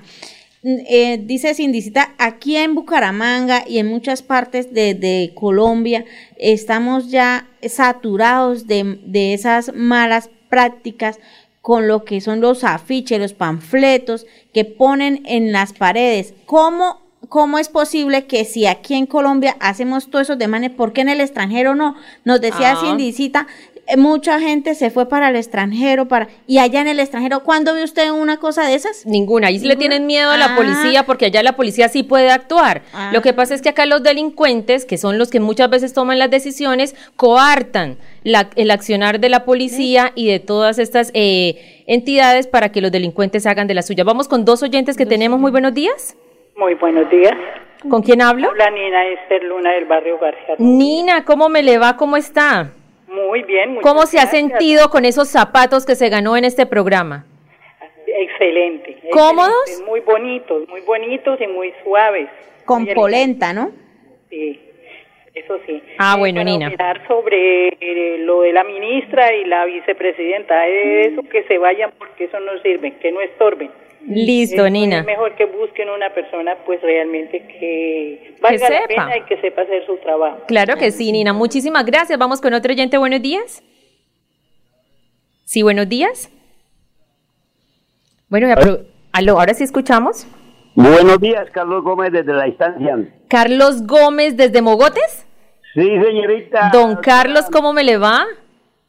mm, 0.62 0.76
eh, 0.88 1.20
dice 1.24 1.52
Indicita, 1.58 2.14
aquí 2.18 2.56
en 2.56 2.76
Bucaramanga 2.76 3.64
y 3.66 3.78
en 3.78 3.88
muchas 3.88 4.22
partes 4.22 4.72
de, 4.72 4.94
de 4.94 5.32
Colombia 5.34 6.04
estamos 6.38 7.10
ya 7.10 7.48
saturados 7.68 8.68
de, 8.68 9.00
de 9.04 9.34
esas 9.34 9.74
malas 9.74 10.30
prácticas 10.48 11.18
con 11.62 11.88
lo 11.88 12.04
que 12.04 12.20
son 12.20 12.40
los 12.40 12.62
afiches, 12.62 13.18
los 13.18 13.32
panfletos 13.32 14.26
que 14.54 14.64
ponen 14.64 15.22
en 15.24 15.50
las 15.50 15.72
paredes. 15.72 16.32
¿Cómo 16.44 17.05
¿Cómo 17.28 17.58
es 17.58 17.68
posible 17.68 18.26
que 18.26 18.44
si 18.44 18.66
aquí 18.66 18.94
en 18.94 19.06
Colombia 19.06 19.56
hacemos 19.60 20.08
todo 20.10 20.22
eso 20.22 20.36
de 20.36 20.48
manera, 20.48 20.74
¿por 20.74 20.92
qué 20.92 21.00
en 21.02 21.08
el 21.08 21.20
extranjero 21.20 21.74
no? 21.74 21.94
Nos 22.24 22.40
decía 22.40 22.72
Ah. 22.72 22.80
Cindicita, 22.80 23.46
eh, 23.88 23.96
mucha 23.96 24.40
gente 24.40 24.74
se 24.74 24.90
fue 24.90 25.08
para 25.08 25.28
el 25.28 25.36
extranjero, 25.36 26.08
para 26.08 26.28
y 26.46 26.58
allá 26.58 26.80
en 26.80 26.88
el 26.88 26.98
extranjero, 26.98 27.44
¿cuándo 27.44 27.72
vio 27.74 27.84
usted 27.84 28.10
una 28.10 28.36
cosa 28.38 28.64
de 28.66 28.74
esas? 28.74 29.06
Ninguna. 29.06 29.46
Ahí 29.48 29.58
sí 29.58 29.64
le 29.66 29.74
Ninguna. 29.76 29.80
tienen 29.88 30.06
miedo 30.06 30.30
a 30.30 30.36
la 30.36 30.54
Ah. 30.54 30.56
policía 30.56 31.06
porque 31.06 31.26
allá 31.26 31.42
la 31.42 31.54
policía 31.56 31.88
sí 31.88 32.02
puede 32.02 32.30
actuar. 32.30 32.82
Ah. 32.92 33.10
Lo 33.12 33.22
que 33.22 33.32
pasa 33.32 33.54
es 33.54 33.62
que 33.62 33.68
acá 33.68 33.86
los 33.86 34.02
delincuentes, 34.02 34.84
que 34.84 34.98
son 34.98 35.18
los 35.18 35.30
que 35.30 35.38
muchas 35.40 35.70
veces 35.70 35.92
toman 35.92 36.18
las 36.18 36.30
decisiones, 36.30 36.94
coartan 37.16 37.96
la- 38.24 38.50
el 38.56 38.70
accionar 38.72 39.20
de 39.20 39.28
la 39.28 39.44
policía 39.44 40.12
y 40.16 40.26
de 40.26 40.40
todas 40.40 40.78
estas 40.80 41.10
eh, 41.14 41.82
entidades 41.86 42.46
para 42.48 42.72
que 42.72 42.80
los 42.80 42.90
delincuentes 42.90 43.46
hagan 43.46 43.68
de 43.68 43.74
la 43.74 43.82
suya. 43.82 44.02
Vamos 44.02 44.26
con 44.26 44.44
dos 44.44 44.62
oyentes 44.64 44.96
que 44.96 45.06
tenemos. 45.06 45.38
Muy 45.38 45.52
buenos 45.52 45.74
días. 45.74 46.16
Muy 46.56 46.74
buenos 46.74 47.08
días. 47.10 47.34
¿Con 47.90 48.02
quién 48.02 48.22
hablo? 48.22 48.48
Habla 48.48 48.70
Nina 48.70 49.06
Esther 49.08 49.44
Luna 49.44 49.72
del 49.72 49.84
barrio 49.84 50.18
García. 50.18 50.54
Nina, 50.58 51.24
¿cómo 51.24 51.50
me 51.50 51.62
le 51.62 51.76
va? 51.76 51.96
¿Cómo 51.98 52.16
está? 52.16 52.70
Muy 53.08 53.42
bien. 53.42 53.76
¿Cómo 53.82 54.06
se 54.06 54.18
ha 54.18 54.26
sentido 54.26 54.88
con 54.88 55.04
esos 55.04 55.28
zapatos 55.28 55.84
que 55.84 55.94
se 55.94 56.08
ganó 56.08 56.36
en 56.36 56.44
este 56.44 56.64
programa? 56.64 57.26
Excelente. 58.06 58.98
¿Cómodos? 59.12 59.52
excelente, 59.66 59.90
Muy 59.90 60.00
bonitos, 60.00 60.68
muy 60.68 60.80
bonitos 60.80 61.38
y 61.40 61.46
muy 61.46 61.74
suaves. 61.84 62.28
Con 62.64 62.84
Muy 62.84 62.94
polenta, 62.94 63.52
¿no? 63.52 63.70
Sí, 64.30 64.58
eso 65.34 65.58
sí. 65.66 65.82
Ah, 65.98 66.16
bueno, 66.18 66.42
Nina. 66.42 66.68
opinar 66.68 67.06
sobre 67.06 67.68
eh, 67.68 68.16
lo 68.20 68.40
de 68.40 68.54
la 68.54 68.64
ministra 68.64 69.34
y 69.34 69.44
la 69.44 69.66
vicepresidenta, 69.66 70.66
eso 70.66 71.22
que 71.30 71.44
se 71.44 71.58
vayan 71.58 71.92
porque 71.98 72.24
eso 72.24 72.40
no 72.40 72.58
sirve, 72.62 72.96
que 72.96 73.12
no 73.12 73.20
estorben. 73.20 73.70
Listo, 74.08 74.66
Es- 74.66 74.72
Nina. 74.72 75.00
Es 75.00 75.06
mejor 75.06 75.34
que 75.36 75.46
busquen 75.46 75.88
una 75.90 76.12
persona 76.14 76.56
pues 76.64 76.80
realmente 76.82 77.38
que 77.46 78.34
valga 78.40 78.58
la 78.70 78.76
sepa. 78.78 78.86
pena 78.88 79.16
y 79.18 79.22
que 79.22 79.40
sepa 79.40 79.62
hacer 79.62 79.84
su 79.86 79.96
trabajo. 79.98 80.38
Claro 80.46 80.76
que 80.76 80.90
sí, 80.92 81.10
Nina. 81.12 81.32
Muchísimas 81.32 81.84
gracias. 81.84 82.18
Vamos 82.18 82.40
con 82.40 82.54
otro 82.54 82.72
oyente. 82.72 82.98
Buenos 82.98 83.20
días. 83.22 83.62
Sí, 85.44 85.62
buenos 85.62 85.88
días. 85.88 86.30
Bueno, 88.28 88.48
aló, 89.12 89.38
ahora 89.38 89.54
sí 89.54 89.64
escuchamos. 89.64 90.26
Buenos 90.74 91.20
días, 91.20 91.48
Carlos 91.52 91.82
Gómez 91.84 92.12
desde 92.12 92.32
la 92.32 92.48
instancia. 92.48 92.96
Carlos 93.28 93.86
Gómez 93.86 94.36
desde 94.36 94.60
Mogotes. 94.60 95.26
Sí, 95.74 95.82
señorita. 95.88 96.70
Don 96.72 96.96
Carlos, 96.96 97.46
¿cómo 97.50 97.72
me 97.72 97.84
le 97.84 97.96
va? 97.98 98.24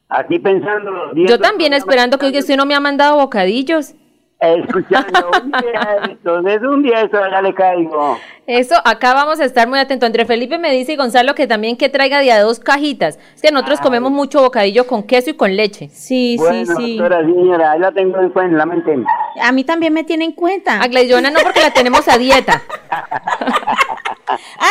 Aquí 0.08 0.38
pensando. 0.38 1.12
Yo 1.14 1.38
también 1.38 1.72
esperando 1.72 2.18
que 2.18 2.26
hoy 2.26 2.38
usted 2.38 2.56
no 2.56 2.66
me 2.66 2.74
ha 2.74 2.80
mandado 2.80 3.16
bocadillos. 3.18 3.94
Escuchando. 4.40 5.30
Un 5.42 5.50
día 5.50 5.98
entonces, 6.04 6.62
un 6.62 6.82
día 6.82 7.00
eso 7.00 7.18
ya 7.28 7.42
le 7.42 7.52
caigo. 7.54 8.18
Eso, 8.46 8.76
acá 8.84 9.12
vamos 9.12 9.40
a 9.40 9.44
estar 9.44 9.68
muy 9.68 9.80
atentos. 9.80 10.06
André 10.06 10.26
Felipe 10.26 10.58
me 10.58 10.72
dice 10.72 10.92
y 10.92 10.96
Gonzalo 10.96 11.34
que 11.34 11.48
también 11.48 11.76
que 11.76 11.88
traiga 11.88 12.20
de 12.20 12.30
a 12.30 12.40
dos 12.40 12.60
cajitas. 12.60 13.18
Es 13.34 13.42
que 13.42 13.50
nosotros 13.50 13.80
comemos 13.80 14.12
mucho 14.12 14.40
bocadillo 14.40 14.86
con 14.86 15.02
queso 15.02 15.30
y 15.30 15.34
con 15.34 15.56
leche. 15.56 15.88
Sí, 15.92 16.36
bueno, 16.38 16.72
doctora, 16.72 17.20
señora, 17.20 17.72
ahí 17.72 17.80
la 17.80 17.90
tengo 17.90 18.20
en 18.20 18.30
cuenta, 18.30 18.52
en 18.52 18.58
la 18.58 18.66
mente. 18.66 18.96
A 19.42 19.50
mí 19.50 19.64
también 19.64 19.92
me 19.92 20.04
tiene 20.04 20.24
en 20.24 20.32
cuenta. 20.32 20.80
A 20.80 20.86
Gladys 20.86 21.20
no 21.20 21.40
porque 21.42 21.60
la 21.60 21.72
tenemos 21.72 22.06
a 22.06 22.16
dieta. 22.16 22.62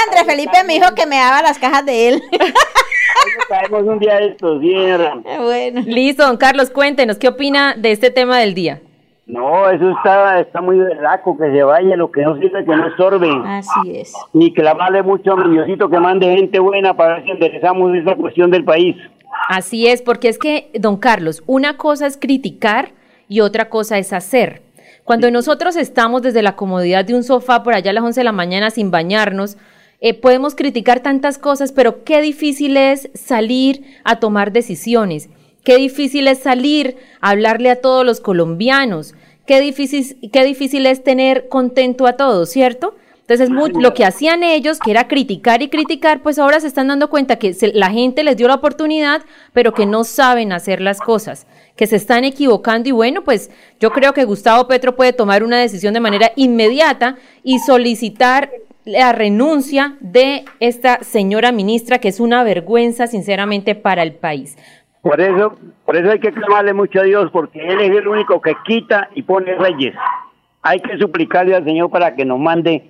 André 0.07 0.23
Felipe 0.25 0.63
me 0.65 0.73
dijo 0.75 0.95
que 0.95 1.05
me 1.05 1.17
daba 1.17 1.41
las 1.41 1.59
cajas 1.59 1.85
de 1.85 2.09
él. 2.09 2.23
Caemos 3.49 3.83
un 3.83 3.99
día 3.99 4.15
de 4.15 4.27
estos, 4.27 4.61
señora. 4.61 5.15
Bueno. 5.41 5.81
Listo, 5.85 6.25
don 6.25 6.37
Carlos, 6.37 6.69
cuéntenos, 6.69 7.17
¿qué 7.17 7.27
opina 7.27 7.75
de 7.75 7.91
este 7.91 8.11
tema 8.11 8.39
del 8.39 8.53
día? 8.53 8.81
No, 9.27 9.69
eso 9.69 9.89
está, 9.89 10.39
está 10.39 10.61
muy 10.61 10.77
berraco, 10.77 11.37
que 11.37 11.51
se 11.51 11.61
vaya, 11.61 11.97
lo 11.97 12.09
que 12.09 12.21
no 12.21 12.37
sirve, 12.37 12.63
que 12.63 12.75
no 12.75 12.87
estorbe. 12.87 13.29
Así 13.45 13.97
es. 13.97 14.13
Ni 14.31 14.53
que 14.53 14.63
la 14.63 14.73
vale 14.73 15.03
mucho 15.03 15.37
a 15.37 15.47
Diosito 15.49 15.89
que 15.89 15.99
mande 15.99 16.33
gente 16.33 16.59
buena 16.59 16.95
para 16.95 17.15
ver 17.15 17.25
si 17.25 17.31
enderezamos 17.31 17.93
esa 17.93 18.15
cuestión 18.15 18.49
del 18.51 18.63
país. 18.63 18.95
Así 19.49 19.87
es, 19.87 20.01
porque 20.01 20.29
es 20.29 20.37
que, 20.37 20.69
don 20.75 20.95
Carlos, 20.95 21.43
una 21.45 21.75
cosa 21.75 22.07
es 22.07 22.15
criticar 22.15 22.91
y 23.27 23.41
otra 23.41 23.69
cosa 23.69 23.97
es 23.97 24.13
hacer. 24.13 24.61
Cuando 25.03 25.29
nosotros 25.29 25.75
estamos 25.75 26.21
desde 26.21 26.41
la 26.41 26.55
comodidad 26.55 27.03
de 27.03 27.15
un 27.15 27.23
sofá 27.23 27.63
por 27.63 27.73
allá 27.73 27.91
a 27.91 27.93
las 27.93 28.03
11 28.03 28.21
de 28.21 28.23
la 28.23 28.31
mañana 28.31 28.69
sin 28.69 28.91
bañarnos, 28.91 29.57
eh, 29.99 30.13
podemos 30.13 30.55
criticar 30.55 31.01
tantas 31.01 31.37
cosas, 31.37 31.71
pero 31.71 32.03
qué 32.03 32.21
difícil 32.21 32.77
es 32.77 33.09
salir 33.13 33.83
a 34.03 34.19
tomar 34.19 34.51
decisiones, 34.51 35.29
qué 35.67 35.75
difícil 35.75 36.29
es 36.29 36.39
salir 36.39 36.95
a 37.19 37.31
hablarle 37.31 37.69
a 37.69 37.81
todos 37.81 38.05
los 38.05 38.21
colombianos, 38.21 39.13
qué 39.45 39.59
difícil, 39.59 40.17
qué 40.31 40.45
difícil 40.45 40.85
es 40.85 41.03
tener 41.03 41.49
contento 41.49 42.07
a 42.07 42.13
todos, 42.13 42.49
¿cierto? 42.49 42.95
Entonces, 43.19 43.49
mu- 43.49 43.67
lo 43.81 43.93
que 43.93 44.05
hacían 44.05 44.43
ellos, 44.43 44.79
que 44.79 44.91
era 44.91 45.09
criticar 45.09 45.61
y 45.61 45.67
criticar, 45.67 46.23
pues 46.23 46.39
ahora 46.39 46.61
se 46.61 46.67
están 46.67 46.87
dando 46.87 47.09
cuenta 47.09 47.35
que 47.35 47.53
se- 47.53 47.73
la 47.73 47.89
gente 47.91 48.23
les 48.23 48.37
dio 48.37 48.47
la 48.47 48.55
oportunidad, 48.55 49.23
pero 49.51 49.73
que 49.73 49.85
no 49.85 50.05
saben 50.05 50.53
hacer 50.53 50.79
las 50.79 51.01
cosas, 51.01 51.45
que 51.75 51.85
se 51.87 51.97
están 51.97 52.23
equivocando 52.23 52.87
y 52.87 52.93
bueno, 52.93 53.25
pues 53.25 53.51
yo 53.81 53.91
creo 53.91 54.13
que 54.13 54.23
Gustavo 54.23 54.69
Petro 54.69 54.95
puede 54.95 55.11
tomar 55.11 55.43
una 55.43 55.59
decisión 55.59 55.93
de 55.93 55.99
manera 55.99 56.31
inmediata 56.37 57.17
y 57.43 57.59
solicitar 57.59 58.49
la 58.85 59.11
renuncia 59.11 59.97
de 59.99 60.45
esta 60.61 61.03
señora 61.03 61.51
ministra, 61.51 61.99
que 61.99 62.07
es 62.07 62.21
una 62.21 62.45
vergüenza, 62.45 63.07
sinceramente, 63.07 63.75
para 63.75 64.01
el 64.03 64.13
país. 64.13 64.55
Por 65.01 65.21
eso, 65.21 65.55
por 65.85 65.95
eso 65.95 66.11
hay 66.11 66.19
que 66.19 66.31
clamarle 66.33 66.73
mucho 66.73 66.99
a 66.99 67.03
Dios, 67.03 67.29
porque 67.31 67.59
Él 67.65 67.79
es 67.79 67.91
el 67.91 68.07
único 68.07 68.41
que 68.41 68.53
quita 68.65 69.09
y 69.15 69.21
pone 69.21 69.55
reyes. 69.55 69.95
Hay 70.61 70.79
que 70.79 70.97
suplicarle 70.97 71.55
al 71.55 71.63
Señor 71.63 71.89
para 71.89 72.15
que 72.15 72.25
nos 72.25 72.39
mande 72.39 72.83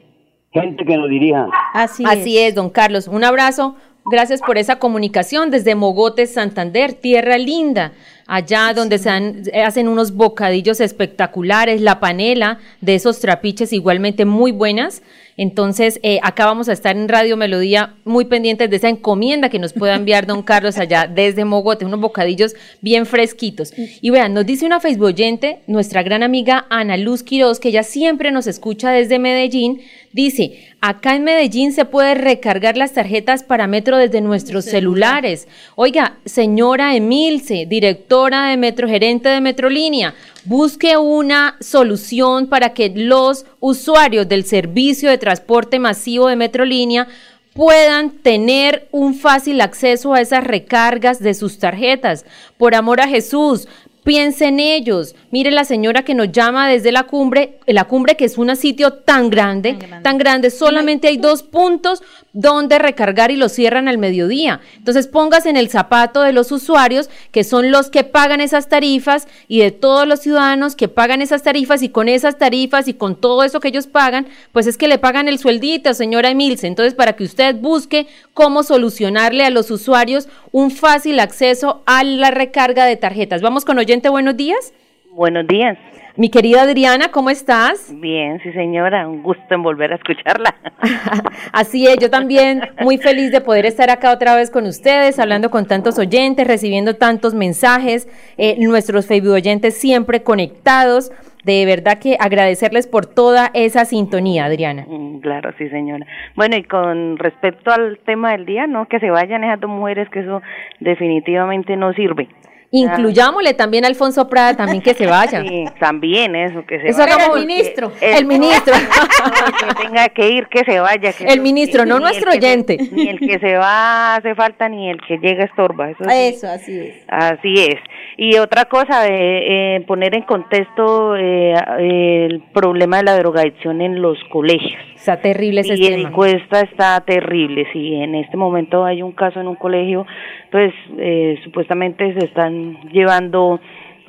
gente 0.52 0.84
que 0.86 0.98
nos 0.98 1.10
dirija. 1.10 1.48
Así, 1.74 2.04
Así 2.08 2.38
es, 2.40 2.56
don 2.56 2.70
Carlos. 2.70 3.08
Un 3.08 3.24
abrazo. 3.24 3.76
Gracias 4.10 4.42
por 4.42 4.58
esa 4.58 4.80
comunicación 4.80 5.52
desde 5.52 5.76
Mogotes, 5.76 6.34
Santander, 6.34 6.94
tierra 6.94 7.38
linda, 7.38 7.92
allá 8.26 8.72
donde 8.74 9.00
se 9.00 9.10
han- 9.10 9.42
eh, 9.52 9.64
hacen 9.64 9.90
unos 9.90 10.16
bocadillos 10.16 10.80
espectaculares, 10.80 11.82
la 11.82 12.00
panela 12.00 12.60
de 12.80 12.96
esos 12.96 13.20
trapiches 13.20 13.74
igualmente 13.74 14.24
muy 14.24 14.54
buenas. 14.54 15.04
Entonces, 15.38 16.00
eh, 16.02 16.20
acá 16.24 16.48
vamos 16.48 16.68
a 16.68 16.74
estar 16.74 16.98
en 16.98 17.08
Radio 17.08 17.38
Melodía 17.38 17.94
muy 18.06 18.26
pendientes 18.26 18.72
de 18.72 18.76
esa 18.76 18.90
encomienda 18.90 19.50
que 19.50 19.60
nos 19.60 19.72
pueda 19.72 19.94
enviar 19.94 20.26
don 20.26 20.42
Carlos 20.42 20.80
allá 20.80 21.06
desde 21.06 21.46
Mogote, 21.46 21.86
unos 21.86 22.00
bocadillos 22.00 22.56
bien 22.82 23.06
fresquitos. 23.06 23.72
Y 24.02 24.10
vean, 24.10 24.34
nos 24.34 24.48
dice 24.48 24.66
una 24.66 24.80
Facebook 24.80 25.08
oyente, 25.10 25.60
nuestra 25.68 26.02
gran 26.02 26.24
amiga 26.24 26.66
Ana 26.72 26.98
Luz 26.98 27.22
Quiroz, 27.22 27.60
que 27.60 27.70
ella 27.70 27.84
siempre 27.84 28.32
nos 28.32 28.48
escucha 28.48 28.90
desde 28.90 29.20
Medellín, 29.20 29.82
dice, 30.12 30.58
acá 30.82 31.16
en 31.16 31.24
Medellín 31.24 31.72
se 31.72 31.86
puede 31.86 32.16
recargar 32.16 32.76
las 32.76 32.94
tarjetas 32.94 33.44
para 33.44 33.68
Metro 33.68 33.98
desde 33.98 34.22
nuestros 34.22 34.66
celulares. 34.66 35.48
Oiga, 35.76 36.18
señora 36.26 36.96
Emilce, 36.96 37.68
directora 37.68 38.50
de 38.50 38.58
Metro, 38.58 38.88
gerente 38.88 39.30
de 39.30 39.40
Metrolínea, 39.40 40.16
busque 40.48 40.96
una 40.96 41.58
solución 41.60 42.48
para 42.48 42.74
que 42.74 42.90
los 42.96 43.46
usuarios 43.60 44.30
del 44.30 44.46
servicio 44.46 45.10
de 45.10 45.18
transporte 45.18 45.78
masivo 45.78 46.28
de 46.28 46.38
Metrolínea 46.38 47.08
puedan 47.54 48.12
tener 48.12 48.88
un 48.92 49.14
fácil 49.16 49.60
acceso 49.60 50.14
a 50.14 50.22
esas 50.22 50.46
recargas 50.46 51.20
de 51.20 51.34
sus 51.34 51.60
tarjetas. 51.60 52.26
Por 52.58 52.76
amor 52.76 53.02
a 53.02 53.08
Jesús, 53.08 53.68
piense 54.04 54.46
en 54.46 54.62
ellos. 54.62 55.16
Mire 55.32 55.52
la 55.52 55.66
señora 55.66 56.04
que 56.04 56.16
nos 56.16 56.32
llama 56.32 56.70
desde 56.70 56.94
la 56.94 57.04
cumbre, 57.04 57.60
la 57.66 57.84
cumbre 57.84 58.16
que 58.16 58.24
es 58.24 58.38
un 58.38 58.56
sitio 58.56 58.94
tan 58.94 59.30
grande, 59.30 59.78
tan 60.02 60.18
grande, 60.18 60.50
solamente 60.50 61.10
hay 61.10 61.18
dos 61.18 61.44
puntos 61.44 62.02
donde 62.38 62.78
recargar 62.78 63.32
y 63.32 63.36
lo 63.36 63.50
cierran 63.50 63.88
al 63.88 63.98
mediodía. 63.98 64.62
Entonces 64.76 65.08
póngase 65.08 65.50
en 65.50 65.58
el 65.58 65.70
zapato 65.70 66.22
de 66.22 66.34
los 66.34 66.52
usuarios, 66.52 67.10
que 67.32 67.44
son 67.44 67.72
los 67.72 67.90
que 67.90 68.04
pagan 68.04 68.42
esas 68.42 68.70
tarifas, 68.70 69.28
y 69.48 69.62
de 69.62 69.72
todos 69.72 70.08
los 70.08 70.20
ciudadanos 70.20 70.76
que 70.76 70.88
pagan 70.88 71.24
esas 71.24 71.42
tarifas, 71.42 71.82
y 71.82 71.90
con 71.90 72.08
esas 72.08 72.38
tarifas 72.38 72.88
y 72.88 72.94
con 72.94 73.16
todo 73.16 73.44
eso 73.44 73.60
que 73.60 73.70
ellos 73.70 73.88
pagan, 73.88 74.28
pues 74.52 74.68
es 74.68 74.78
que 74.78 74.88
le 74.88 75.00
pagan 75.00 75.28
el 75.28 75.40
sueldito, 75.40 75.96
señora 75.96 76.30
Emilce. 76.30 76.68
Entonces, 76.68 76.94
para 76.94 77.14
que 77.14 77.24
usted 77.24 77.56
busque 77.56 78.06
cómo 78.36 78.62
solucionarle 78.62 79.44
a 79.44 79.50
los 79.50 79.72
usuarios 79.72 80.30
un 80.52 80.70
fácil 80.70 81.20
acceso 81.20 81.82
a 81.88 82.04
la 82.04 82.30
recarga 82.30 82.86
de 82.86 82.98
tarjetas. 82.98 83.42
Vamos 83.42 83.66
con 83.66 83.80
oyente, 83.80 84.10
buenos 84.10 84.38
días. 84.38 84.74
Buenos 85.12 85.48
días. 85.48 85.76
Mi 86.18 86.32
querida 86.32 86.64
Adriana, 86.64 87.12
¿cómo 87.12 87.30
estás? 87.30 87.94
Bien, 87.96 88.40
sí 88.42 88.52
señora, 88.52 89.08
un 89.08 89.22
gusto 89.22 89.54
en 89.54 89.62
volver 89.62 89.92
a 89.94 89.98
escucharla. 89.98 90.56
Así 91.54 91.86
es, 91.86 91.98
yo 92.00 92.10
también 92.10 92.62
muy 92.82 92.98
feliz 92.98 93.32
de 93.32 93.40
poder 93.40 93.68
estar 93.68 93.92
acá 93.92 94.12
otra 94.12 94.36
vez 94.36 94.50
con 94.50 94.66
ustedes, 94.66 95.20
hablando 95.20 95.52
con 95.52 95.68
tantos 95.68 96.00
oyentes, 96.00 96.48
recibiendo 96.48 96.96
tantos 96.96 97.36
mensajes, 97.36 98.08
eh, 98.40 98.56
nuestros 98.58 99.06
Facebook 99.06 99.34
oyentes 99.34 99.78
siempre 99.78 100.24
conectados. 100.24 101.12
De 101.44 101.66
verdad 101.68 102.00
que 102.00 102.18
agradecerles 102.20 102.88
por 102.88 103.06
toda 103.06 103.52
esa 103.54 103.86
sintonía, 103.86 104.46
Adriana. 104.46 104.86
Mm, 104.88 105.20
Claro, 105.20 105.52
sí 105.58 105.70
señora. 105.70 106.06
Bueno, 106.36 106.56
y 106.56 106.64
con 106.64 107.18
respecto 107.18 107.72
al 107.72 108.00
tema 108.06 108.32
del 108.32 108.46
día, 108.46 108.66
¿no? 108.66 108.88
Que 108.88 109.00
se 109.00 109.10
vayan 109.10 109.44
esas 109.44 109.60
dos 109.60 109.70
mujeres, 109.70 110.10
que 110.10 110.22
eso 110.22 110.42
definitivamente 110.80 111.76
no 111.76 111.94
sirve. 111.94 112.28
Incluyámosle 112.72 113.54
también 113.54 113.86
a 113.86 113.88
Alfonso 113.88 114.28
Prada, 114.30 114.56
también 114.56 114.82
que 114.82 114.94
se 114.94 115.06
vaya. 115.08 115.42
Sí, 115.42 115.66
también 115.80 116.36
eso, 116.36 116.66
que 116.66 116.80
se 116.82 116.90
Eso 116.90 117.00
vaya. 117.00 117.16
hagamos- 117.16 117.38
el 117.38 117.46
ministro, 117.46 117.92
el 118.02 118.26
ministro. 118.26 118.74
No, 119.18 119.58
que 119.76 119.84
tenga 119.84 120.10
que 120.10 120.30
ir, 120.30 120.48
que 120.48 120.64
se 120.64 120.80
vaya. 120.80 121.12
que 121.14 121.24
El 121.26 121.42
ministro, 121.42 121.86
no 121.86 122.00
nuestro 122.00 122.32
se- 122.32 122.38
oyente. 122.38 122.78
ni 122.92 123.08
el 123.10 123.20
que 123.20 123.40
se 123.40 123.56
va 123.58 124.16
hace 124.16 124.36
falta, 124.36 124.70
ni 124.70 124.90
el 124.90 125.00
que 125.02 125.18
llega 125.18 125.44
estorba. 125.46 125.90
Eso, 125.92 126.04
sí. 126.04 126.46
Así 126.48 126.80
es. 126.80 126.96
Así 127.08 127.54
es. 127.56 127.76
Y 128.18 128.38
otra 128.38 128.66
cosa, 128.66 129.02
de 129.02 129.76
eh, 129.78 129.82
poner 129.88 130.16
en 130.16 130.24
contexto 130.24 131.16
eh, 131.16 131.54
el 131.80 132.42
problema 132.54 132.98
de 132.98 133.04
la 133.04 133.18
drogadicción 133.18 133.82
en 133.82 134.02
los 134.02 134.18
colegios. 134.32 134.82
Está 134.96 135.18
terrible 135.22 135.62
ese 135.62 135.76
y 135.76 135.84
la 135.84 135.90
tema. 135.96 136.10
encuesta 136.10 136.62
está 136.62 137.00
terrible. 137.02 137.68
Si 137.74 137.96
en 137.96 138.16
este 138.16 138.36
momento 138.38 138.84
hay 138.86 139.02
un 139.02 139.12
caso 139.12 139.40
en 139.40 139.48
un 139.48 139.56
colegio, 139.56 140.06
pues 140.52 140.74
eh, 140.98 141.40
supuestamente 141.44 142.14
se 142.14 142.26
están 142.26 142.57
llevando 142.92 143.60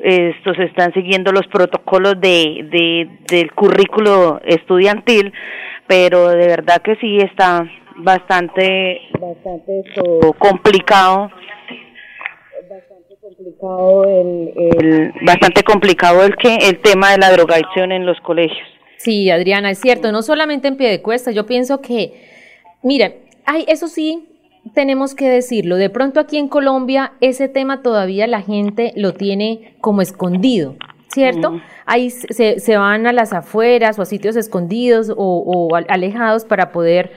estos 0.02 0.56
se 0.56 0.64
están 0.64 0.92
siguiendo 0.92 1.32
los 1.32 1.46
protocolos 1.48 2.20
de, 2.20 2.66
de 2.70 3.08
del 3.28 3.52
currículo 3.52 4.40
estudiantil, 4.44 5.32
pero 5.86 6.28
de 6.28 6.46
verdad 6.46 6.80
que 6.82 6.94
sí 6.96 7.18
está 7.18 7.68
bastante 7.96 9.00
bastante 9.18 9.82
complicado 10.38 11.30
complicado 13.28 14.04
el, 14.04 15.12
bastante 15.22 15.62
complicado 15.62 16.24
el 16.24 16.36
que 16.36 16.56
el 16.56 16.80
tema 16.80 17.12
de 17.12 17.18
la 17.18 17.30
drogadicción 17.30 17.92
en 17.92 18.06
los 18.06 18.18
colegios. 18.20 18.66
Sí, 18.96 19.30
Adriana, 19.30 19.70
es 19.70 19.78
cierto, 19.78 20.10
no 20.12 20.22
solamente 20.22 20.68
en 20.68 20.76
pie 20.76 20.88
de 20.88 21.02
cuesta, 21.02 21.30
yo 21.30 21.46
pienso 21.46 21.80
que, 21.80 22.12
mira, 22.82 23.12
ay, 23.44 23.64
eso 23.68 23.86
sí, 23.86 24.37
tenemos 24.74 25.14
que 25.14 25.28
decirlo, 25.28 25.76
de 25.76 25.90
pronto 25.90 26.20
aquí 26.20 26.38
en 26.38 26.48
Colombia 26.48 27.12
ese 27.20 27.48
tema 27.48 27.82
todavía 27.82 28.26
la 28.26 28.42
gente 28.42 28.92
lo 28.96 29.12
tiene 29.14 29.74
como 29.80 30.02
escondido. 30.02 30.76
¿Cierto? 31.10 31.58
Ahí 31.86 32.10
se, 32.10 32.60
se 32.60 32.76
van 32.76 33.06
a 33.06 33.12
las 33.14 33.32
afueras 33.32 33.98
o 33.98 34.02
a 34.02 34.04
sitios 34.04 34.36
escondidos 34.36 35.08
o, 35.08 35.14
o 35.16 35.74
al- 35.74 35.86
alejados 35.88 36.44
para 36.44 36.70
poder 36.70 37.10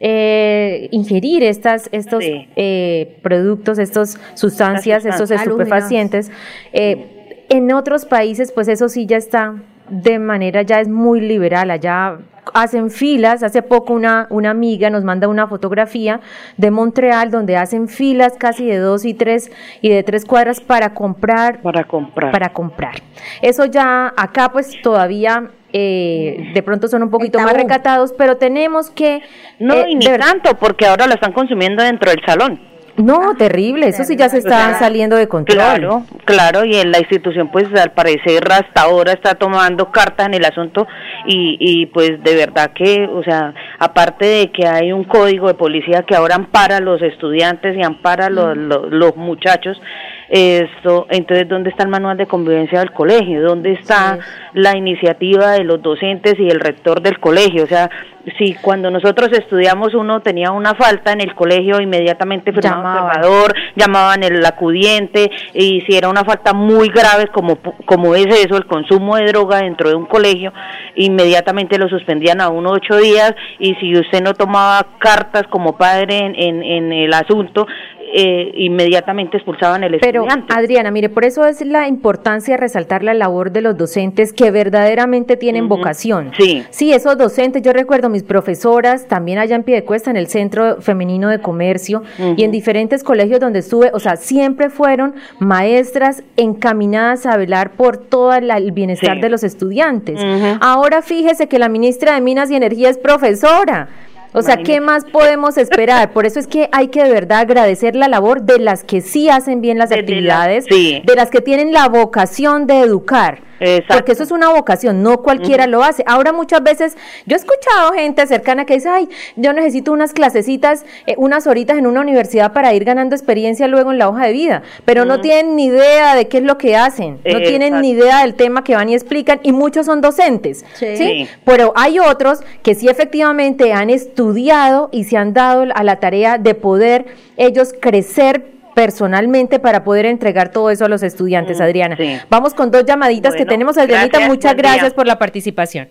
eh, 0.00 0.88
ingerir 0.92 1.42
estas, 1.42 1.88
estos 1.90 2.22
eh, 2.24 3.16
productos, 3.22 3.78
estas 3.78 4.20
sustancias, 4.34 5.04
estos 5.06 5.30
estupefacientes. 5.30 6.30
Eh, 6.72 7.44
en 7.48 7.72
otros 7.72 8.04
países, 8.04 8.52
pues 8.52 8.68
eso 8.68 8.88
sí 8.90 9.06
ya 9.06 9.16
está 9.16 9.54
de 9.88 10.18
manera, 10.18 10.60
ya 10.62 10.80
es 10.80 10.88
muy 10.88 11.20
liberal, 11.22 11.70
allá 11.70 12.18
hacen 12.54 12.90
filas, 12.90 13.42
hace 13.42 13.62
poco 13.62 13.92
una, 13.92 14.26
una 14.30 14.50
amiga 14.50 14.90
nos 14.90 15.04
manda 15.04 15.28
una 15.28 15.46
fotografía 15.46 16.20
de 16.56 16.70
Montreal 16.70 17.30
donde 17.30 17.56
hacen 17.56 17.88
filas 17.88 18.34
casi 18.38 18.66
de 18.66 18.78
dos 18.78 19.04
y 19.04 19.14
tres 19.14 19.50
y 19.80 19.88
de 19.88 20.02
tres 20.02 20.24
cuadras 20.24 20.60
para 20.60 20.94
comprar 20.94 21.60
para 21.62 21.84
comprar. 21.84 22.32
para 22.32 22.52
comprar. 22.52 22.94
Eso 23.42 23.64
ya 23.64 24.12
acá 24.16 24.50
pues 24.52 24.80
todavía 24.82 25.50
eh, 25.72 26.50
de 26.54 26.62
pronto 26.62 26.88
son 26.88 27.02
un 27.02 27.10
poquito 27.10 27.38
más 27.40 27.52
recatados 27.52 28.14
pero 28.16 28.36
tenemos 28.38 28.90
que 28.90 29.22
No, 29.58 29.74
eh, 29.74 29.86
y 29.90 29.96
ni 29.96 30.06
tanto, 30.06 30.54
porque 30.58 30.86
ahora 30.86 31.06
lo 31.06 31.14
están 31.14 31.32
consumiendo 31.32 31.82
dentro 31.82 32.10
del 32.10 32.20
salón. 32.24 32.60
No 32.98 33.34
terrible 33.36 33.88
eso 33.88 34.04
sí 34.04 34.16
ya 34.16 34.28
se 34.28 34.38
está 34.38 34.78
saliendo 34.78 35.16
de 35.16 35.28
control. 35.28 35.56
Claro, 35.56 36.04
claro, 36.24 36.64
y 36.64 36.76
en 36.76 36.90
la 36.90 36.98
institución 36.98 37.50
pues 37.50 37.66
al 37.74 37.92
parecer 37.92 38.42
hasta 38.50 38.82
ahora 38.82 39.12
está 39.12 39.34
tomando 39.34 39.90
cartas 39.90 40.26
en 40.26 40.34
el 40.34 40.44
asunto 40.44 40.86
y, 41.26 41.56
y 41.60 41.86
pues 41.86 42.22
de 42.22 42.34
verdad 42.34 42.72
que, 42.74 43.08
o 43.12 43.22
sea, 43.22 43.54
aparte 43.78 44.26
de 44.26 44.52
que 44.52 44.66
hay 44.66 44.92
un 44.92 45.04
código 45.04 45.48
de 45.48 45.54
policía 45.54 46.02
que 46.02 46.14
ahora 46.14 46.34
ampara 46.34 46.78
a 46.78 46.80
los 46.80 47.00
estudiantes 47.02 47.76
y 47.76 47.82
ampara 47.82 48.26
a 48.26 48.30
los, 48.30 48.56
los, 48.56 48.90
los 48.90 49.16
muchachos, 49.16 49.80
esto, 50.28 51.06
entonces 51.08 51.48
¿dónde 51.48 51.70
está 51.70 51.84
el 51.84 51.88
manual 51.88 52.16
de 52.16 52.26
convivencia 52.26 52.80
del 52.80 52.92
colegio? 52.92 53.42
¿Dónde 53.42 53.72
está 53.72 54.18
la 54.52 54.76
iniciativa 54.76 55.52
de 55.52 55.64
los 55.64 55.80
docentes 55.80 56.34
y 56.38 56.48
el 56.48 56.60
rector 56.60 57.00
del 57.00 57.18
colegio? 57.18 57.64
O 57.64 57.66
sea, 57.66 57.88
si 58.36 58.54
cuando 58.54 58.90
nosotros 58.90 59.30
estudiamos 59.32 59.94
uno 59.94 60.20
tenía 60.20 60.50
una 60.50 60.74
falta 60.74 61.12
en 61.12 61.22
el 61.22 61.34
colegio, 61.34 61.80
inmediatamente 61.80 62.52
firmaba 62.52 62.76
un 62.76 62.84
Llamaban. 62.84 63.06
observador, 63.06 63.54
llamaban 63.74 64.22
el 64.22 64.44
acudiente 64.44 65.30
y 65.54 65.80
si 65.86 65.96
era 65.96 66.08
una 66.10 66.24
falta 66.24 66.52
muy 66.52 66.88
grave 66.88 67.28
como, 67.28 67.56
como 67.86 68.14
es 68.14 68.26
eso, 68.26 68.56
el 68.56 68.66
consumo 68.66 69.16
de 69.16 69.26
droga 69.26 69.62
dentro 69.62 69.88
de 69.88 69.94
un 69.94 70.06
colegio, 70.06 70.52
inmediatamente 70.94 71.78
lo 71.78 71.88
suspendían 71.88 72.40
a 72.40 72.50
uno 72.50 72.72
ocho 72.72 72.96
días 72.96 73.34
y 73.58 73.74
si 73.76 73.96
usted 73.96 74.22
no 74.22 74.34
tomaba 74.34 74.86
cartas 74.98 75.44
como 75.48 75.78
padre 75.78 76.18
en, 76.18 76.34
en, 76.34 76.62
en 76.62 76.92
el 76.92 77.14
asunto, 77.14 77.66
eh, 78.14 78.50
inmediatamente 78.54 79.36
expulsaban 79.36 79.84
el 79.84 79.98
Pero, 80.00 80.22
estudiante. 80.24 80.52
Adriana, 80.54 80.90
mire, 80.90 81.08
por 81.08 81.24
eso 81.24 81.44
es 81.46 81.64
la 81.64 81.88
importancia 81.88 82.54
de 82.54 82.58
resaltar 82.60 83.02
la 83.04 83.14
labor 83.14 83.50
de 83.52 83.60
los 83.62 83.76
docentes 83.76 84.32
que 84.32 84.50
verdaderamente 84.50 85.36
tienen 85.36 85.68
vocación. 85.68 86.32
Sí. 86.38 86.64
Sí, 86.70 86.92
esos 86.92 87.16
docentes, 87.18 87.62
yo 87.62 87.72
recuerdo 87.72 88.08
mis 88.08 88.22
profesoras, 88.22 89.06
también 89.08 89.38
allá 89.38 89.56
en 89.56 89.62
Piedecuesta, 89.62 90.10
en 90.10 90.16
el 90.16 90.26
Centro 90.28 90.80
Femenino 90.80 91.28
de 91.28 91.40
Comercio, 91.40 92.02
y 92.36 92.44
en 92.44 92.50
diferentes 92.50 93.02
colegios 93.04 93.40
donde 93.40 93.60
estuve, 93.60 93.90
o 93.92 94.00
sea, 94.00 94.16
siempre 94.16 94.70
fueron 94.70 95.14
maestras 95.38 96.22
encaminadas 96.36 97.26
a 97.26 97.36
velar 97.36 97.70
por 97.72 97.96
todo 97.96 98.32
el 98.34 98.72
bienestar 98.72 99.16
Sí. 99.16 99.20
de 99.20 99.28
los 99.28 99.42
estudiantes. 99.44 100.20
Ahora 100.60 101.02
fíjese 101.02 101.48
que 101.48 101.58
la 101.58 101.68
ministra 101.68 102.14
de 102.14 102.20
Minas 102.20 102.50
y 102.50 102.56
Energía 102.56 102.90
es 102.90 102.98
profesora. 102.98 103.88
O 104.32 104.42
sea, 104.42 104.58
¿qué 104.58 104.80
más 104.80 105.04
podemos 105.04 105.56
esperar? 105.56 106.12
Por 106.12 106.26
eso 106.26 106.38
es 106.38 106.46
que 106.46 106.68
hay 106.72 106.88
que 106.88 107.02
de 107.02 107.10
verdad 107.10 107.40
agradecer 107.40 107.96
la 107.96 108.08
labor 108.08 108.42
de 108.42 108.58
las 108.58 108.84
que 108.84 109.00
sí 109.00 109.28
hacen 109.28 109.60
bien 109.60 109.78
las 109.78 109.90
actividades, 109.90 110.66
sí. 110.68 111.02
de 111.04 111.14
las 111.14 111.30
que 111.30 111.40
tienen 111.40 111.72
la 111.72 111.88
vocación 111.88 112.66
de 112.66 112.80
educar. 112.80 113.47
Porque 113.88 114.12
eso 114.12 114.22
es 114.22 114.30
una 114.30 114.50
vocación, 114.50 115.02
no 115.02 115.22
cualquiera 115.22 115.66
lo 115.66 115.82
hace. 115.82 116.04
Ahora 116.06 116.32
muchas 116.32 116.62
veces, 116.62 116.96
yo 117.26 117.36
he 117.36 117.38
escuchado 117.38 117.92
gente 117.92 118.26
cercana 118.26 118.64
que 118.64 118.74
dice, 118.74 118.88
ay, 118.88 119.08
yo 119.36 119.52
necesito 119.52 119.92
unas 119.92 120.12
clasecitas, 120.12 120.84
eh, 121.06 121.14
unas 121.16 121.46
horitas 121.46 121.78
en 121.78 121.86
una 121.86 122.00
universidad 122.00 122.52
para 122.52 122.72
ir 122.74 122.84
ganando 122.84 123.16
experiencia 123.16 123.66
luego 123.68 123.90
en 123.92 123.98
la 123.98 124.08
hoja 124.08 124.26
de 124.26 124.32
vida, 124.32 124.62
pero 124.84 125.04
no 125.04 125.20
tienen 125.20 125.56
ni 125.56 125.66
idea 125.66 126.14
de 126.14 126.28
qué 126.28 126.38
es 126.38 126.44
lo 126.44 126.58
que 126.58 126.76
hacen, 126.76 127.20
no 127.24 127.38
tienen 127.38 127.80
ni 127.80 127.90
idea 127.90 128.22
del 128.22 128.34
tema 128.34 128.64
que 128.64 128.74
van 128.74 128.88
y 128.88 128.94
explican, 128.94 129.40
y 129.42 129.52
muchos 129.52 129.86
son 129.86 130.00
docentes, 130.00 130.64
Sí. 130.74 130.96
¿sí? 130.96 131.28
Pero 131.44 131.72
hay 131.76 131.98
otros 131.98 132.40
que 132.62 132.74
sí 132.74 132.88
efectivamente 132.88 133.72
han 133.72 133.90
estudiado 133.90 134.88
y 134.92 135.04
se 135.04 135.16
han 135.16 135.32
dado 135.32 135.66
a 135.74 135.82
la 135.82 135.96
tarea 135.96 136.38
de 136.38 136.54
poder 136.54 137.06
ellos 137.36 137.74
crecer 137.80 138.57
personalmente 138.78 139.58
para 139.58 139.82
poder 139.82 140.06
entregar 140.06 140.52
todo 140.52 140.70
eso 140.70 140.84
a 140.84 140.88
los 140.88 141.02
estudiantes, 141.02 141.60
Adriana. 141.60 141.98
Vamos 142.30 142.54
con 142.54 142.70
dos 142.70 142.84
llamaditas 142.84 143.34
que 143.34 143.44
tenemos. 143.44 143.76
Adrianita, 143.76 144.18
gracias, 144.18 144.28
muchas 144.28 144.54
día. 144.54 144.62
gracias 144.62 144.94
por 144.94 145.04
la 145.04 145.18
participación. 145.18 145.88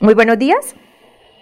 Muy 0.00 0.12
buenos 0.12 0.38
días. 0.38 0.76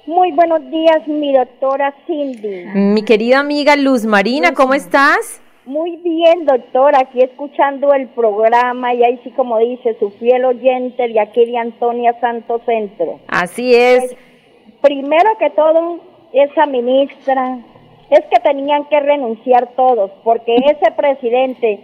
Muy 0.06 0.30
buenos 0.30 0.60
días, 0.70 1.08
mi 1.08 1.32
doctora 1.32 1.92
Cindy. 2.06 2.66
Mi 2.74 3.02
querida 3.02 3.40
amiga 3.40 3.74
Luz 3.74 4.04
Marina, 4.04 4.54
¿cómo 4.54 4.72
estás? 4.72 5.42
Muy 5.66 5.96
bien, 5.96 6.46
doctora, 6.46 7.00
aquí 7.00 7.22
escuchando 7.22 7.92
el 7.92 8.06
programa 8.10 8.94
y 8.94 9.02
ahí 9.02 9.20
sí 9.24 9.32
como 9.32 9.58
dice, 9.58 9.96
su 9.98 10.10
fiel 10.12 10.44
oyente 10.44 11.08
de 11.08 11.18
aquí 11.18 11.44
de 11.44 11.58
Antonia 11.58 12.14
Santo 12.20 12.60
Centro. 12.64 13.18
Así 13.26 13.74
es. 13.74 14.16
Primero 14.80 15.30
que 15.40 15.50
todo, 15.50 15.98
esa 16.32 16.66
ministra, 16.66 17.58
es 18.10 18.20
que 18.30 18.40
tenían 18.40 18.84
que 18.86 19.00
renunciar 19.00 19.68
todos, 19.76 20.10
porque 20.24 20.54
ese 20.56 20.90
presidente 20.92 21.80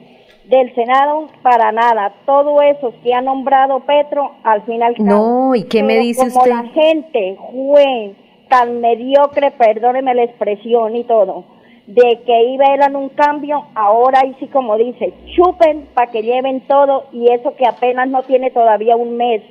del 0.47 0.75
Senado, 0.75 1.29
para 1.43 1.73
nada, 1.73 2.15
todo 2.27 2.61
eso 2.63 2.93
que 3.03 3.15
ha 3.15 3.21
nombrado 3.21 3.81
Petro, 3.81 4.33
al 4.43 4.63
final... 4.63 4.95
No, 4.99 5.55
¿y 5.55 5.65
qué 5.65 5.83
me 5.83 5.99
dice 5.99 6.29
como 6.29 6.39
usted? 6.39 6.51
la 6.51 6.63
gente 6.65 7.39
fue 7.51 8.15
tan 8.49 8.81
mediocre, 8.81 9.51
perdóneme 9.53 10.15
la 10.15 10.25
expresión 10.25 10.97
y 10.97 11.05
todo, 11.05 11.45
de 11.87 12.21
que 12.27 12.45
iba 12.45 12.65
en 12.75 12.97
un 12.97 13.11
cambio, 13.11 13.67
ahora 13.75 14.21
ahí 14.23 14.35
sí 14.39 14.47
como 14.49 14.77
dice, 14.77 15.13
chupen 15.35 15.89
para 15.95 16.11
que 16.11 16.23
lleven 16.23 16.61
todo 16.63 17.05
y 17.13 17.31
eso 17.33 17.55
que 17.57 17.67
apenas 17.67 18.09
no 18.09 18.23
tiene 18.23 18.51
todavía 18.51 18.97
un 18.97 19.17
mes. 19.17 19.43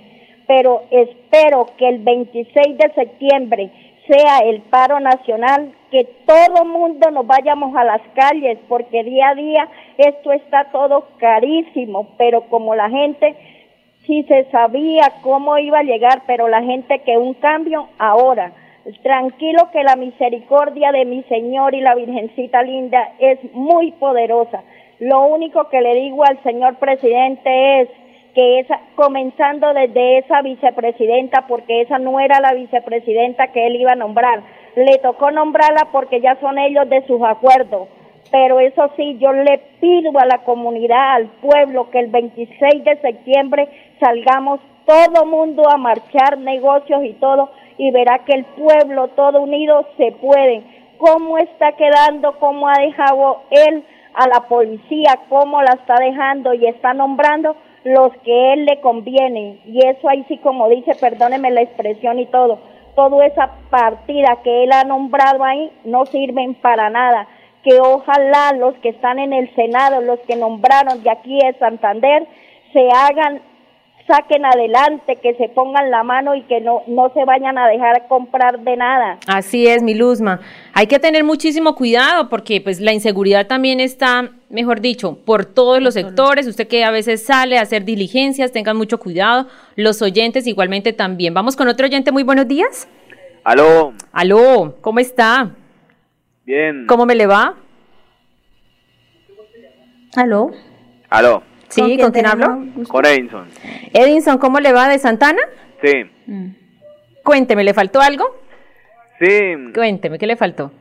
Pero 0.47 0.83
espero 0.91 1.67
que 1.77 1.87
el 1.87 1.99
26 1.99 2.77
de 2.77 2.91
septiembre 2.93 3.71
sea 4.07 4.39
el 4.39 4.61
paro 4.63 4.99
nacional, 4.99 5.71
que 5.93 6.05
todo 6.25 6.65
mundo 6.65 7.11
nos 7.11 7.27
vayamos 7.27 7.75
a 7.75 7.83
las 7.83 8.01
calles, 8.15 8.57
porque 8.67 9.03
día 9.03 9.29
a 9.29 9.35
día 9.35 9.69
esto 9.99 10.31
está 10.31 10.71
todo 10.71 11.05
carísimo, 11.19 12.07
pero 12.17 12.49
como 12.49 12.73
la 12.73 12.89
gente 12.89 13.35
sí 14.07 14.23
se 14.23 14.45
sabía 14.45 15.03
cómo 15.21 15.55
iba 15.59 15.77
a 15.77 15.83
llegar, 15.83 16.23
pero 16.25 16.47
la 16.47 16.63
gente 16.63 17.03
que 17.05 17.19
un 17.19 17.35
cambio 17.35 17.89
ahora. 17.99 18.53
Tranquilo 19.03 19.69
que 19.71 19.83
la 19.83 19.95
misericordia 19.95 20.91
de 20.91 21.05
mi 21.05 21.21
Señor 21.29 21.75
y 21.75 21.81
la 21.81 21.93
Virgencita 21.93 22.63
linda 22.63 23.11
es 23.19 23.37
muy 23.53 23.91
poderosa. 23.91 24.63
Lo 24.97 25.27
único 25.27 25.69
que 25.69 25.79
le 25.79 25.93
digo 25.93 26.23
al 26.25 26.41
señor 26.41 26.77
presidente 26.77 27.81
es 27.81 27.89
que 28.33 28.61
esa, 28.61 28.79
comenzando 28.95 29.71
desde 29.75 30.17
esa 30.17 30.41
vicepresidenta, 30.41 31.45
porque 31.47 31.81
esa 31.81 31.99
no 31.99 32.19
era 32.19 32.39
la 32.39 32.53
vicepresidenta 32.53 33.49
que 33.49 33.67
él 33.67 33.75
iba 33.75 33.91
a 33.91 33.95
nombrar, 33.95 34.41
le 34.75 34.97
tocó 34.99 35.31
nombrarla 35.31 35.89
porque 35.91 36.21
ya 36.21 36.39
son 36.39 36.57
ellos 36.57 36.89
de 36.89 37.05
sus 37.05 37.21
acuerdos. 37.21 37.87
Pero 38.31 38.59
eso 38.59 38.89
sí, 38.95 39.17
yo 39.19 39.31
le 39.31 39.59
pido 39.79 40.17
a 40.17 40.25
la 40.25 40.39
comunidad, 40.39 41.15
al 41.15 41.27
pueblo, 41.41 41.89
que 41.91 41.99
el 41.99 42.07
26 42.07 42.83
de 42.83 42.97
septiembre 43.01 43.69
salgamos 43.99 44.59
todo 44.85 45.25
mundo 45.25 45.63
a 45.69 45.77
marchar, 45.77 46.37
negocios 46.39 47.03
y 47.03 47.13
todo, 47.13 47.51
y 47.77 47.91
verá 47.91 48.19
que 48.25 48.33
el 48.33 48.45
pueblo 48.45 49.09
todo 49.09 49.41
unido 49.41 49.87
se 49.97 50.11
puede. 50.13 50.63
¿Cómo 50.97 51.37
está 51.37 51.73
quedando? 51.73 52.39
¿Cómo 52.39 52.67
ha 52.67 52.79
dejado 52.79 53.43
él 53.51 53.83
a 54.15 54.27
la 54.27 54.47
policía? 54.47 55.19
¿Cómo 55.29 55.61
la 55.61 55.73
está 55.73 55.95
dejando 55.99 56.53
y 56.53 56.65
está 56.65 56.93
nombrando? 56.93 57.55
los 57.83 58.13
que 58.23 58.53
él 58.53 58.65
le 58.65 58.79
conviene 58.79 59.59
y 59.65 59.85
eso 59.85 60.07
ahí 60.07 60.23
sí 60.27 60.37
como 60.37 60.69
dice, 60.69 60.93
perdóneme 60.99 61.51
la 61.51 61.61
expresión 61.61 62.19
y 62.19 62.25
todo, 62.27 62.59
toda 62.95 63.25
esa 63.25 63.51
partida 63.69 64.39
que 64.43 64.63
él 64.63 64.71
ha 64.71 64.83
nombrado 64.83 65.43
ahí 65.43 65.71
no 65.83 66.05
sirven 66.05 66.55
para 66.55 66.89
nada, 66.89 67.27
que 67.63 67.79
ojalá 67.79 68.53
los 68.53 68.75
que 68.75 68.89
están 68.89 69.19
en 69.19 69.33
el 69.33 69.53
Senado, 69.55 70.01
los 70.01 70.19
que 70.21 70.35
nombraron 70.35 71.01
de 71.01 71.09
aquí 71.09 71.37
de 71.39 71.53
Santander, 71.59 72.27
se 72.73 72.89
hagan, 72.89 73.41
saquen 74.07 74.45
adelante, 74.45 75.17
que 75.17 75.35
se 75.35 75.49
pongan 75.49 75.89
la 75.91 76.03
mano 76.03 76.35
y 76.35 76.43
que 76.43 76.61
no, 76.61 76.81
no 76.87 77.11
se 77.13 77.23
vayan 77.25 77.57
a 77.57 77.67
dejar 77.67 78.07
comprar 78.07 78.59
de 78.59 78.75
nada. 78.77 79.17
Así 79.27 79.67
es, 79.67 79.81
mi 79.83 79.93
Luzma. 79.93 80.39
Hay 80.73 80.87
que 80.87 80.99
tener 80.99 81.23
muchísimo 81.23 81.75
cuidado 81.75 82.29
porque 82.29 82.61
pues 82.61 82.79
la 82.79 82.93
inseguridad 82.93 83.47
también 83.47 83.79
está, 83.79 84.29
mejor 84.49 84.81
dicho, 84.81 85.17
por 85.25 85.45
todos 85.45 85.81
los 85.81 85.93
sectores. 85.93 86.47
Usted 86.47 86.67
que 86.67 86.83
a 86.83 86.91
veces 86.91 87.25
sale 87.25 87.57
a 87.57 87.61
hacer 87.61 87.85
diligencias, 87.85 88.51
tengan 88.51 88.77
mucho 88.77 88.99
cuidado. 88.99 89.47
Los 89.75 90.01
oyentes 90.01 90.47
igualmente 90.47 90.93
también. 90.93 91.33
Vamos 91.33 91.55
con 91.55 91.67
otro 91.67 91.85
oyente. 91.85 92.11
Muy 92.11 92.23
buenos 92.23 92.47
días. 92.47 92.87
Aló, 93.43 93.93
Aló, 94.11 94.75
¿cómo 94.81 94.99
está? 94.99 95.51
bien. 96.45 96.85
¿Cómo 96.87 97.05
me 97.05 97.15
le 97.15 97.25
va? 97.25 97.55
Aló. 100.15 100.51
Aló, 101.09 101.43
Sí, 101.73 101.97
¿con 101.97 102.11
quién 102.11 102.25
hablo? 102.25 102.65
con 102.87 103.05
Edinson. 103.05 103.47
Edinson, 103.93 104.37
¿cómo 104.37 104.59
le 104.59 104.71
va 104.73 104.87
de 104.89 104.99
Santana? 104.99 105.41
Sí, 105.81 106.05
Cuénteme, 107.23 107.63
¿le 107.63 107.73
faltó 107.73 108.01
algo? 108.01 108.25
sí. 109.19 109.53
Cuénteme, 109.73 110.17
¿qué 110.19 110.27
le 110.27 110.35
faltó? 110.35 110.71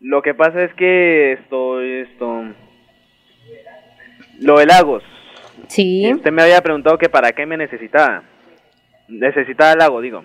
Lo 0.00 0.20
que 0.22 0.34
pasa 0.34 0.62
es 0.62 0.74
que 0.74 1.32
esto, 1.32 1.80
esto, 1.80 2.44
lo 4.40 4.58
de 4.58 4.66
Lagos. 4.66 5.02
Sí. 5.68 6.12
Usted 6.12 6.30
me 6.30 6.42
había 6.42 6.60
preguntado 6.60 6.98
que 6.98 7.08
para 7.08 7.32
qué 7.32 7.46
me 7.46 7.56
necesitaba. 7.56 8.22
Necesitaba 9.08 9.72
el 9.72 9.78
lago, 9.78 10.00
digo. 10.00 10.24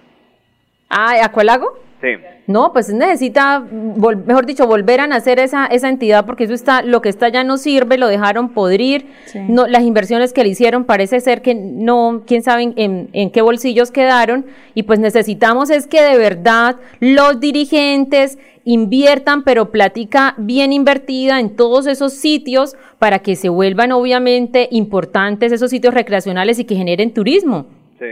Ah, 0.89 1.15
¿Acualago? 1.23 1.77
Sí. 2.01 2.07
No, 2.47 2.71
pues 2.73 2.89
necesita, 2.91 3.59
mejor 3.59 4.45
dicho, 4.45 4.65
volver 4.65 5.01
a 5.01 5.07
nacer 5.07 5.37
esa, 5.37 5.65
esa 5.67 5.89
entidad 5.89 6.25
porque 6.25 6.45
eso 6.45 6.53
está, 6.53 6.81
lo 6.81 7.01
que 7.01 7.09
está 7.09 7.27
ya 7.29 7.43
no 7.43 7.57
sirve, 7.57 7.97
lo 7.97 8.07
dejaron 8.07 8.49
podrir, 8.49 9.05
no, 9.49 9.67
las 9.67 9.83
inversiones 9.83 10.31
que 10.33 10.41
le 10.43 10.49
hicieron 10.49 10.85
parece 10.85 11.19
ser 11.19 11.41
que 11.43 11.53
no, 11.53 12.23
quién 12.25 12.41
sabe 12.41 12.63
en, 12.63 12.73
en- 12.77 13.09
en 13.13 13.29
qué 13.31 13.41
bolsillos 13.41 13.91
quedaron 13.91 14.45
y 14.73 14.83
pues 14.83 14.97
necesitamos 14.99 15.69
es 15.69 15.85
que 15.87 16.01
de 16.01 16.17
verdad 16.17 16.77
los 17.01 17.39
dirigentes 17.39 18.39
inviertan, 18.63 19.43
pero 19.43 19.69
plática 19.71 20.33
bien 20.37 20.71
invertida 20.73 21.39
en 21.39 21.55
todos 21.55 21.85
esos 21.85 22.13
sitios 22.13 22.75
para 22.97 23.19
que 23.19 23.35
se 23.35 23.49
vuelvan 23.49 23.91
obviamente 23.91 24.69
importantes 24.71 25.51
esos 25.51 25.69
sitios 25.69 25.93
recreacionales 25.93 26.57
y 26.59 26.65
que 26.65 26.75
generen 26.75 27.13
turismo. 27.13 27.67
Sí. 27.99 28.05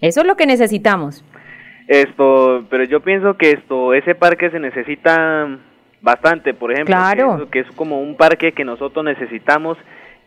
Eso 0.00 0.20
es 0.20 0.26
lo 0.26 0.36
que 0.36 0.46
necesitamos. 0.46 1.24
Esto, 1.88 2.64
pero 2.68 2.84
yo 2.84 3.00
pienso 3.00 3.36
que 3.38 3.50
esto, 3.50 3.94
ese 3.94 4.14
parque 4.14 4.50
se 4.50 4.60
necesita 4.60 5.48
bastante, 6.02 6.52
por 6.54 6.70
ejemplo, 6.70 6.94
Claro. 6.94 7.48
que 7.50 7.60
es 7.60 7.66
como 7.72 8.00
un 8.00 8.16
parque 8.16 8.52
que 8.52 8.64
nosotros 8.64 9.04
necesitamos, 9.04 9.78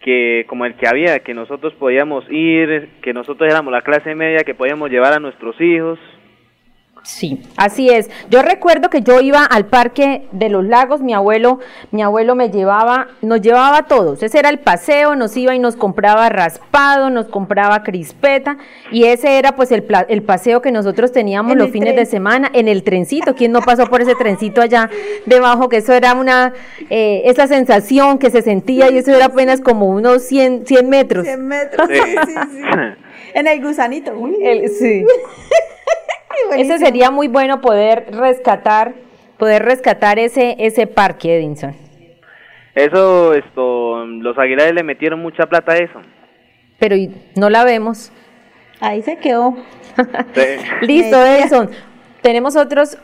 que 0.02 0.46
como 0.48 0.66
el 0.66 0.74
que 0.74 0.88
había, 0.88 1.20
que 1.20 1.36
nosotros 1.36 1.74
podíamos 1.76 2.26
ir, 2.32 2.90
que 3.04 3.14
nosotros 3.14 3.48
éramos 3.50 3.72
la 3.72 3.82
clase 3.84 4.16
media, 4.16 4.44
que 4.44 4.56
podíamos 4.56 4.90
llevar 4.90 5.14
a 5.14 5.20
nuestros 5.20 5.60
hijos. 5.62 6.00
Sí, 7.04 7.42
así 7.58 7.90
es. 7.90 8.12
Yo 8.30 8.44
recuerdo 8.44 8.92
que 8.92 9.02
yo 9.02 9.22
iba 9.22 9.44
al 9.44 9.66
parque 9.66 10.28
de 10.32 10.50
los 10.50 10.64
lagos, 10.64 11.02
mi 11.02 11.14
abuelo, 11.16 11.60
mi 11.90 12.04
abuelo 12.04 12.36
me 12.36 12.52
llevaba, 12.52 13.08
nos 13.24 13.42
llevaba 13.42 13.80
a 13.80 13.84
todos. 13.84 14.22
Ese 14.22 14.38
era 14.38 14.50
el 14.50 14.60
paseo, 14.60 15.16
nos 15.16 15.36
iba 15.36 15.56
y 15.56 15.60
nos 15.60 15.76
compraba 15.76 16.30
raspado, 16.30 17.10
nos 17.10 17.28
compraba 17.28 17.82
crispeta 17.82 18.58
y 18.92 19.06
ese 19.06 19.40
era 19.40 19.56
pues 19.56 19.72
el, 19.72 19.84
paseo 20.24 20.62
que 20.62 20.72
nosotros 20.72 21.12
teníamos 21.12 21.54
En 21.54 21.58
los 21.58 21.72
fines 21.72 21.96
de 21.96 22.06
semana 22.06 22.52
en 22.54 22.68
el 22.68 22.84
trencito. 22.84 23.36
¿Quién 23.36 23.52
no 23.52 23.62
pasó 23.62 23.88
por 23.88 24.02
ese 24.02 24.14
trencito 24.14 24.62
allá 24.62 24.90
debajo? 25.26 25.70
Que 25.70 25.78
eso 25.78 25.94
era 25.94 26.14
una, 26.14 26.54
eh, 26.92 27.24
esa 27.26 27.48
sensación 27.48 28.20
que 28.20 28.30
se 28.30 28.44
sentía 28.44 28.92
y 28.92 29.00
eso 29.00 29.12
era 29.12 29.26
apenas 29.26 29.60
como 29.62 29.88
unos 29.88 30.22
100, 30.24 30.68
100 30.68 30.90
metros. 30.90 31.26
100 31.26 31.48
metros. 31.48 31.88
Sí, 31.90 32.00
sí, 32.28 32.34
sí. 32.52 32.62
En 33.34 33.48
el 33.48 33.62
gusanito. 33.64 34.12
Uy. 34.12 34.36
El- 34.42 34.70
sí. 34.70 35.06
Ese 36.58 36.78
sería 36.80 37.12
muy 37.12 37.28
bueno 37.28 37.62
poder 37.62 38.08
rescatar, 38.12 38.94
poder 39.38 39.64
rescatar 39.64 40.20
ese, 40.20 40.56
ese 40.60 40.88
parque, 40.88 41.38
Edinson. 41.38 41.76
Eso, 42.76 43.34
esto, 43.34 44.06
los 44.06 44.38
aguilares 44.38 44.74
le 44.74 44.84
metieron 44.84 45.22
mucha 45.22 45.46
plata 45.48 45.74
a 45.74 45.78
eso. 45.78 46.00
Pero 46.80 46.96
y- 46.96 47.12
no 47.36 47.50
la 47.50 47.64
vemos. 47.64 48.12
Ahí 48.80 49.02
se 49.02 49.18
quedó. 49.18 49.56
Sí. 50.34 50.42
Listo, 50.82 51.22
Edinson. 51.24 51.70
Tenemos 52.22 52.56
otros. 52.56 52.98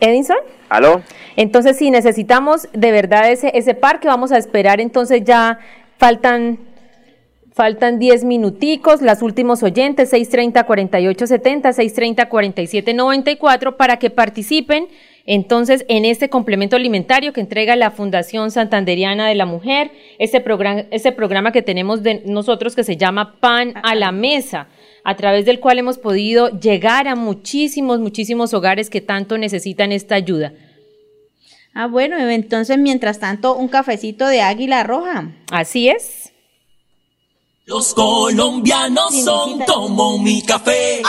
Edinson. 0.00 0.36
¿Aló? 0.68 1.02
Entonces, 1.36 1.76
si 1.78 1.90
necesitamos 1.90 2.68
de 2.72 2.92
verdad 2.92 3.30
ese, 3.30 3.50
ese 3.54 3.74
parque, 3.74 4.06
vamos 4.06 4.30
a 4.32 4.36
esperar. 4.38 4.80
Entonces, 4.80 5.24
ya 5.24 5.58
faltan 5.96 6.58
Faltan 7.58 7.98
10 7.98 8.22
minuticos, 8.22 9.02
las 9.02 9.20
últimos 9.20 9.64
oyentes, 9.64 10.12
630-4870, 10.12 11.74
630-4794, 12.30 13.74
para 13.74 13.96
que 13.96 14.10
participen 14.10 14.86
entonces 15.26 15.84
en 15.88 16.04
este 16.04 16.30
complemento 16.30 16.76
alimentario 16.76 17.32
que 17.32 17.40
entrega 17.40 17.74
la 17.74 17.90
Fundación 17.90 18.52
Santanderiana 18.52 19.26
de 19.26 19.34
la 19.34 19.44
Mujer, 19.44 19.90
ese 20.20 20.38
programa, 20.38 20.84
ese 20.92 21.10
programa 21.10 21.50
que 21.50 21.62
tenemos 21.62 22.04
de 22.04 22.22
nosotros 22.26 22.76
que 22.76 22.84
se 22.84 22.96
llama 22.96 23.40
Pan 23.40 23.74
a 23.82 23.96
la 23.96 24.12
Mesa, 24.12 24.68
a 25.02 25.16
través 25.16 25.44
del 25.44 25.58
cual 25.58 25.80
hemos 25.80 25.98
podido 25.98 26.60
llegar 26.60 27.08
a 27.08 27.16
muchísimos, 27.16 27.98
muchísimos 27.98 28.54
hogares 28.54 28.88
que 28.88 29.00
tanto 29.00 29.36
necesitan 29.36 29.90
esta 29.90 30.14
ayuda. 30.14 30.52
Ah, 31.74 31.88
bueno, 31.88 32.16
entonces 32.18 32.78
mientras 32.78 33.18
tanto 33.18 33.56
un 33.56 33.66
cafecito 33.66 34.28
de 34.28 34.42
águila 34.42 34.84
roja. 34.84 35.32
Así 35.50 35.88
es. 35.88 36.17
Los 37.68 37.92
colombianos 37.92 39.14
son 39.22 39.58
como 39.66 40.18
mi 40.20 40.40
café. 40.40 41.02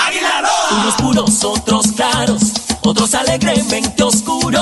Unos 0.71 0.95
puros, 0.95 1.41
otros 1.45 1.87
claros, 1.93 2.41
otros 2.81 3.15
alegremente 3.15 4.03
oscuros. 4.03 4.58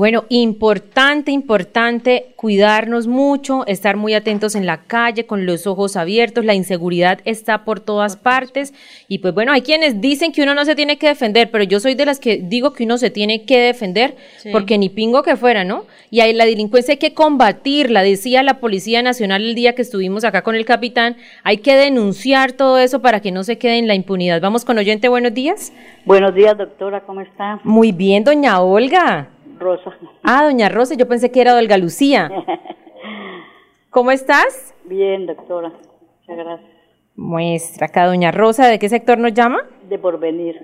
Bueno, 0.00 0.24
importante, 0.30 1.30
importante 1.30 2.32
cuidarnos 2.34 3.06
mucho, 3.06 3.66
estar 3.66 3.98
muy 3.98 4.14
atentos 4.14 4.54
en 4.54 4.64
la 4.64 4.78
calle, 4.84 5.26
con 5.26 5.44
los 5.44 5.66
ojos 5.66 5.94
abiertos, 5.94 6.42
la 6.42 6.54
inseguridad 6.54 7.20
está 7.26 7.66
por 7.66 7.80
todas 7.80 8.16
partes. 8.16 8.72
Y 9.08 9.18
pues 9.18 9.34
bueno, 9.34 9.52
hay 9.52 9.60
quienes 9.60 10.00
dicen 10.00 10.32
que 10.32 10.42
uno 10.42 10.54
no 10.54 10.64
se 10.64 10.74
tiene 10.74 10.96
que 10.96 11.08
defender, 11.08 11.50
pero 11.50 11.64
yo 11.64 11.80
soy 11.80 11.96
de 11.96 12.06
las 12.06 12.18
que 12.18 12.38
digo 12.38 12.72
que 12.72 12.84
uno 12.84 12.96
se 12.96 13.10
tiene 13.10 13.44
que 13.44 13.60
defender, 13.60 14.16
Sí. 14.38 14.48
porque 14.52 14.78
ni 14.78 14.88
pingo 14.88 15.22
que 15.22 15.36
fuera, 15.36 15.64
¿no? 15.64 15.84
Y 16.10 16.20
ahí 16.20 16.32
la 16.32 16.46
delincuencia 16.46 16.92
hay 16.92 16.98
que 16.98 17.12
combatirla, 17.12 18.02
decía 18.02 18.42
la 18.42 18.58
Policía 18.58 19.02
Nacional 19.02 19.42
el 19.42 19.54
día 19.54 19.74
que 19.74 19.82
estuvimos 19.82 20.24
acá 20.24 20.40
con 20.40 20.54
el 20.54 20.64
capitán, 20.64 21.18
hay 21.44 21.58
que 21.58 21.74
denunciar 21.74 22.52
todo 22.52 22.78
eso 22.78 23.02
para 23.02 23.20
que 23.20 23.32
no 23.32 23.44
se 23.44 23.58
quede 23.58 23.76
en 23.76 23.86
la 23.86 23.94
impunidad. 23.94 24.40
Vamos 24.40 24.64
con 24.64 24.78
oyente, 24.78 25.08
buenos 25.08 25.34
días. 25.34 25.74
Buenos 26.06 26.34
días, 26.34 26.56
doctora, 26.56 27.02
¿cómo 27.02 27.20
está? 27.20 27.60
Muy 27.64 27.92
bien, 27.92 28.24
doña 28.24 28.62
Olga. 28.62 29.28
Rosa. 29.60 29.92
Ah, 30.24 30.44
doña 30.44 30.68
Rosa, 30.68 30.94
yo 30.96 31.06
pensé 31.06 31.30
que 31.30 31.40
era 31.40 31.54
Olga 31.54 31.76
Lucía. 31.78 32.30
¿Cómo 33.90 34.10
estás? 34.10 34.74
Bien, 34.84 35.26
doctora. 35.26 35.68
Muchas 35.68 36.36
gracias. 36.44 36.70
Muestra 37.16 37.86
acá, 37.86 38.06
doña 38.06 38.30
Rosa, 38.32 38.66
¿de 38.66 38.78
qué 38.78 38.88
sector 38.88 39.18
nos 39.18 39.34
llama? 39.34 39.58
De 39.88 39.98
porvenir. 39.98 40.56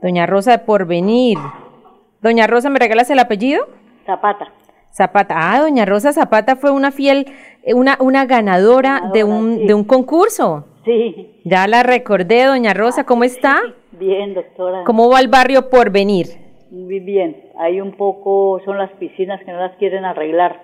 Doña 0.00 0.26
Rosa 0.26 0.52
de 0.52 0.58
Porvenir. 0.58 1.38
Doña 2.22 2.46
Rosa, 2.46 2.70
¿me 2.70 2.78
regalas 2.78 3.10
el 3.10 3.18
apellido? 3.18 3.66
Zapata. 4.06 4.52
Zapata. 4.92 5.34
Ah, 5.36 5.60
doña 5.60 5.84
Rosa 5.86 6.12
Zapata 6.12 6.56
fue 6.56 6.70
una 6.70 6.92
fiel, 6.92 7.26
eh, 7.64 7.74
una, 7.74 7.96
una 8.00 8.26
ganadora, 8.26 9.10
de, 9.12 9.24
un, 9.24 9.66
de 9.66 9.74
un 9.74 9.84
concurso. 9.84 10.66
Sí. 10.84 11.40
Ya 11.44 11.66
la 11.66 11.82
recordé, 11.82 12.44
doña 12.44 12.74
Rosa, 12.74 13.04
¿cómo 13.04 13.24
está? 13.24 13.60
Bien, 13.92 14.34
doctora. 14.34 14.84
¿Cómo 14.84 15.08
va 15.10 15.20
el 15.20 15.28
barrio 15.28 15.68
Porvenir? 15.70 16.26
Muy 16.70 17.00
bien. 17.00 17.43
Hay 17.58 17.80
un 17.80 17.92
poco, 17.92 18.60
son 18.64 18.78
las 18.78 18.90
piscinas 18.92 19.40
que 19.44 19.52
no 19.52 19.58
las 19.60 19.76
quieren 19.76 20.04
arreglar. 20.04 20.60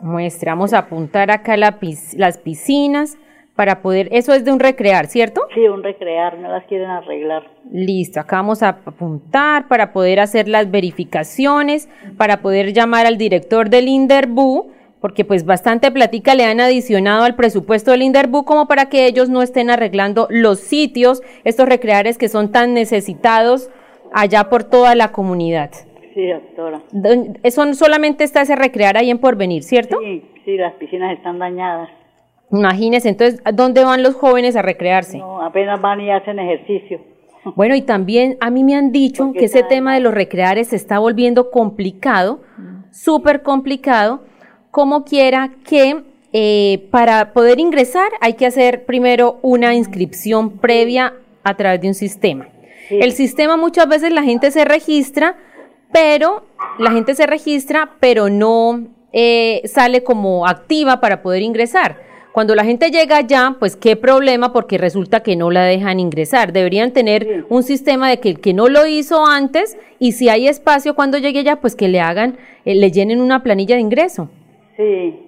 Muestra, 0.00 0.52
vamos 0.52 0.72
a 0.72 0.78
apuntar 0.78 1.30
acá 1.30 1.56
la 1.56 1.78
pis- 1.78 2.14
las 2.14 2.38
piscinas 2.38 3.16
para 3.54 3.82
poder, 3.82 4.08
eso 4.10 4.32
es 4.34 4.44
de 4.44 4.50
un 4.50 4.58
recrear, 4.58 5.06
¿cierto? 5.06 5.42
Sí, 5.54 5.68
un 5.68 5.84
recrear, 5.84 6.38
no 6.38 6.48
las 6.48 6.64
quieren 6.64 6.90
arreglar. 6.90 7.44
Listo, 7.70 8.18
acá 8.18 8.36
vamos 8.36 8.62
a 8.64 8.70
apuntar 8.70 9.68
para 9.68 9.92
poder 9.92 10.18
hacer 10.18 10.48
las 10.48 10.68
verificaciones, 10.70 11.88
para 12.16 12.38
poder 12.42 12.72
llamar 12.72 13.06
al 13.06 13.16
director 13.16 13.70
del 13.70 13.86
Inderbu, 13.86 14.72
porque 15.00 15.24
pues 15.24 15.44
bastante 15.44 15.92
platica 15.92 16.34
le 16.34 16.44
han 16.46 16.60
adicionado 16.60 17.22
al 17.24 17.36
presupuesto 17.36 17.92
del 17.92 18.02
Inderbu 18.02 18.44
como 18.44 18.66
para 18.66 18.86
que 18.88 19.06
ellos 19.06 19.28
no 19.28 19.42
estén 19.42 19.70
arreglando 19.70 20.26
los 20.30 20.58
sitios, 20.58 21.22
estos 21.44 21.68
recreares 21.68 22.18
que 22.18 22.28
son 22.28 22.50
tan 22.50 22.74
necesitados 22.74 23.70
allá 24.12 24.48
por 24.48 24.64
toda 24.64 24.94
la 24.96 25.12
comunidad. 25.12 25.70
Sí, 26.14 26.28
doctora. 26.28 26.80
Eso 27.42 27.74
solamente 27.74 28.24
está 28.24 28.42
ese 28.42 28.54
recrear 28.54 28.96
ahí 28.96 29.10
en 29.10 29.18
Porvenir, 29.18 29.64
¿cierto? 29.64 29.98
Sí, 30.00 30.22
sí, 30.44 30.56
las 30.56 30.74
piscinas 30.74 31.12
están 31.12 31.38
dañadas. 31.40 31.90
Imagínense, 32.52 33.08
entonces, 33.08 33.40
¿a 33.44 33.50
¿dónde 33.50 33.82
van 33.82 34.02
los 34.02 34.14
jóvenes 34.14 34.54
a 34.54 34.62
recrearse? 34.62 35.18
No, 35.18 35.42
apenas 35.42 35.80
van 35.80 36.00
y 36.00 36.10
hacen 36.10 36.38
ejercicio. 36.38 37.00
Bueno, 37.56 37.74
y 37.74 37.82
también 37.82 38.38
a 38.40 38.48
mí 38.48 38.64
me 38.64 38.74
han 38.74 38.90
dicho 38.90 39.34
que 39.34 39.44
ese 39.44 39.62
tema 39.62 39.92
de 39.92 40.00
los 40.00 40.14
recreares 40.14 40.68
se 40.68 40.76
está 40.76 40.98
volviendo 40.98 41.50
complicado, 41.50 42.40
súper 42.90 43.42
complicado, 43.42 44.22
como 44.70 45.04
quiera 45.04 45.50
que 45.62 46.04
eh, 46.32 46.88
para 46.90 47.34
poder 47.34 47.60
ingresar 47.60 48.08
hay 48.22 48.32
que 48.32 48.46
hacer 48.46 48.86
primero 48.86 49.40
una 49.42 49.74
inscripción 49.74 50.56
previa 50.56 51.12
a 51.42 51.54
través 51.54 51.82
de 51.82 51.88
un 51.88 51.94
sistema. 51.94 52.48
El 52.88 53.12
sistema 53.12 53.58
muchas 53.58 53.88
veces 53.88 54.10
la 54.10 54.22
gente 54.22 54.50
se 54.50 54.64
registra, 54.64 55.36
pero 55.94 56.42
la 56.80 56.90
gente 56.90 57.14
se 57.14 57.24
registra, 57.24 57.92
pero 58.00 58.28
no 58.28 58.82
eh, 59.12 59.62
sale 59.64 60.02
como 60.02 60.44
activa 60.44 61.00
para 61.00 61.22
poder 61.22 61.42
ingresar. 61.42 62.02
Cuando 62.32 62.56
la 62.56 62.64
gente 62.64 62.90
llega 62.90 63.18
allá, 63.18 63.54
pues 63.60 63.76
qué 63.76 63.94
problema 63.94 64.52
porque 64.52 64.76
resulta 64.76 65.20
que 65.20 65.36
no 65.36 65.52
la 65.52 65.62
dejan 65.62 66.00
ingresar. 66.00 66.52
Deberían 66.52 66.90
tener 66.90 67.46
un 67.48 67.62
sistema 67.62 68.10
de 68.10 68.18
que 68.18 68.30
el 68.30 68.40
que 68.40 68.52
no 68.52 68.68
lo 68.68 68.86
hizo 68.86 69.24
antes 69.24 69.78
y 70.00 70.12
si 70.12 70.28
hay 70.28 70.48
espacio 70.48 70.96
cuando 70.96 71.16
llegue 71.16 71.38
allá, 71.38 71.60
pues 71.60 71.76
que 71.76 71.86
le 71.86 72.00
hagan, 72.00 72.38
eh, 72.64 72.74
le 72.74 72.90
llenen 72.90 73.20
una 73.20 73.44
planilla 73.44 73.76
de 73.76 73.82
ingreso. 73.82 74.28
Sí. 74.76 75.23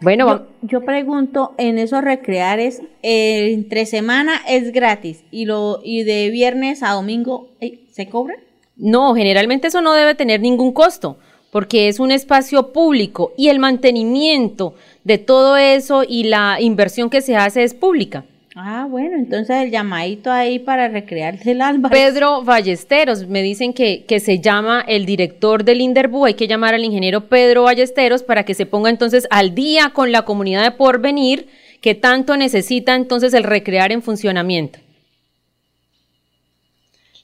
Bueno, 0.00 0.46
yo, 0.62 0.78
yo 0.80 0.84
pregunto, 0.84 1.54
en 1.58 1.78
esos 1.78 2.02
recreares, 2.02 2.82
eh, 3.02 3.52
entre 3.52 3.84
semana 3.86 4.40
es 4.48 4.72
gratis 4.72 5.24
y 5.30 5.44
lo 5.44 5.80
y 5.82 6.04
de 6.04 6.30
viernes 6.30 6.82
a 6.82 6.92
domingo 6.92 7.48
eh, 7.60 7.80
se 7.90 8.08
cobra. 8.08 8.36
No, 8.76 9.14
generalmente 9.14 9.68
eso 9.68 9.80
no 9.80 9.92
debe 9.94 10.14
tener 10.14 10.40
ningún 10.40 10.72
costo, 10.72 11.18
porque 11.50 11.88
es 11.88 11.98
un 11.98 12.12
espacio 12.12 12.72
público 12.72 13.32
y 13.36 13.48
el 13.48 13.58
mantenimiento 13.58 14.74
de 15.02 15.18
todo 15.18 15.56
eso 15.56 16.04
y 16.06 16.24
la 16.24 16.60
inversión 16.60 17.10
que 17.10 17.20
se 17.20 17.36
hace 17.36 17.64
es 17.64 17.74
pública. 17.74 18.24
Ah, 18.54 18.86
bueno, 18.88 19.16
entonces 19.16 19.56
el 19.56 19.70
llamadito 19.70 20.30
ahí 20.32 20.58
para 20.58 20.88
recrearse 20.88 21.52
el 21.52 21.60
alba. 21.60 21.90
Pedro 21.90 22.42
Ballesteros, 22.42 23.28
me 23.28 23.42
dicen 23.42 23.72
que, 23.72 24.04
que 24.06 24.20
se 24.20 24.40
llama 24.40 24.84
el 24.86 25.06
director 25.06 25.64
del 25.64 25.80
Inderbu, 25.80 26.24
hay 26.24 26.34
que 26.34 26.48
llamar 26.48 26.74
al 26.74 26.84
ingeniero 26.84 27.28
Pedro 27.28 27.64
Ballesteros 27.64 28.22
para 28.22 28.44
que 28.44 28.54
se 28.54 28.66
ponga 28.66 28.90
entonces 28.90 29.26
al 29.30 29.54
día 29.54 29.90
con 29.90 30.12
la 30.12 30.22
comunidad 30.22 30.64
de 30.64 30.70
porvenir 30.72 31.48
que 31.80 31.94
tanto 31.94 32.36
necesita 32.36 32.94
entonces 32.94 33.34
el 33.34 33.44
recrear 33.44 33.92
en 33.92 34.02
funcionamiento. 34.02 34.80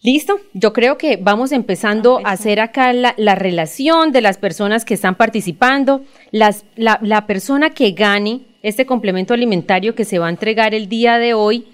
Listo, 0.02 0.38
yo 0.52 0.74
creo 0.74 0.98
que 0.98 1.16
vamos 1.16 1.50
empezando 1.50 2.20
a 2.24 2.32
hacer 2.32 2.60
acá 2.60 2.92
la, 2.92 3.14
la 3.16 3.34
relación 3.34 4.12
de 4.12 4.20
las 4.20 4.36
personas 4.36 4.84
que 4.84 4.92
están 4.92 5.14
participando. 5.14 6.04
Las, 6.30 6.66
la, 6.76 6.98
la 7.00 7.26
persona 7.26 7.70
que 7.70 7.92
gane 7.92 8.42
este 8.64 8.86
complemento 8.86 9.34
alimentario 9.34 9.94
que 9.94 10.04
se 10.04 10.18
va 10.18 10.26
a 10.26 10.30
entregar 10.30 10.74
el 10.74 10.88
día 10.88 11.18
de 11.18 11.34
hoy, 11.34 11.66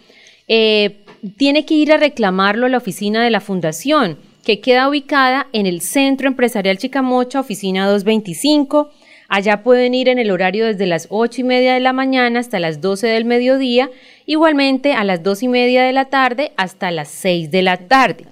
eh, 0.49 1.05
tiene 1.37 1.65
que 1.65 1.75
ir 1.75 1.93
a 1.93 1.97
reclamarlo 1.97 2.67
a 2.67 2.69
la 2.69 2.79
oficina 2.79 3.23
de 3.23 3.31
la 3.31 3.41
fundación, 3.41 4.19
que 4.45 4.61
queda 4.61 4.89
ubicada 4.89 5.47
en 5.53 5.67
el 5.67 5.81
Centro 5.81 6.27
Empresarial 6.27 6.79
Chicamocha, 6.79 7.41
oficina 7.41 7.89
225. 7.89 8.91
Allá 9.29 9.63
pueden 9.63 9.95
ir 9.95 10.09
en 10.09 10.19
el 10.19 10.33
horario 10.33 10.67
desde 10.67 10.87
las 10.87 11.07
ocho 11.11 11.43
y 11.43 11.45
media 11.45 11.75
de 11.75 11.81
la 11.81 11.93
mañana 11.93 12.41
hasta 12.41 12.59
las 12.59 12.81
12 12.81 13.07
del 13.07 13.25
mediodía, 13.25 13.89
igualmente 14.27 14.93
a 14.95 15.05
las 15.05 15.23
dos 15.23 15.45
y 15.45 15.49
media 15.49 15.85
de 15.85 15.93
la 15.93 16.07
tarde 16.07 16.51
hasta 16.57 16.91
las 16.91 17.09
6 17.09 17.53
de 17.53 17.63
la 17.63 17.77
tarde. 17.77 18.25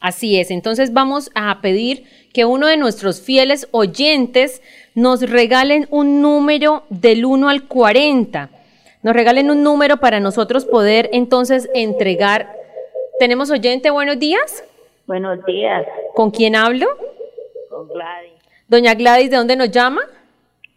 Así 0.00 0.36
es, 0.36 0.50
entonces 0.50 0.92
vamos 0.92 1.30
a 1.36 1.60
pedir 1.60 2.02
que 2.32 2.44
uno 2.44 2.66
de 2.66 2.76
nuestros 2.76 3.20
fieles 3.20 3.68
oyentes 3.70 4.62
nos 4.96 5.20
regalen 5.22 5.86
un 5.90 6.20
número 6.20 6.82
del 6.90 7.24
1 7.24 7.48
al 7.48 7.68
40. 7.68 8.50
Nos 9.02 9.14
regalen 9.14 9.50
un 9.50 9.62
número 9.62 9.98
para 9.98 10.20
nosotros 10.20 10.64
poder 10.64 11.10
entonces 11.12 11.68
entregar. 11.74 12.54
¿Tenemos 13.18 13.50
oyente? 13.50 13.90
Buenos 13.90 14.18
días. 14.18 14.64
Buenos 15.06 15.44
días. 15.44 15.84
¿Con 16.14 16.30
quién 16.30 16.54
hablo? 16.54 16.86
Con 17.68 17.88
Gladys. 17.88 18.32
Doña 18.68 18.94
Gladys, 18.94 19.30
¿de 19.30 19.36
dónde 19.36 19.56
nos 19.56 19.70
llama? 19.70 20.02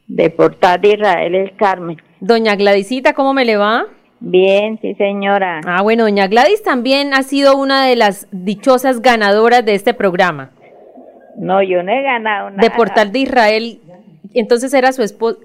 De 0.07 0.29
Portal 0.29 0.81
de 0.81 0.89
Israel, 0.89 1.35
el 1.35 1.55
Carmen. 1.55 2.01
Doña 2.19 2.55
Gladysita, 2.55 3.13
¿cómo 3.13 3.33
me 3.33 3.45
le 3.45 3.57
va? 3.57 3.85
Bien, 4.19 4.79
sí, 4.81 4.95
señora. 4.95 5.61
Ah, 5.65 5.81
bueno, 5.81 6.03
doña 6.03 6.27
Gladys 6.27 6.63
también 6.63 7.13
ha 7.13 7.21
sido 7.21 7.55
una 7.55 7.85
de 7.85 7.95
las 7.95 8.27
dichosas 8.31 9.01
ganadoras 9.01 9.63
de 9.63 9.75
este 9.75 9.93
programa. 9.93 10.51
No, 11.37 11.61
yo 11.61 11.83
no 11.83 11.91
he 11.91 12.01
ganado 12.01 12.49
nada. 12.49 12.61
De 12.61 12.71
Portal 12.71 13.11
de 13.11 13.19
Israel. 13.19 13.79
Entonces 14.33 14.73
era 14.73 14.91
su 14.93 15.03
esposo. 15.03 15.39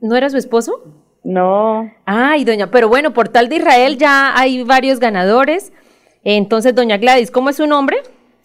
¿No 0.00 0.16
era 0.16 0.30
su 0.30 0.36
esposo? 0.36 0.82
No. 1.24 1.90
Ay, 2.04 2.44
doña, 2.44 2.70
pero 2.70 2.88
bueno, 2.88 3.12
Portal 3.14 3.48
de 3.48 3.56
Israel 3.56 3.96
ya 3.98 4.38
hay 4.38 4.62
varios 4.62 5.00
ganadores. 5.00 5.72
Entonces, 6.22 6.74
doña 6.74 6.96
Gladys, 6.98 7.30
¿cómo 7.30 7.50
es 7.50 7.56
su 7.56 7.66
nombre? 7.66 7.96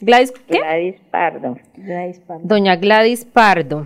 Gladys, 0.02 0.32
¿qué? 0.48 0.60
Gladys 0.60 0.96
Pardo. 1.12 1.58
Gladys 1.76 2.20
Pardo. 2.20 2.42
Doña 2.46 2.76
Gladys 2.78 3.26
Pardo. 3.26 3.86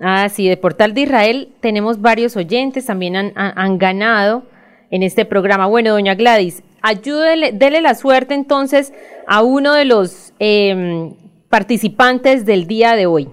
Ah, 0.00 0.28
sí, 0.28 0.48
de 0.48 0.56
Portal 0.56 0.94
de 0.94 1.02
Israel 1.02 1.48
tenemos 1.60 2.00
varios 2.00 2.36
oyentes, 2.36 2.86
también 2.86 3.16
han, 3.16 3.32
han- 3.36 3.52
han 3.56 3.78
ganado 3.78 4.42
en 4.90 5.02
este 5.02 5.24
programa. 5.24 5.66
Bueno, 5.66 5.92
doña 5.92 6.14
Gladys, 6.14 6.62
ayúdele, 6.82 7.52
dele 7.52 7.80
la 7.82 7.94
suerte 7.94 8.34
entonces 8.34 8.92
a 9.26 9.42
uno 9.42 9.74
de 9.74 9.84
los 9.84 10.32
em, 10.38 11.14
participantes 11.48 12.44
del 12.46 12.66
día 12.66 12.96
de 12.96 13.06
hoy. 13.06 13.28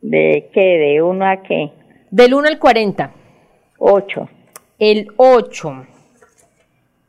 ¿De 0.00 0.50
qué? 0.52 0.60
¿De 0.78 1.02
uno 1.02 1.24
a 1.26 1.42
qué? 1.42 1.70
Del 2.10 2.34
1 2.34 2.48
al 2.48 2.58
40. 2.58 3.12
8. 3.78 4.28
El 4.78 5.08
8. 5.16 5.86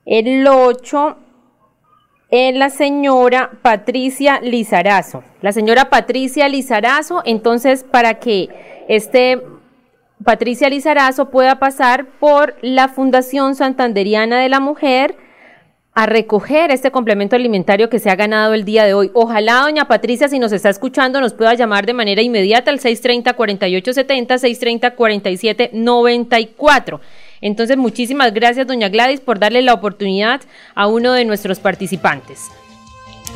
El 0.06 0.47
8 0.47 1.18
es 2.30 2.56
la 2.56 2.70
señora 2.70 3.52
Patricia 3.62 4.39
Lizarazo. 4.41 5.24
La 5.41 5.52
señora 5.52 5.89
Patricia 5.89 6.47
Lizarazo, 6.50 7.22
entonces 7.26 7.84
para 7.84 8.16
que 8.16 8.50
este 8.88 9.41
Patricia 10.24 10.70
Lizarazo 10.70 11.30
pueda 11.30 11.60
pasar 11.60 12.06
por 12.20 12.56
la 12.62 12.89
Fundación 12.89 13.56
Santanderiana 13.56 14.39
de 14.39 14.50
la 14.50 14.60
Mujer 14.60 15.16
a 15.94 16.06
recoger 16.06 16.72
este 16.72 16.92
complemento 16.92 17.36
alimentario 17.36 17.90
que 17.90 18.00
se 18.00 18.10
ha 18.10 18.16
ganado 18.16 18.54
el 18.54 18.64
día 18.64 18.86
de 18.86 18.94
hoy. 18.94 19.12
Ojalá, 19.14 19.62
doña 19.62 19.88
Patricia, 19.88 20.30
si 20.30 20.40
nos 20.40 20.52
está 20.52 20.70
escuchando, 20.70 21.20
nos 21.20 21.34
pueda 21.34 21.54
llamar 21.56 21.86
de 21.86 21.94
manera 21.94 22.22
inmediata 22.22 22.72
al 22.72 22.80
630-4870, 22.80 24.40
630-4794. 25.76 27.00
Entonces, 27.42 27.78
muchísimas 27.78 28.34
gracias, 28.34 28.68
doña 28.68 28.90
Gladys, 28.90 29.22
por 29.22 29.40
darle 29.40 29.62
la 29.62 29.74
oportunidad 29.74 30.42
a 30.76 30.88
uno 30.88 31.14
de 31.14 31.26
nuestros 31.26 31.60
participantes. 31.60 32.50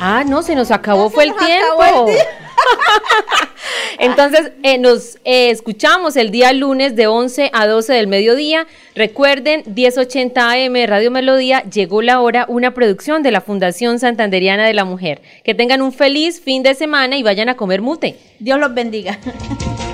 Ah, 0.00 0.24
no, 0.26 0.42
se 0.42 0.54
nos 0.54 0.70
acabó, 0.70 1.10
fue 1.10 1.24
el 1.24 1.34
tiempo. 1.34 2.08
el 2.08 2.18
Entonces, 3.98 4.52
eh, 4.62 4.78
nos 4.78 5.16
eh, 5.24 5.50
escuchamos 5.50 6.16
el 6.16 6.30
día 6.30 6.52
lunes 6.52 6.96
de 6.96 7.06
11 7.06 7.50
a 7.52 7.66
12 7.66 7.92
del 7.92 8.06
mediodía. 8.06 8.66
Recuerden, 8.94 9.62
1080 9.66 10.52
AM 10.52 10.74
Radio 10.86 11.10
Melodía, 11.10 11.62
llegó 11.64 12.02
la 12.02 12.20
hora, 12.20 12.46
una 12.48 12.74
producción 12.74 13.22
de 13.22 13.30
la 13.30 13.40
Fundación 13.40 13.98
Santanderiana 13.98 14.66
de 14.66 14.74
la 14.74 14.84
Mujer. 14.84 15.22
Que 15.42 15.54
tengan 15.54 15.82
un 15.82 15.92
feliz 15.92 16.40
fin 16.40 16.62
de 16.62 16.74
semana 16.74 17.16
y 17.16 17.22
vayan 17.22 17.48
a 17.48 17.56
comer 17.56 17.82
mute. 17.82 18.16
Dios 18.38 18.58
los 18.58 18.74
bendiga. 18.74 19.18